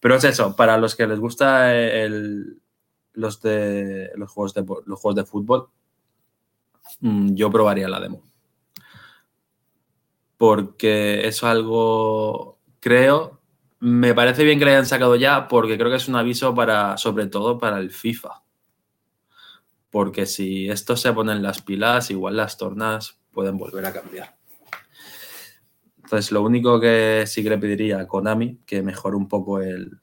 [0.00, 2.60] Pero es eso, para los que les gusta el,
[3.12, 5.68] los, de, juegos de, fútbol,
[7.00, 8.22] mm, yo probaría la demo.
[10.36, 13.38] Porque es algo, creo
[13.80, 16.96] me parece bien que lo hayan sacado ya porque creo que es un aviso para,
[16.96, 18.42] sobre todo para el FIFA.
[19.90, 24.37] Porque si esto se ponen las pilas, igual las tornas pueden volver a cambiar.
[26.08, 30.00] Entonces, lo único que sí que le pediría a Konami, que mejore un poco el,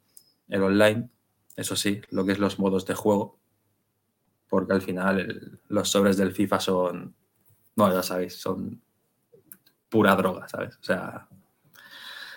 [0.50, 1.10] el online,
[1.56, 3.40] eso sí, lo que es los modos de juego,
[4.48, 7.16] porque al final el- los sobres del FIFA son,
[7.76, 8.80] no, ya sabéis, son
[9.90, 10.78] pura droga, ¿sabes?
[10.80, 11.28] O sea,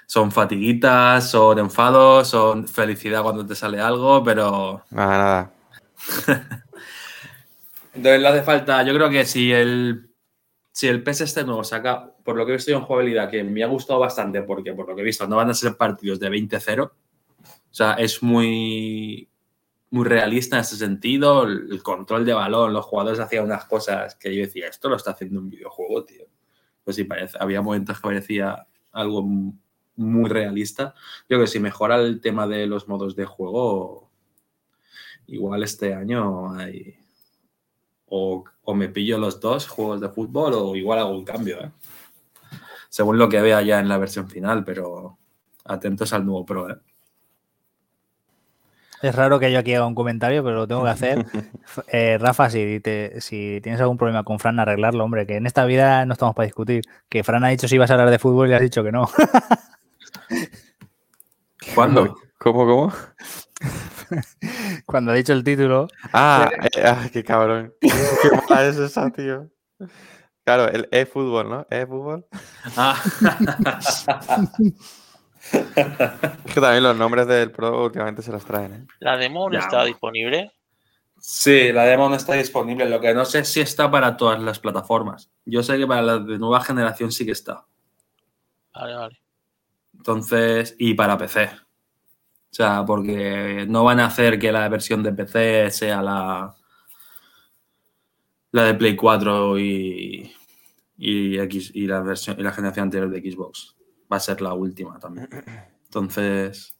[0.06, 5.52] son fatiguitas, son enfados, son felicidad cuando te sale algo, pero Nada, nada.
[7.92, 10.07] entonces le hace falta, yo creo que si el,
[10.78, 13.64] si el PS este nuevo saca, por lo que he visto en jugabilidad, que me
[13.64, 16.30] ha gustado bastante, porque por lo que he visto no van a ser partidos de
[16.30, 16.92] 20-0, o
[17.68, 19.28] sea, es muy,
[19.90, 24.32] muy realista en ese sentido, el, control de balón, los jugadores hacían unas cosas que
[24.32, 26.26] yo decía, esto lo está haciendo un videojuego, tío.
[26.84, 29.24] Pues sí, parece, había momentos que parecía algo
[29.96, 30.94] muy realista.
[31.22, 34.12] Yo creo que si mejora el tema de los modos de juego,
[35.26, 37.00] igual este año hay,
[38.06, 41.70] o, o me pillo los dos juegos de fútbol o igual hago un cambio, ¿eh?
[42.90, 45.16] según lo que vea ya en la versión final, pero
[45.64, 46.68] atentos al nuevo Pro.
[46.68, 46.76] ¿eh?
[49.00, 51.24] Es raro que yo aquí haga un comentario, pero lo tengo que hacer.
[51.92, 55.64] Eh, Rafa, si, te- si tienes algún problema con Fran, arreglarlo, hombre, que en esta
[55.66, 56.82] vida no estamos para discutir.
[57.08, 59.08] Que Fran ha dicho si ibas a hablar de fútbol y has dicho que no.
[61.74, 62.16] ¿Cuándo?
[62.38, 62.92] ¿Cómo, cómo?
[64.86, 67.74] Cuando ha dicho el título, Ah, eh, ah, qué cabrón.
[67.80, 69.48] Qué mala es esa, tío.
[70.44, 71.66] Claro, el e-fútbol, ¿no?
[71.70, 72.26] E-fútbol.
[72.76, 73.00] Ah,
[75.50, 78.86] Es que también los nombres del pro últimamente se los traen, ¿eh?
[79.00, 79.60] La demo Ya.
[79.60, 80.52] está disponible.
[81.20, 82.88] sí, la demo no está disponible.
[82.88, 85.30] Lo que no sé si está para todas las plataformas.
[85.44, 87.64] Yo sé que para la de nueva generación sí que está.
[88.74, 89.20] Vale, vale.
[89.96, 91.50] Entonces, y para PC.
[92.50, 96.54] O sea, porque no van a hacer que la versión de PC sea la,
[98.52, 100.32] la de Play 4 y,
[100.96, 103.76] y, X, y, la versión, y la generación anterior de Xbox.
[104.10, 105.28] Va a ser la última también.
[105.84, 106.74] Entonces,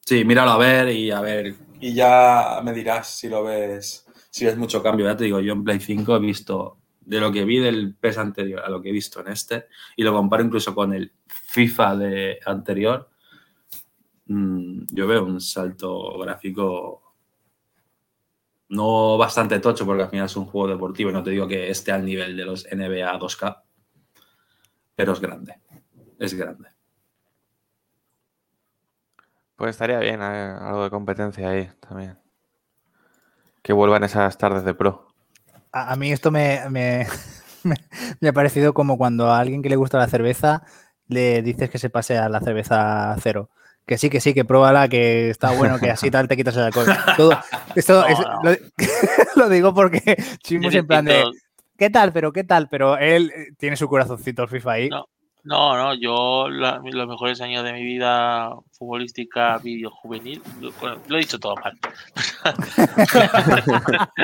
[0.00, 1.54] sí, míralo a ver y a ver.
[1.80, 5.06] Y ya me dirás si lo ves, si ves mucho cambio.
[5.06, 8.18] Ya te digo, yo en Play 5 he visto de lo que vi del PES
[8.18, 9.66] anterior a lo que he visto en este
[9.96, 13.09] y lo comparo incluso con el FIFA de anterior,
[14.30, 17.02] mm, yo veo un salto gráfico
[18.70, 21.68] no bastante tocho porque al final es un juego deportivo y no te digo que
[21.70, 23.64] esté al nivel de los NBA 2K,
[24.94, 25.54] pero es grande,
[26.18, 26.68] es grande.
[29.54, 30.24] Pues estaría bien, eh,
[30.60, 32.18] algo de competencia ahí también.
[33.62, 35.06] Que vuelvan esas tardes de pro.
[35.72, 37.06] a, a mí esto me, me,
[37.64, 37.76] me-
[38.20, 40.62] me ha parecido como cuando a alguien que le gusta la cerveza
[41.08, 43.50] le dices que se pase a la cerveza cero.
[43.90, 46.62] Que sí, que sí, que pruébala, que está bueno, que así tal te quitas el
[46.62, 46.86] alcohol.
[47.16, 47.36] Todo,
[47.74, 48.40] esto No, es- no.
[48.44, 48.56] Lo,
[49.42, 50.14] lo digo porque
[50.44, 51.24] Chimo en plan de.
[51.76, 52.12] ¿qué tal?
[52.12, 52.68] Pero ¿qué tal?
[52.68, 54.88] Pero él eh, tiene su corazoncito el FIFA ahí.
[54.90, 55.06] No.
[55.42, 60.98] No, no, yo la- los mejores años de mi vida futbolística, video juvenil, lo- bueno,
[61.08, 61.76] lo he dicho todo mal.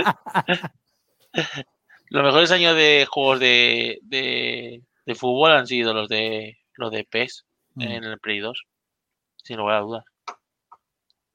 [2.11, 7.05] los mejores años de juegos de, de, de fútbol han sido los de los de
[7.05, 7.43] PES
[7.79, 7.83] Mm.
[7.83, 8.63] en el Play 2,
[9.47, 10.05] sin lugar a dudas.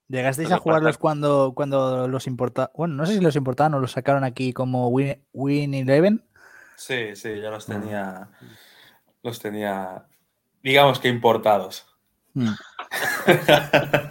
[0.09, 2.71] ¿Llegasteis a jugarlos cuando, cuando los importaban?
[2.75, 6.25] Bueno, no sé si los importaban o los sacaron aquí como Win, Win Eleven.
[6.75, 8.27] Sí, sí, ya los tenía,
[9.23, 10.05] los tenía,
[10.61, 11.87] digamos que importados.
[12.33, 12.49] Mm.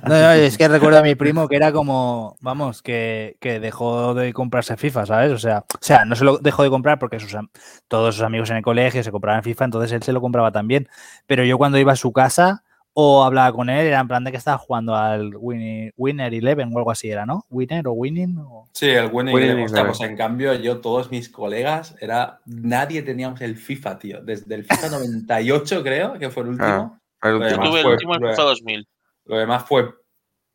[0.02, 4.14] No, no, es que recuerdo a mi primo que era como, vamos, que, que dejó
[4.14, 5.32] de comprarse FIFA, ¿sabes?
[5.32, 7.36] O sea, o sea, no se lo dejó de comprar porque sus,
[7.86, 10.89] todos sus amigos en el colegio se compraban FIFA, entonces él se lo compraba también.
[11.27, 14.31] Pero yo cuando iba a su casa o hablaba con él, era en plan de
[14.33, 17.45] que estaba jugando al Winnie- Winner Eleven o algo así, era, ¿no?
[17.51, 18.39] Winner o Winning.
[18.39, 19.65] o- Sí, el Winning Winning Eleven.
[19.65, 19.97] Hostia, Eleven.
[19.99, 24.21] pues en cambio, yo, todos mis colegas, era, nadie teníamos el FIFA, tío.
[24.23, 27.01] Desde el FIFA 98, creo, que fue el último.
[27.23, 27.71] El Lo Yo demás último.
[27.71, 28.89] tuve el fue- último en FIFA 2000.
[29.27, 29.95] Lo demás fue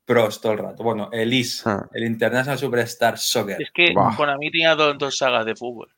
[0.06, 0.84] pros todo el rato.
[0.84, 1.88] Bueno, el IS, Ah.
[1.94, 3.62] el International Superstar Soccer.
[3.62, 5.90] Es que con a mí tenía dos, dos sagas de fútbol.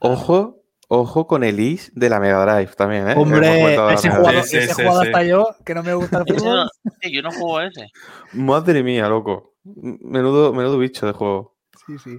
[0.00, 3.14] Ojo, ojo con el IS de la Mega Drive también, ¿eh?
[3.16, 4.42] Hombre, ese jugador, Drive.
[4.42, 5.08] Sí, sí, ese sí, jugador sí.
[5.08, 6.70] hasta yo, que no me gusta el fútbol.
[7.00, 7.88] eh, yo no juego a ese.
[8.32, 9.54] Madre mía, loco.
[9.64, 11.56] Menudo, menudo bicho de juego.
[11.86, 12.18] Sí, sí.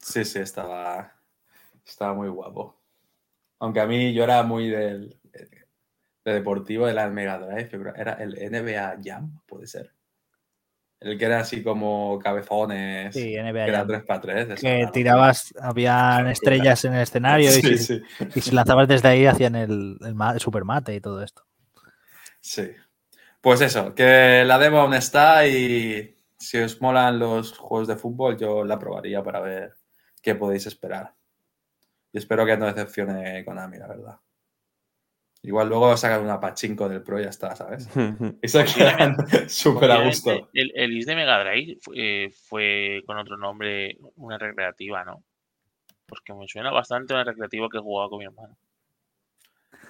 [0.00, 1.12] Sí, sí, estaba,
[1.84, 2.80] estaba muy guapo.
[3.58, 5.18] Aunque a mí yo era muy del
[6.26, 9.95] de deportivo de la Mega Drive, era el NBA Jam, puede ser.
[10.98, 13.88] El que era así como cabezones, Sí, que era Jam.
[13.88, 14.52] 3x3.
[14.52, 18.02] eso Que era tirabas, habían estrellas en el escenario y, si, sí,
[18.34, 21.44] y si lanzabas desde ahí hacían el, el, el supermate y todo esto.
[22.40, 22.70] sí.
[23.40, 28.36] Pues eso, que la demo aún está y si os molan los juegos de fútbol,
[28.36, 29.74] yo la probaría para ver
[30.20, 31.14] qué podéis esperar.
[32.12, 34.16] Y espero que no decepcione Konami, la verdad.
[35.46, 37.88] Igual luego sacan una pachinko del Pro y ya está, ¿sabes?
[38.42, 39.16] Y se quedan
[39.48, 40.50] súper a gusto.
[40.52, 45.22] El, el IS de Mega Drive eh, fue con otro nombre una recreativa, ¿no?
[46.06, 48.56] Porque me suena bastante una recreativa que he jugado con mi hermano.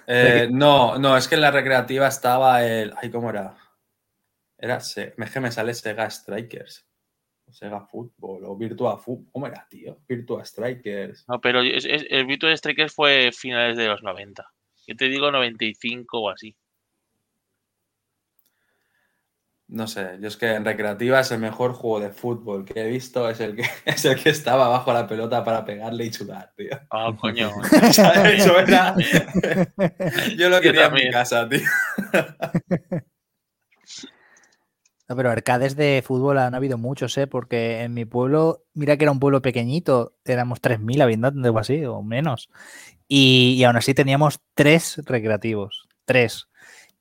[0.07, 2.93] Eh, no, no, es que en la recreativa estaba el.
[3.01, 3.57] Ay, ¿cómo era?
[4.59, 4.81] Era.
[4.81, 6.87] Se- Es que me sale Sega Strikers.
[7.49, 8.45] O Sega Football.
[8.45, 9.31] O Virtua Football.
[9.33, 9.99] ¿Cómo era, tío?
[10.09, 11.25] Virtua Strikers.
[11.29, 14.47] No, pero es- es- el Virtua Strikers fue finales de los 90.
[14.87, 16.55] Yo te digo 95 o así.
[19.69, 22.89] No sé, yo es que en recreativa es el mejor juego de fútbol que he
[22.89, 23.29] visto.
[23.29, 26.79] Es el que, es el que estaba bajo la pelota para pegarle y chudar, tío.
[26.91, 27.51] Ah, coño.
[27.83, 28.95] Eso era-
[30.39, 31.61] Yo lo Yo quería en mi casa, tío.
[35.09, 37.29] No, pero arcades de fútbol han habido muchos, ¿eh?
[37.29, 41.85] Porque en mi pueblo, mira que era un pueblo pequeñito, éramos 3.000 habitantes o así,
[41.85, 42.51] o menos.
[43.09, 46.49] Y, y aún así teníamos tres recreativos, tres.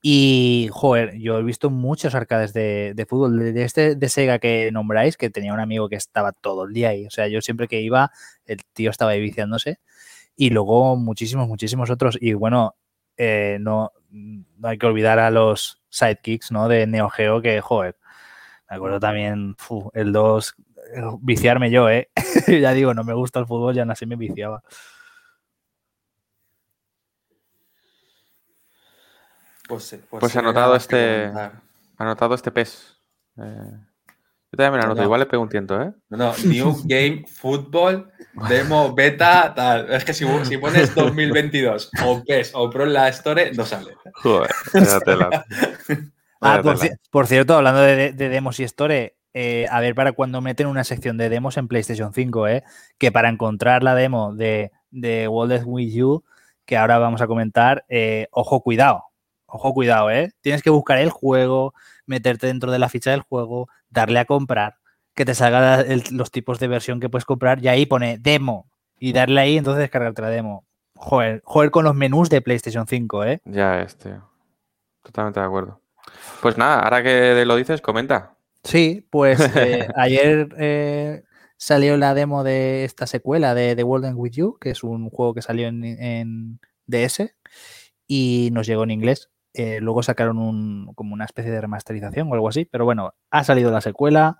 [0.08, 3.40] Y, joder, yo he visto muchos arcades de, fútbol.
[3.40, 6.90] De, este de Sega que nombráis, que tenía un amigo que estaba todo el día
[6.90, 7.08] ahí.
[7.08, 8.12] O sea, yo siempre que iba,
[8.46, 9.80] el tío estaba ahí viciándose.
[10.36, 12.20] Y luego muchísimos, muchísimos otros.
[12.22, 12.76] Y bueno,
[13.18, 16.68] eh, no, no hay que olvidar a los sidekicks, ¿no?
[16.68, 17.98] De Neo Geo, que, joder,
[18.70, 19.56] me acuerdo también,
[19.94, 20.56] el 2,
[20.96, 22.10] eh, viciarme yo, ¿eh?
[22.62, 24.62] ya digo, no me gusta el fútbol, ya así me viciaba.
[29.68, 31.52] Pues, sí, Pues anotado nada más que este-.
[31.98, 32.98] Anotado este PES.
[33.38, 33.72] Eh,
[34.52, 35.02] yo también me lo anoto.
[35.02, 35.04] No.
[35.04, 35.92] Igual le pego un tiento, ¿eh?
[36.10, 38.12] No, no, New Game Football,
[38.50, 39.92] demo, beta, tal.
[39.92, 43.96] Es que si, si pones 2022 o PES o Pro en la Store, no sale.
[44.16, 44.52] Joder,
[45.06, 45.46] tela.
[46.42, 46.62] Ah,
[47.10, 50.84] por, cierto, hablando de, de demos y store, eh, a ver para cuando meten una
[50.84, 52.64] sección de demos en PlayStation 5, ¿eh?
[52.98, 56.24] Que para encontrar la demo de, de World With You,
[56.66, 59.04] que ahora vamos a comentar, eh, ojo, cuidado.
[59.56, 60.34] Ojo, cuidado, ¿eh?
[60.42, 61.74] Tienes que buscar el juego,
[62.06, 64.76] meterte dentro de la ficha del juego, darle a comprar,
[65.14, 68.70] que te salgan el- los tipos de versión que puedes comprar y ahí pone demo
[69.00, 70.66] y darle ahí, entonces descargarte la demo.
[70.96, 73.40] Joder, joder con los menús de PlayStation 5, ¿eh?
[73.46, 74.30] Ya es, tío.
[75.04, 75.80] Totalmente de acuerdo.
[76.42, 78.36] Pues nada, ahora que lo dices, comenta.
[78.66, 81.24] Sí, pues eh, ayer eh,
[81.56, 85.10] salió la demo de esta secuela de The World End With You, que es un
[85.10, 87.34] juego que salió en, en DS
[88.08, 89.30] y nos llegó en inglés.
[89.58, 93.72] Eh, luego sacaron como una especie de remasterización o algo así, pero bueno, ha salido
[93.72, 94.38] la secuela,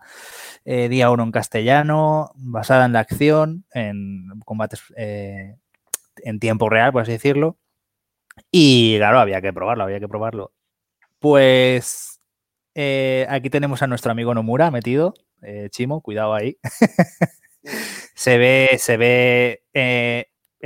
[0.66, 5.56] eh, día 1 en castellano, basada en la acción, en combates eh,
[6.18, 7.58] en tiempo real, por así decirlo.
[8.52, 10.52] Y claro, había que probarlo, había que probarlo.
[11.20, 12.20] Pues
[13.30, 15.14] aquí tenemos a nuestro amigo Nomura metido.
[15.70, 16.58] Chimo, cuidado ahí.
[18.16, 19.64] se ve, se ve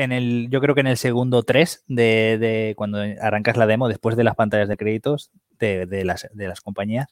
[0.03, 3.87] en el, yo creo que en el segundo 3 de, de cuando arrancas la demo,
[3.87, 7.07] después de las pantallas de créditos de, de las, de las compañías,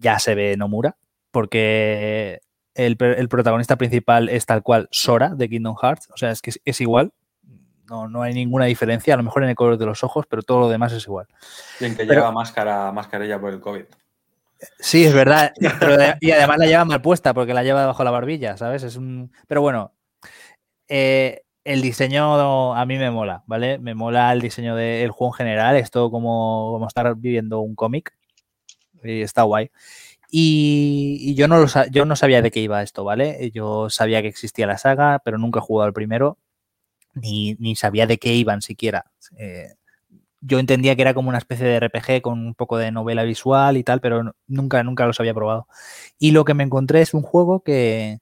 [0.00, 0.96] ya se ve Nomura,
[1.30, 2.40] porque
[2.74, 6.50] el, el protagonista principal es tal cual Sora de Kingdom Hearts, o sea, es que
[6.50, 7.12] es, es igual.
[7.88, 10.42] No, no hay ninguna diferencia, a lo mejor en el color de los ojos, pero
[10.42, 11.26] todo lo demás es igual.
[11.78, 13.84] Quien que Pero- lleva máscara, mascarilla por el COVID.
[14.80, 15.52] Sí, es verdad.
[15.80, 18.82] pero y además la lleva mal puesta porque la lleva debajo de la barbilla, ¿sabes?
[18.82, 19.30] Es un.
[19.46, 19.92] Pero bueno.
[20.88, 23.78] eh, el diseño a mí me mola, ¿vale?
[23.78, 25.76] Me mola el diseño del juego en general.
[25.76, 28.16] Es todo como, como estar viviendo un cómic.
[29.02, 29.70] Y está guay.
[30.30, 33.50] Y, yo, no yo no sabía de qué iba esto, ¿vale?
[33.52, 36.38] Yo sabía que existía la saga, pero nunca he jugado al primero.
[37.14, 39.06] Ni, ni sabía de qué iban siquiera.
[39.38, 39.74] Eh,
[40.40, 43.76] yo entendía que era como una especie de RPG con un poco de novela visual
[43.76, 45.66] y tal, pero nunca, nunca los había probado.
[46.18, 48.20] Y lo que me encontré es un juego que,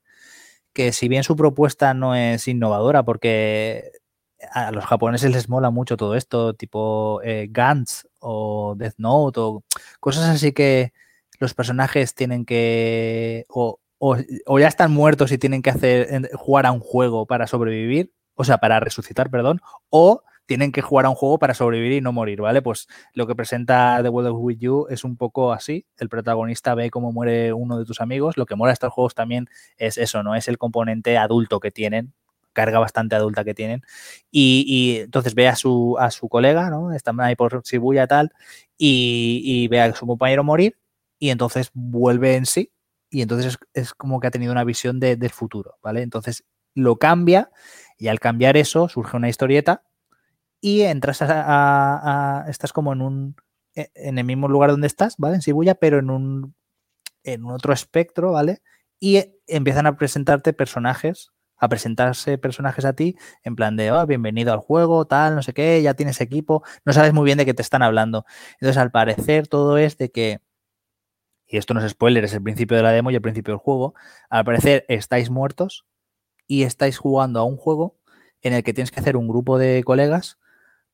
[0.77, 3.93] que si bien su propuesta no es innovadora, porque
[4.53, 9.65] a los japoneses les mola mucho todo esto, tipo eh, Gantz o Death Note o
[10.01, 10.93] cosas así que
[11.41, 16.67] los personajes tienen que o, o- o ya están muertos y tienen que hacer jugar
[16.67, 21.11] a un juego para sobrevivir, o sea, para resucitar, perdón, o tienen que jugar a
[21.11, 22.63] un juego para sobrevivir y no morir, ¿vale?
[22.63, 25.87] Pues lo que presenta The World of With You es un poco así.
[25.99, 28.37] El protagonista ve cómo muere uno de tus amigos.
[28.37, 30.35] Lo que mola estos juegos también es eso, ¿no?
[30.35, 32.15] Es el componente adulto que tienen,
[32.53, 33.83] carga bastante adulta que tienen.
[34.31, 36.93] Y, entonces ve a su, a su colega, ¿no?
[36.93, 38.33] Están ahí por Shibuya tal,
[38.79, 40.79] y, ve a su compañero morir,
[41.19, 42.73] y entonces vuelve en sí,
[43.11, 46.03] y entonces es, como que ha tenido una visión de- del futuro, ¿vale?
[46.03, 46.45] Entonces
[46.75, 47.51] lo cambia,
[47.99, 49.83] y al cambiar eso surge una historieta
[50.67, 53.37] y entras a, estás como en un
[53.77, 55.37] e- en el mismo lugar donde estás, ¿vale?
[55.37, 56.57] En Shibuya, pero en un,
[57.23, 58.63] en un otro espectro, ¿vale?
[58.99, 63.15] Y empiezan a presentarte personajes, a presentarse personajes a ti,
[63.45, 66.93] en plan de, oh, bienvenido al juego, tal, no sé qué, ya tienes equipo, no
[66.93, 68.25] sabes muy bien de qué te están hablando.
[68.55, 70.41] Entonces, al parecer, todo es de que,
[71.47, 73.61] y esto no es spoiler, es el principio de la demo y el principio del
[73.61, 73.95] juego,
[74.31, 75.87] al parecer estáis muertos
[76.49, 77.97] y estáis jugando a un juego
[78.43, 80.39] en el que tienes que hacer un grupo de colegas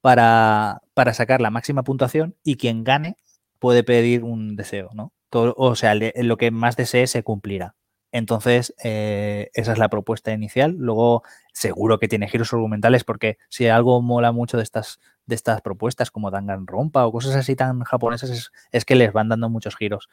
[0.02, 3.16] para, para sacar la máxima puntuación y quien gane
[3.58, 5.12] puede pedir un deseo, ¿no?
[5.30, 7.76] Todo, o sea, lo que más desee se cumplirá.
[8.12, 10.74] Entonces, eh, esa es la propuesta inicial.
[10.78, 11.22] Luego,
[11.54, 16.10] seguro que tiene giros argumentales, porque si algo mola mucho de estas, de estas propuestas,
[16.10, 20.10] como Danganronpa o cosas así tan japonesas, es, es que les van dando muchos giros.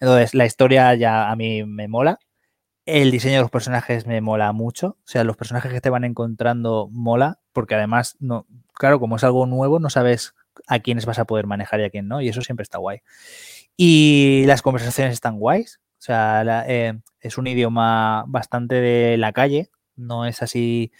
[0.00, 2.18] Entonces, la historia ya a mí me mola.
[2.86, 4.96] El diseño de los personajes me mola mucho.
[5.00, 9.24] O sea, los personajes que te van encontrando mola, porque además, no, claro, como es
[9.24, 10.34] algo nuevo, no sabes
[10.68, 13.00] a quiénes vas a poder manejar y a quién no, y eso siempre está guay.
[13.76, 15.80] Y las conversaciones están guays.
[15.98, 20.92] O sea, eh, es un idioma bastante de la calle, no es así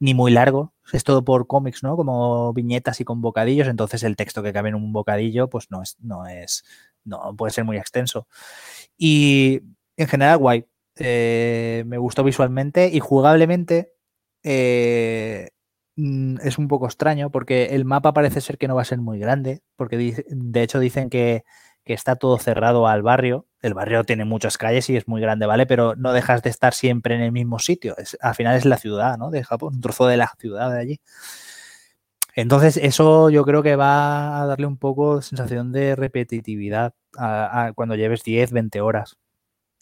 [0.00, 1.96] ni muy largo, es todo por cómics, ¿no?
[1.96, 5.82] Como viñetas y con bocadillos, entonces el texto que cabe en un bocadillo, pues no
[5.82, 6.64] es, no es,
[7.04, 8.26] no puede ser muy extenso.
[8.96, 9.62] Y
[9.96, 10.66] en general, guay.
[10.98, 13.92] Eh, me gustó visualmente y jugablemente
[14.42, 15.50] eh,
[15.96, 18.98] mm, es un poco extraño porque el mapa parece ser que no va a ser
[18.98, 21.44] muy grande, porque de hecho dicen que,
[21.84, 23.46] que está todo cerrado al barrio.
[23.62, 25.66] El barrio tiene muchas calles y es muy grande, ¿vale?
[25.66, 27.96] Pero no dejas de estar siempre en el mismo sitio.
[27.96, 29.30] Es, al final es la ciudad, ¿no?
[29.30, 31.00] De Japón, un trozo de la ciudad de allí.
[32.34, 37.96] Entonces, eso yo creo que va a darle un poco sensación de repetitividad a cuando
[37.96, 39.16] lleves 10, 20 horas.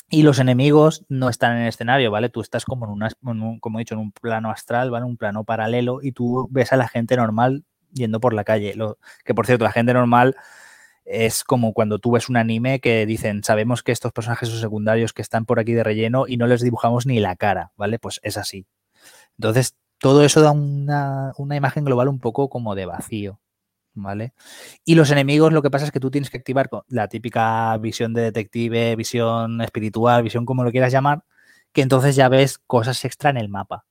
[0.09, 2.28] Y los enemigos no están en el escenario, ¿vale?
[2.28, 5.05] Tú estás como en, en un- como he dicho, en un plano astral, ¿vale?
[5.05, 8.74] Un plano paralelo y tú ves a la gente normal yendo por la calle.
[8.74, 10.37] Lo, que por cierto, la gente normal
[11.05, 15.12] es como cuando tú ves un anime que dicen, sabemos que estos personajes son secundarios
[15.12, 17.99] que están por aquí de relleno y no les dibujamos ni la cara, ¿vale?
[17.99, 18.66] Pues es así.
[19.39, 23.41] Entonces, todo eso da una, una imagen global un poco como de vacío,
[23.97, 24.35] ¿vale?
[24.85, 28.14] Y los enemigos, lo que pasa es que tú tienes que activar la típica visión
[28.14, 31.24] de detective, visión espiritual, visión como lo quieras llamar,
[31.73, 33.86] que entonces ya ves cosas extra en el mapa.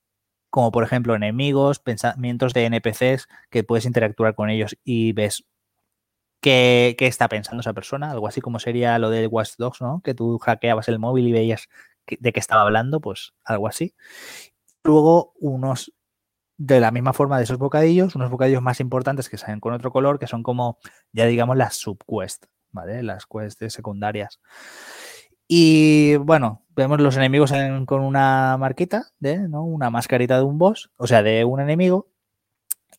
[0.50, 5.44] Como por ejemplo enemigos, pensamientos de NPCs que puedes interactuar con ellos y ves
[6.40, 8.10] qué, qué está pensando esa persona.
[8.10, 10.00] Algo así como sería lo de Watch Dogs, ¿no?
[10.02, 11.68] Que tú hackeabas el móvil y veías
[12.06, 13.94] de qué estaba hablando, pues algo así.
[14.84, 15.92] Luego unos
[16.58, 19.90] de la misma forma de esos bocadillos, unos bocadillos más importantes que salen con otro
[19.90, 20.78] color, que son como,
[21.12, 23.02] ya digamos, las subquests, ¿vale?
[23.02, 24.40] Las quests secundarias.
[25.48, 29.64] Y bueno, vemos los enemigos en- con una marquita, de, ¿no?
[29.64, 32.08] Una mascarita de un boss, o sea, de un enemigo,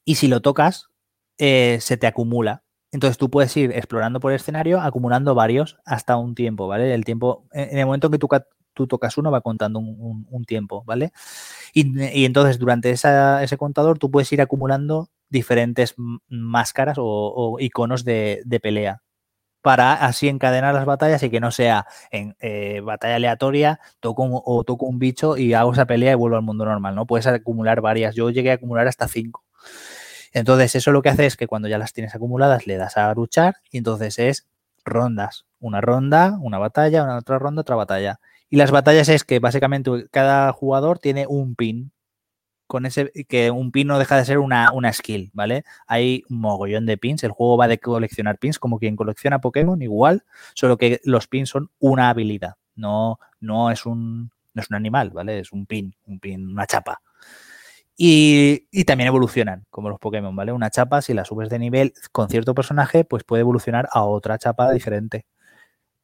[0.06, 0.90] y si lo tocas,
[1.38, 2.64] eh, se te acumula.
[2.92, 6.94] Entonces tú puedes ir explorando por el escenario, acumulando varios hasta un tiempo, ¿vale?
[6.94, 8.28] El tiempo, en el momento en que tú,
[8.78, 11.12] tú tocas uno, va contando un, tiempo, ¿vale?
[11.74, 15.96] Y, entonces durante esa- ese contador tú puedes ir acumulando diferentes
[16.30, 19.02] máscaras o, iconos de, de pelea
[19.62, 24.42] para así encadenar las batallas y que no sea en eh, batalla aleatoria, toco un-
[24.46, 27.06] o toco un bicho y hago esa pelea y vuelvo al mundo normal, ¿no?
[27.08, 28.16] Puedes acumular varias.
[28.16, 29.44] Yo llegué a acumular hasta cinco.
[30.34, 33.14] Entonces, eso lo que hace es que cuando ya las tienes acumuladas, le das a
[33.14, 34.48] luchar y entonces es
[34.86, 35.46] rondas.
[35.60, 38.20] Una ronda, una batalla, una otra ronda, otra batalla.
[38.50, 41.92] Y las batallas es que básicamente cada jugador tiene un pin.
[42.68, 45.64] Con ese, que un pin no deja de ser una, una skill, ¿vale?
[45.88, 47.24] Hay un mogollón de pins.
[47.24, 51.50] El juego va de coleccionar pins, como quien colecciona Pokémon, igual, solo que los pins
[51.50, 52.56] son una habilidad.
[52.76, 55.40] No, no es un, no es un animal, ¿vale?
[55.40, 57.02] Es un pin, un pin, una chapa.
[57.96, 60.52] Y, y también evolucionan, como los Pokémon, ¿vale?
[60.52, 64.38] Una chapa, si la subes de nivel con cierto personaje, pues puede evolucionar a otra
[64.38, 65.26] chapa diferente.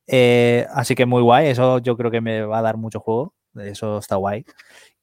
[0.08, 3.34] Eh, así que muy guay, eso yo creo que me va a dar mucho juego,
[3.56, 4.46] eso está guay.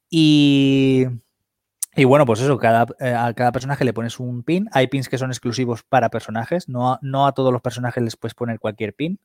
[0.09, 1.05] Y,
[1.95, 2.59] y bueno, pues eso,
[2.99, 6.69] eh, a cada personaje le pones un pin, hay pins que son exclusivos para personajes,
[6.69, 9.19] no a, no a todos los personajes les puedes poner cualquier pin.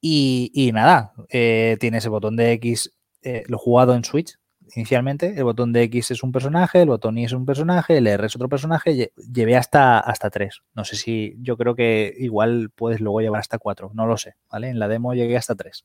[0.00, 2.92] Y, y nada, eh, tienes el botón de X,
[3.22, 4.38] eh, lo jugado en Switch
[4.74, 8.06] inicialmente, el botón de X es un personaje, el botón Y es un personaje, el
[8.06, 10.62] R es otro personaje, lle- llevé hasta, hasta tres.
[10.74, 14.36] No sé si, yo creo que igual puedes luego llevar hasta cuatro, no lo sé,
[14.50, 14.68] ¿vale?
[14.70, 15.84] En la demo llegué hasta tres.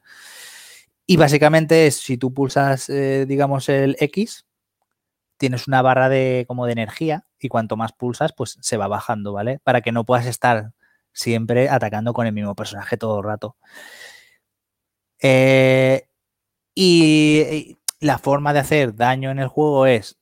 [1.05, 4.45] Y básicamente si tú pulsas, eh, digamos, el X,
[5.37, 9.33] tienes una barra de como de energía y cuanto más pulsas, pues se va bajando,
[9.33, 9.59] ¿vale?
[9.63, 10.73] Para que no puedas estar
[11.13, 13.57] siempre atacando con el mismo personaje todo el rato.
[15.21, 16.07] Eh,
[16.75, 20.19] y la forma de hacer daño en el juego es,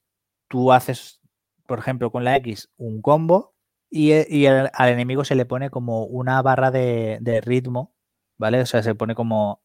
[0.48, 1.22] tú haces,
[1.66, 3.54] por ejemplo, con la X un combo
[3.90, 7.94] y, eh, y al, enemigo se le pone como una barra de, ritmo,
[8.38, 8.62] ¿vale?
[8.62, 9.62] O sea, se pone como,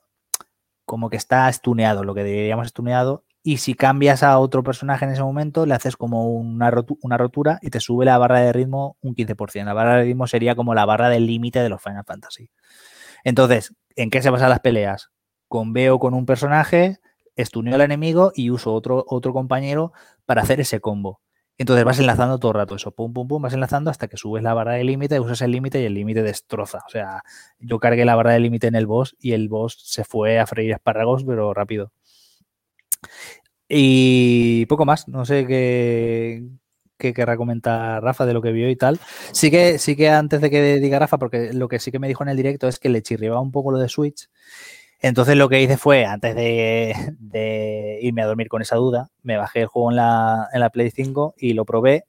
[0.84, 5.12] como que está estuneado, lo que diríamos estuneado, y si cambias a otro personaje en
[5.12, 6.70] ese momento, le haces como una,
[7.02, 9.64] una rotura y te sube la barra de ritmo un 15%.
[9.64, 12.50] La barra de ritmo sería como la barra del límite de los Final Fantasy.
[13.24, 15.10] Entonces, ¿en qué se basan las peleas?
[15.48, 17.00] Con veo con un personaje,
[17.36, 19.92] estuneo al enemigo y uso otro, otro compañero
[20.26, 21.20] para hacer ese combo.
[21.58, 24.42] Entonces vas enlazando todo el rato eso, pum, pum, pum, vas enlazando hasta que subes
[24.42, 26.78] la barra de límite, usas el límite y el límite destroza.
[26.86, 27.22] O sea,
[27.58, 30.46] yo cargué la barra de límite en el boss y el boss se fue a
[30.46, 31.92] freír espárragos, pero rápido.
[33.68, 36.44] Y poco más, no sé qué,
[36.98, 38.98] qué querrá comentar Rafa de lo que vio y tal.
[39.32, 42.08] Sí que, sí que antes de que diga Rafa, porque lo que sí que me
[42.08, 44.28] dijo en el directo es que le chirriaba un poco lo de Switch.
[45.02, 49.62] Entonces lo que hice fue, antes de, irme a dormir con esa duda, me bajé
[49.62, 52.06] el juego en la, en la Play 5 y lo probé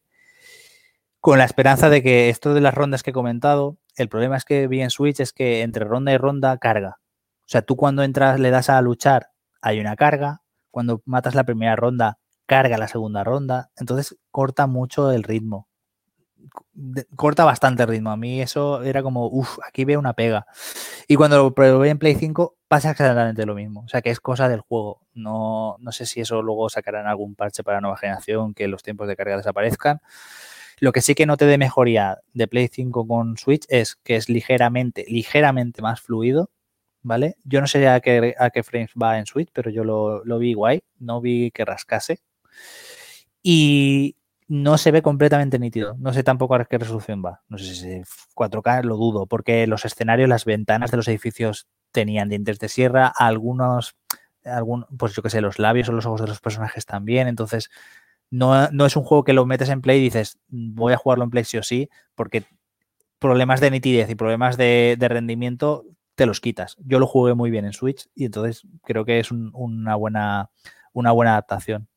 [1.24, 4.44] con la esperanza de que esto de las rondas que he comentado, el problema es
[4.44, 7.00] que vi en Switch es que entre ronda y ronda carga.
[7.00, 9.30] O sea, tú cuando entras, le das a luchar,
[9.62, 10.42] hay una carga.
[10.70, 13.72] Cuando matas la primera ronda, carga la segunda ronda.
[13.78, 15.70] Entonces corta mucho el ritmo.
[17.16, 18.12] Corta bastante ritmo.
[18.12, 20.46] A mí eso era como, uff, aquí veo una pega.
[21.08, 23.82] Y cuando lo probé en Play 5, pasa exactamente lo mismo.
[23.82, 25.02] O sea, que es cosa del juego.
[25.14, 29.08] No, no sé si eso luego sacarán algún parche para nueva generación, que los tiempos
[29.08, 30.02] de carga desaparezcan.
[30.80, 34.28] Lo que sí que noté de mejoría de Play 5 con Switch es que es
[34.30, 36.50] ligeramente, ligeramente más fluido,
[37.04, 37.38] ¿vale?
[37.44, 40.40] Yo no sé a qué, a qué frames va en Switch, pero yo lo, lo
[40.40, 42.20] vi guay, no vi que rascase.
[43.42, 44.18] Y
[44.48, 45.96] no se ve completamente nítido.
[46.00, 47.42] No sé tampoco a qué resolución va.
[47.50, 51.68] No sé si es 4K, lo dudo, porque los escenarios, las ventanas de los edificios
[51.92, 53.96] tenían dientes de sierra, algunos,
[54.46, 57.28] algún, pues yo qué sé, los labios o los ojos de los personajes también.
[57.28, 57.70] Entonces,
[58.32, 61.24] no, no es un juego que lo metes en Play y dices, voy a jugarlo
[61.26, 62.46] en Play sí o sí, porque
[63.20, 66.76] problemas de nitidez y problemas de, de rendimiento te los quitas.
[66.80, 70.50] Yo lo jugué muy bien en Switch y entonces creo que es un- una, buena,
[70.94, 71.88] una buena adaptación.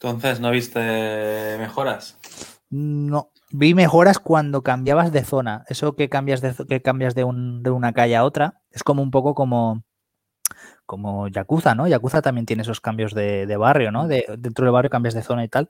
[0.00, 2.18] Entonces, ¿no viste mejoras?
[2.68, 5.64] No, vi mejoras cuando cambiabas de zona.
[5.68, 9.34] Eso que cambias de, que cambias de una calle a otra es como un poco
[9.34, 9.84] como,
[10.86, 11.86] como Yakuza, ¿no?
[11.86, 14.06] Yakuza también tiene esos cambios de, de barrio, ¿no?
[14.06, 15.68] De, dentro del barrio cambias de zona y tal.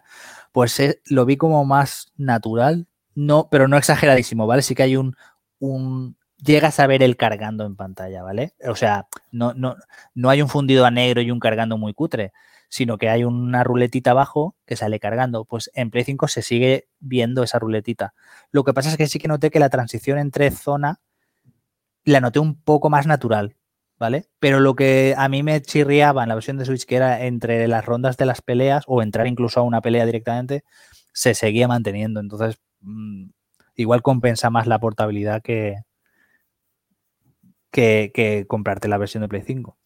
[0.52, 4.62] Pues eh, lo vi como más natural, no, pero no exageradísimo, ¿vale?
[4.62, 5.16] Sí que hay un,
[5.58, 8.54] un llegas a ver el cargando en pantalla, ¿vale?
[8.68, 9.76] O sea, no, no,
[10.14, 12.32] no hay un fundido a negro y un cargando muy cutre,
[12.68, 15.44] sino que hay una ruletita abajo que sale cargando.
[15.44, 18.14] Pues en Play 5 se sigue viendo esa ruletita.
[18.50, 21.00] Lo que pasa es que sí que noté que la transición entre zona
[22.04, 23.56] la noté un poco más natural,
[23.98, 24.28] ¿vale?
[24.38, 27.66] Pero lo que a mí me chirriaba en la versión de Switch, que era entre
[27.68, 30.64] las rondas de las peleas o entrar incluso a una pelea directamente,
[31.12, 32.20] se seguía manteniendo.
[32.20, 33.30] Entonces, mm,
[33.74, 35.82] igual compensa más la portabilidad que,
[37.72, 39.76] que, que comprarte la versión de Play 5.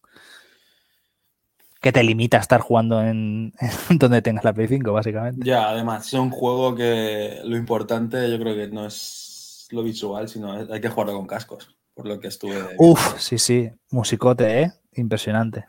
[1.81, 5.45] Que te limita a estar jugando en, en donde tengas la Play 5, básicamente.
[5.45, 10.27] Ya, además, es un juego que lo importante yo creo que no es lo visual,
[10.29, 12.73] sino hay que jugarlo con cascos, por lo que estuve viendo.
[12.77, 13.69] Uf, sí, sí.
[13.89, 14.71] Musicote, ¿eh?
[14.93, 15.65] Impresionante.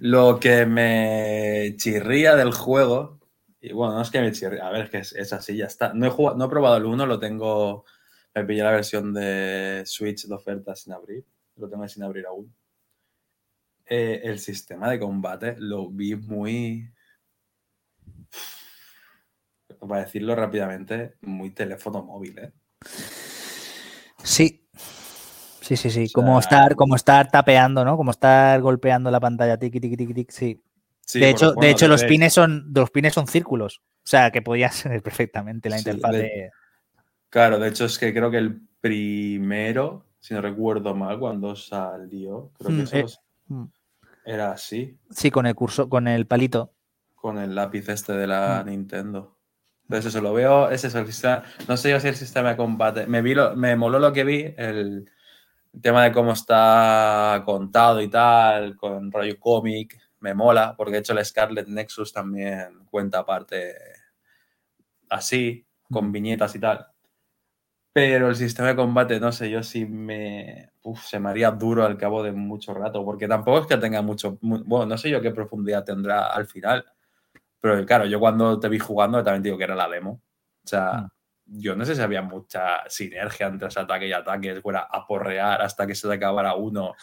[0.00, 3.20] Lo que me chirría del juego,
[3.60, 5.66] y bueno, no es que me chirría, a ver, es que es, es así, ya
[5.66, 5.92] está.
[5.94, 7.84] No he, jugado- no he probado el 1, lo tengo,
[8.34, 11.24] me pillé la versión de Switch de oferta sin abrir,
[11.56, 12.52] lo tengo sin abrir aún.
[13.90, 16.90] Eh, el sistema de combate lo vi muy,
[19.80, 22.52] para decirlo rápidamente, muy teléfono móvil, ¿eh?
[24.22, 24.66] Sí.
[25.60, 26.08] Sí, sí, sí.
[26.08, 27.96] O Como estar, como estar tapeando, ¿no?
[27.96, 30.62] Como estar golpeando la pantalla, tiqui, tiqui, tiqui, tiqui, sí.
[31.06, 33.82] Sí, de hecho, bueno, de hecho los ves- pines son, los pines son círculos.
[34.04, 36.50] O sea, que podía ser perfectamente la Sí, interfaz de- de.
[37.30, 42.50] Claro, de hecho es que creo que el primero, si no recuerdo mal, cuando salió,
[42.58, 43.08] creo Mm, que eh, solo
[43.48, 43.64] mm.
[44.30, 46.72] Era así, Sí, con el curso, con el palito.
[47.14, 48.70] con el lápiz este de la Mm.
[48.70, 49.36] Nintendo.
[49.82, 52.56] Entonces eso lo veo, es eso, el sistema, no sé yo si el sistema de
[52.56, 55.10] combate, me, vi lo- me moló lo que vi, el,
[55.82, 61.12] tema de cómo está contado y tal, con rollo cómic, me mola, porque de hecho
[61.12, 63.74] el Scarlet Nexus también cuenta aparte
[65.08, 66.86] así, con viñetas y tal.
[67.92, 70.70] Pero el sistema de combate, no sé, yo sí me.
[70.82, 74.00] Uf, se me haría duro al cabo de mucho rato, porque tampoco es que tenga
[74.02, 74.38] mucho.
[74.42, 76.84] mu- bueno, no sé yo qué profundidad tendrá al final.
[77.60, 80.22] Pero claro, yo cuando te vi jugando también digo que era la demo.
[80.64, 81.08] O sea,
[81.46, 85.60] yo no sé si había mucha sinergia entre ese ataque y ataque, fuera a porrear
[85.62, 86.94] hasta que se te acabara uno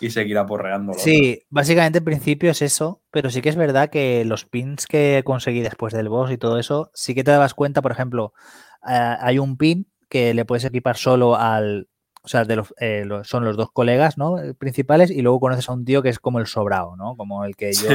[0.00, 0.92] y seguir aporreando.
[0.94, 5.22] Sí, básicamente en principio es eso, pero sí que es verdad que los pins que
[5.24, 8.32] conseguí después del boss y todo eso, sí que te dabas cuenta, por ejemplo,
[8.88, 11.88] eh, hay un pin que le puedes equipar solo al,
[12.22, 14.36] o sea, de los, eh, son los dos colegas ¿no?
[14.58, 17.16] principales y luego conoces a un tío que es como el sobrado, ¿no?
[17.16, 17.88] Como el que yo,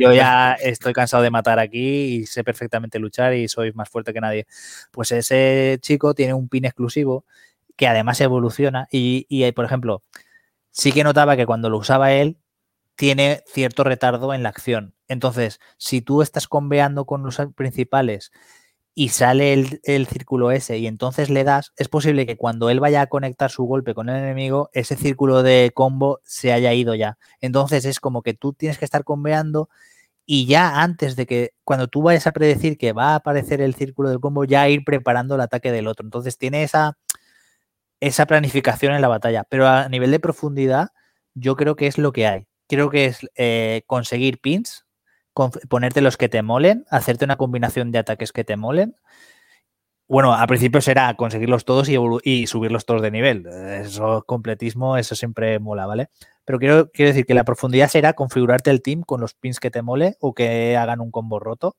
[0.00, 4.14] yo ya estoy cansado de matar aquí y sé perfectamente luchar y soy más fuerte
[4.14, 4.46] que nadie.
[4.90, 7.26] Pues ese chico tiene un pin exclusivo
[7.76, 10.02] que además evoluciona y, y por ejemplo,
[10.70, 12.38] sí que notaba que cuando lo usaba él
[12.96, 14.94] tiene cierto retardo en la acción.
[15.06, 18.32] Entonces, si tú estás conveando con los principales
[18.98, 19.52] y sale
[19.84, 23.48] el, círculo ese y entonces le das, es posible que cuando él vaya a conectar
[23.48, 27.16] su golpe con el enemigo, ese círculo de combo se haya ido ya.
[27.40, 29.68] Entonces es como que tú tienes que estar combeando
[30.26, 33.76] y ya antes de que, cuando tú vayas a predecir que va a aparecer el
[33.76, 36.04] círculo del combo, ya ir preparando el ataque del otro.
[36.04, 36.98] Entonces tiene esa,
[38.00, 39.44] esa planificación en la batalla.
[39.44, 40.88] Pero a nivel de profundidad,
[41.34, 42.48] yo creo que es lo que hay.
[42.66, 44.86] Creo que es eh, conseguir pins,
[45.68, 48.96] ponerte los que te molen, hacerte una combinación de ataques que te molen.
[50.08, 53.46] Bueno, al principio será conseguirlos todos y, subirlos todos de nivel.
[53.46, 56.08] Eso, completismo, eso siempre mola, ¿vale?
[56.46, 59.70] Pero quiero, quiero decir que la profundidad será configurarte el team con los pins que
[59.70, 61.76] te mole o que hagan un combo roto.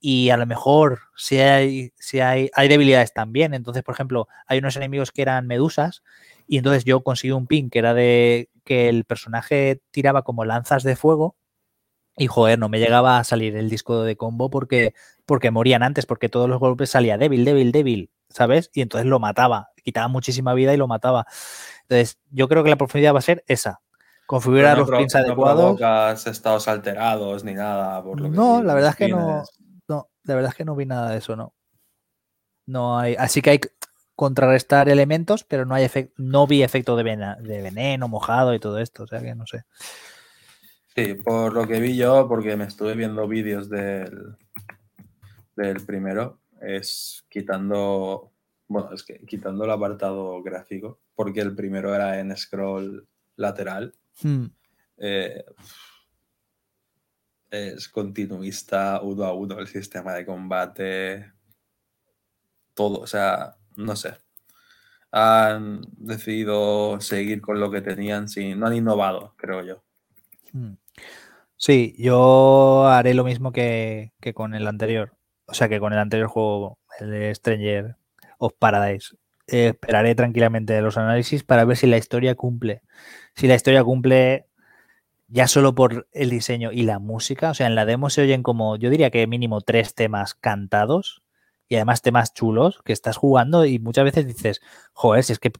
[0.00, 3.54] Y a lo mejor si hay, si hay, hay debilidades también.
[3.54, 6.02] Entonces, por ejemplo, hay unos enemigos que eran medusas
[6.46, 10.82] y entonces yo conseguí un pin que era de que el personaje tiraba como lanzas
[10.82, 11.36] de fuego
[12.18, 16.04] y joder, no me llegaba a salir el disco de combo porque, porque morían antes,
[16.04, 18.70] porque todos los golpes salía débil, débil, débil, ¿sabes?
[18.74, 21.26] Y entonces lo mataba, quitaba muchísima vida y lo mataba.
[21.82, 23.80] Entonces, yo creo que la profundidad va a ser esa.
[24.26, 25.80] Configurar los pins adecuados.
[25.80, 28.02] No estados alterados ni nada.
[28.02, 29.42] no, la verdad es que no,
[29.88, 30.10] no.
[30.24, 31.54] La verdad es que no vi nada de eso, no.
[32.66, 33.14] No hay.
[33.14, 33.60] Así que hay
[34.14, 37.04] contrarrestar elementos, pero no hay efecto, no vi efecto de,
[37.40, 39.04] de veneno, mojado y todo esto.
[39.04, 39.64] O sea que no sé.
[40.98, 44.36] Sí, por lo que vi yo, porque me estuve viendo vídeos del,
[45.54, 48.32] del primero, es quitando,
[48.66, 53.06] bueno, es que quitando el apartado gráfico, porque el primero era en scroll
[53.36, 53.94] lateral.
[54.20, 54.46] Hmm.
[54.96, 55.44] Eh,
[57.48, 61.32] es continuista uno a uno el sistema de combate,
[62.74, 64.14] todo, o sea, no sé.
[65.12, 69.87] Han decidido seguir con lo que tenían, sin, no han innovado, creo yo.
[70.52, 70.74] Hmm.
[71.56, 75.16] Sí, yo haré lo mismo que, con el anterior.
[75.46, 77.96] O sea, que con el anterior juego, el de Stranger
[78.38, 79.16] of Paradise.
[79.46, 82.82] esperaré tranquilamente los análisis para ver si la historia cumple.
[83.34, 84.46] Si la historia cumple
[85.28, 87.50] ya solo por el diseño y la música.
[87.50, 91.22] O sea, en la demo se oyen como, yo diría que mínimo tres temas cantados
[91.68, 94.60] y además temas chulos que estás jugando y muchas veces dices,
[94.92, 95.52] joder, si es que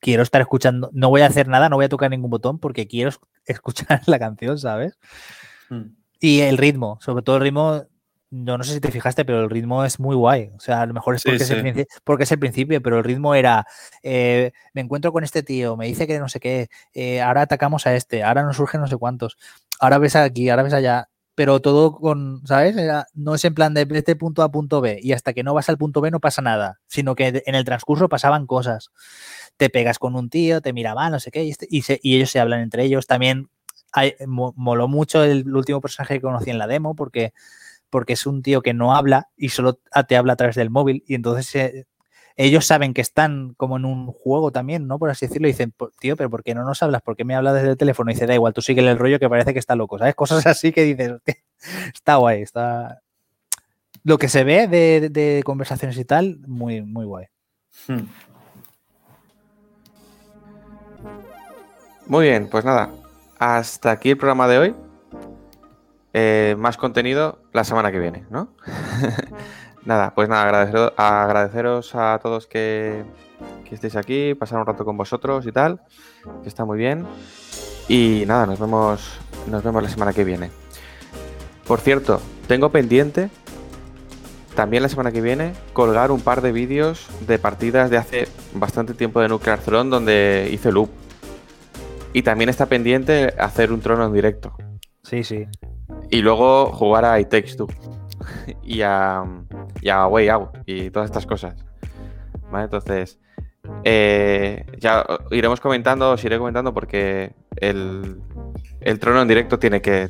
[0.00, 2.86] quiero estar escuchando, no voy a hacer nada, no voy a tocar ningún botón porque
[2.86, 3.10] quiero
[3.44, 4.98] escuchar la canción, ¿sabes?
[5.70, 5.94] Mm.
[6.20, 7.84] Y el ritmo, sobre todo el ritmo,
[8.30, 10.50] no, no sé si te fijaste, pero el ritmo es muy guay.
[10.56, 13.66] O sea, a lo mejor es porque, es, el, principio, pero el ritmo era,
[14.02, 17.86] eh, me encuentro con este tío, me dice que no sé qué, eh, ahora atacamos
[17.86, 19.36] a este, ahora nos surgen no sé cuántos,
[19.78, 22.74] ahora ves aquí, ahora ves allá, pero todo con, ¿sabes?
[23.14, 25.68] no es en plan de este punto A punto B y hasta que no vas
[25.68, 28.90] al punto B no pasa nada, sino que en el transcurso pasaban cosas.
[29.56, 32.40] Te pegas con un tío, te mira mal, no sé qué, y, este, ellos se
[32.40, 33.06] hablan entre ellos.
[33.06, 33.48] También
[34.26, 37.32] moló mucho el, último personaje que conocí en la demo porque,
[37.90, 39.78] porque es un tío que no habla y solo
[40.08, 41.86] te habla a través del móvil y entonces eh,
[42.36, 44.98] ellos saben que están como en un juego también, ¿no?
[44.98, 47.00] Por así decirlo, y dicen, tío, pero ¿por qué no nos hablas?
[47.00, 48.10] ¿Por qué me hablas desde el teléfono?
[48.10, 50.14] Y dice, da igual, tú sigue el rollo que parece que está loco, ¿sabes?
[50.16, 51.12] Cosas así que dices,
[51.94, 53.00] está guay, está...
[54.04, 57.26] Lo que se ve de, conversaciones y tal, muy, muy guay.
[57.88, 58.04] Hmm.
[62.08, 62.90] Muy bien, pues nada,
[63.36, 64.74] hasta aquí el programa de hoy.
[66.12, 68.48] Eh, más contenido la semana que viene, ¿no?
[69.84, 70.62] nada, pues nada,
[70.96, 73.04] agradeceros a todos que,
[73.72, 75.80] estéis aquí, pasar un rato con vosotros y tal,
[76.44, 77.04] que está muy bien.
[77.88, 79.18] Y nada, nos vemos,
[79.48, 80.52] nos vemos la semana que viene.
[81.66, 83.30] Por cierto, tengo pendiente
[84.54, 88.94] también la semana que viene colgar un par de vídeos de partidas de hace bastante
[88.94, 90.88] tiempo de Nuclear Throne donde hice loop
[92.16, 94.56] y también está pendiente hacer un trono en directo.
[95.02, 95.46] Sí, sí.
[96.10, 97.68] Y luego jugar a It Takes Two.
[98.62, 99.22] y, a,
[99.82, 100.48] y a Way Out.
[100.64, 101.62] Y todas estas cosas.
[102.50, 102.64] ¿Vale?
[102.64, 103.18] Entonces,
[103.84, 108.22] eh, ya iremos comentando, os iré comentando porque el,
[108.80, 110.08] el trono en directo tiene que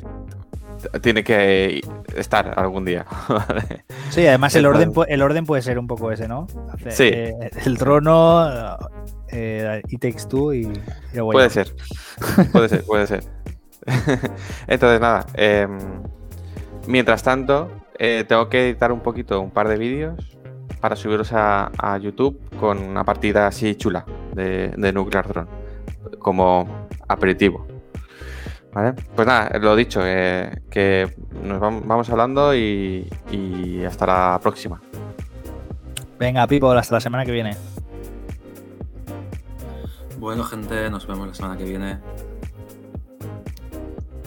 [1.01, 1.81] tiene que
[2.15, 3.05] estar algún día.
[4.11, 6.47] Sí, además el orden, el orden puede ser un poco ese, ¿no?
[6.89, 7.09] Sí.
[7.13, 7.33] eh,
[7.65, 8.77] el trono,
[9.31, 10.71] eh, It Takes Two y,
[11.31, 11.73] Puede ser.
[12.51, 13.23] Puede ser, puede ser.
[14.67, 15.25] Entonces, nada.
[15.33, 15.77] em,
[16.87, 20.37] mientras tanto, eh, tengo que editar un poquito, un par de vídeos
[20.81, 25.49] para subirlos a, a YouTube con una partida así chula de, de Nuclear Throne.
[26.19, 27.65] Como aperitivo.
[28.73, 28.93] ¿Vale?
[29.15, 31.11] Pues nada, lo dicho, eh, que
[31.43, 34.79] nos vam- vamos hablando y, y hasta la próxima.
[36.19, 37.55] Venga, People, hasta la semana que viene.
[40.17, 41.99] Bueno, gente, nos vemos la semana que viene.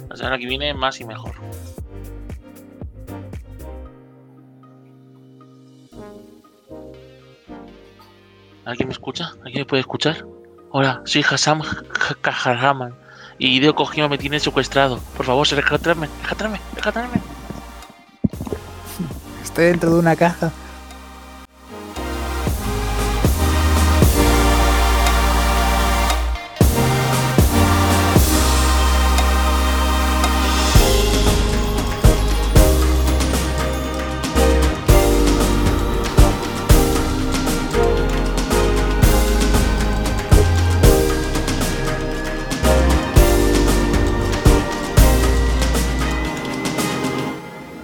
[0.09, 1.33] La semana que viene más y mejor.
[8.65, 9.33] ¿Alguien me escucha?
[9.45, 10.25] ¿Alguien me puede escuchar?
[10.71, 11.61] Hola, soy Hassam
[12.21, 12.95] Kaharaman
[13.39, 15.01] y Hideo Kojima me tiene secuestrado.
[15.17, 17.21] Por favor, rescátame, rescátame, rescátame.
[19.43, 20.53] Estoy dentro de una caja.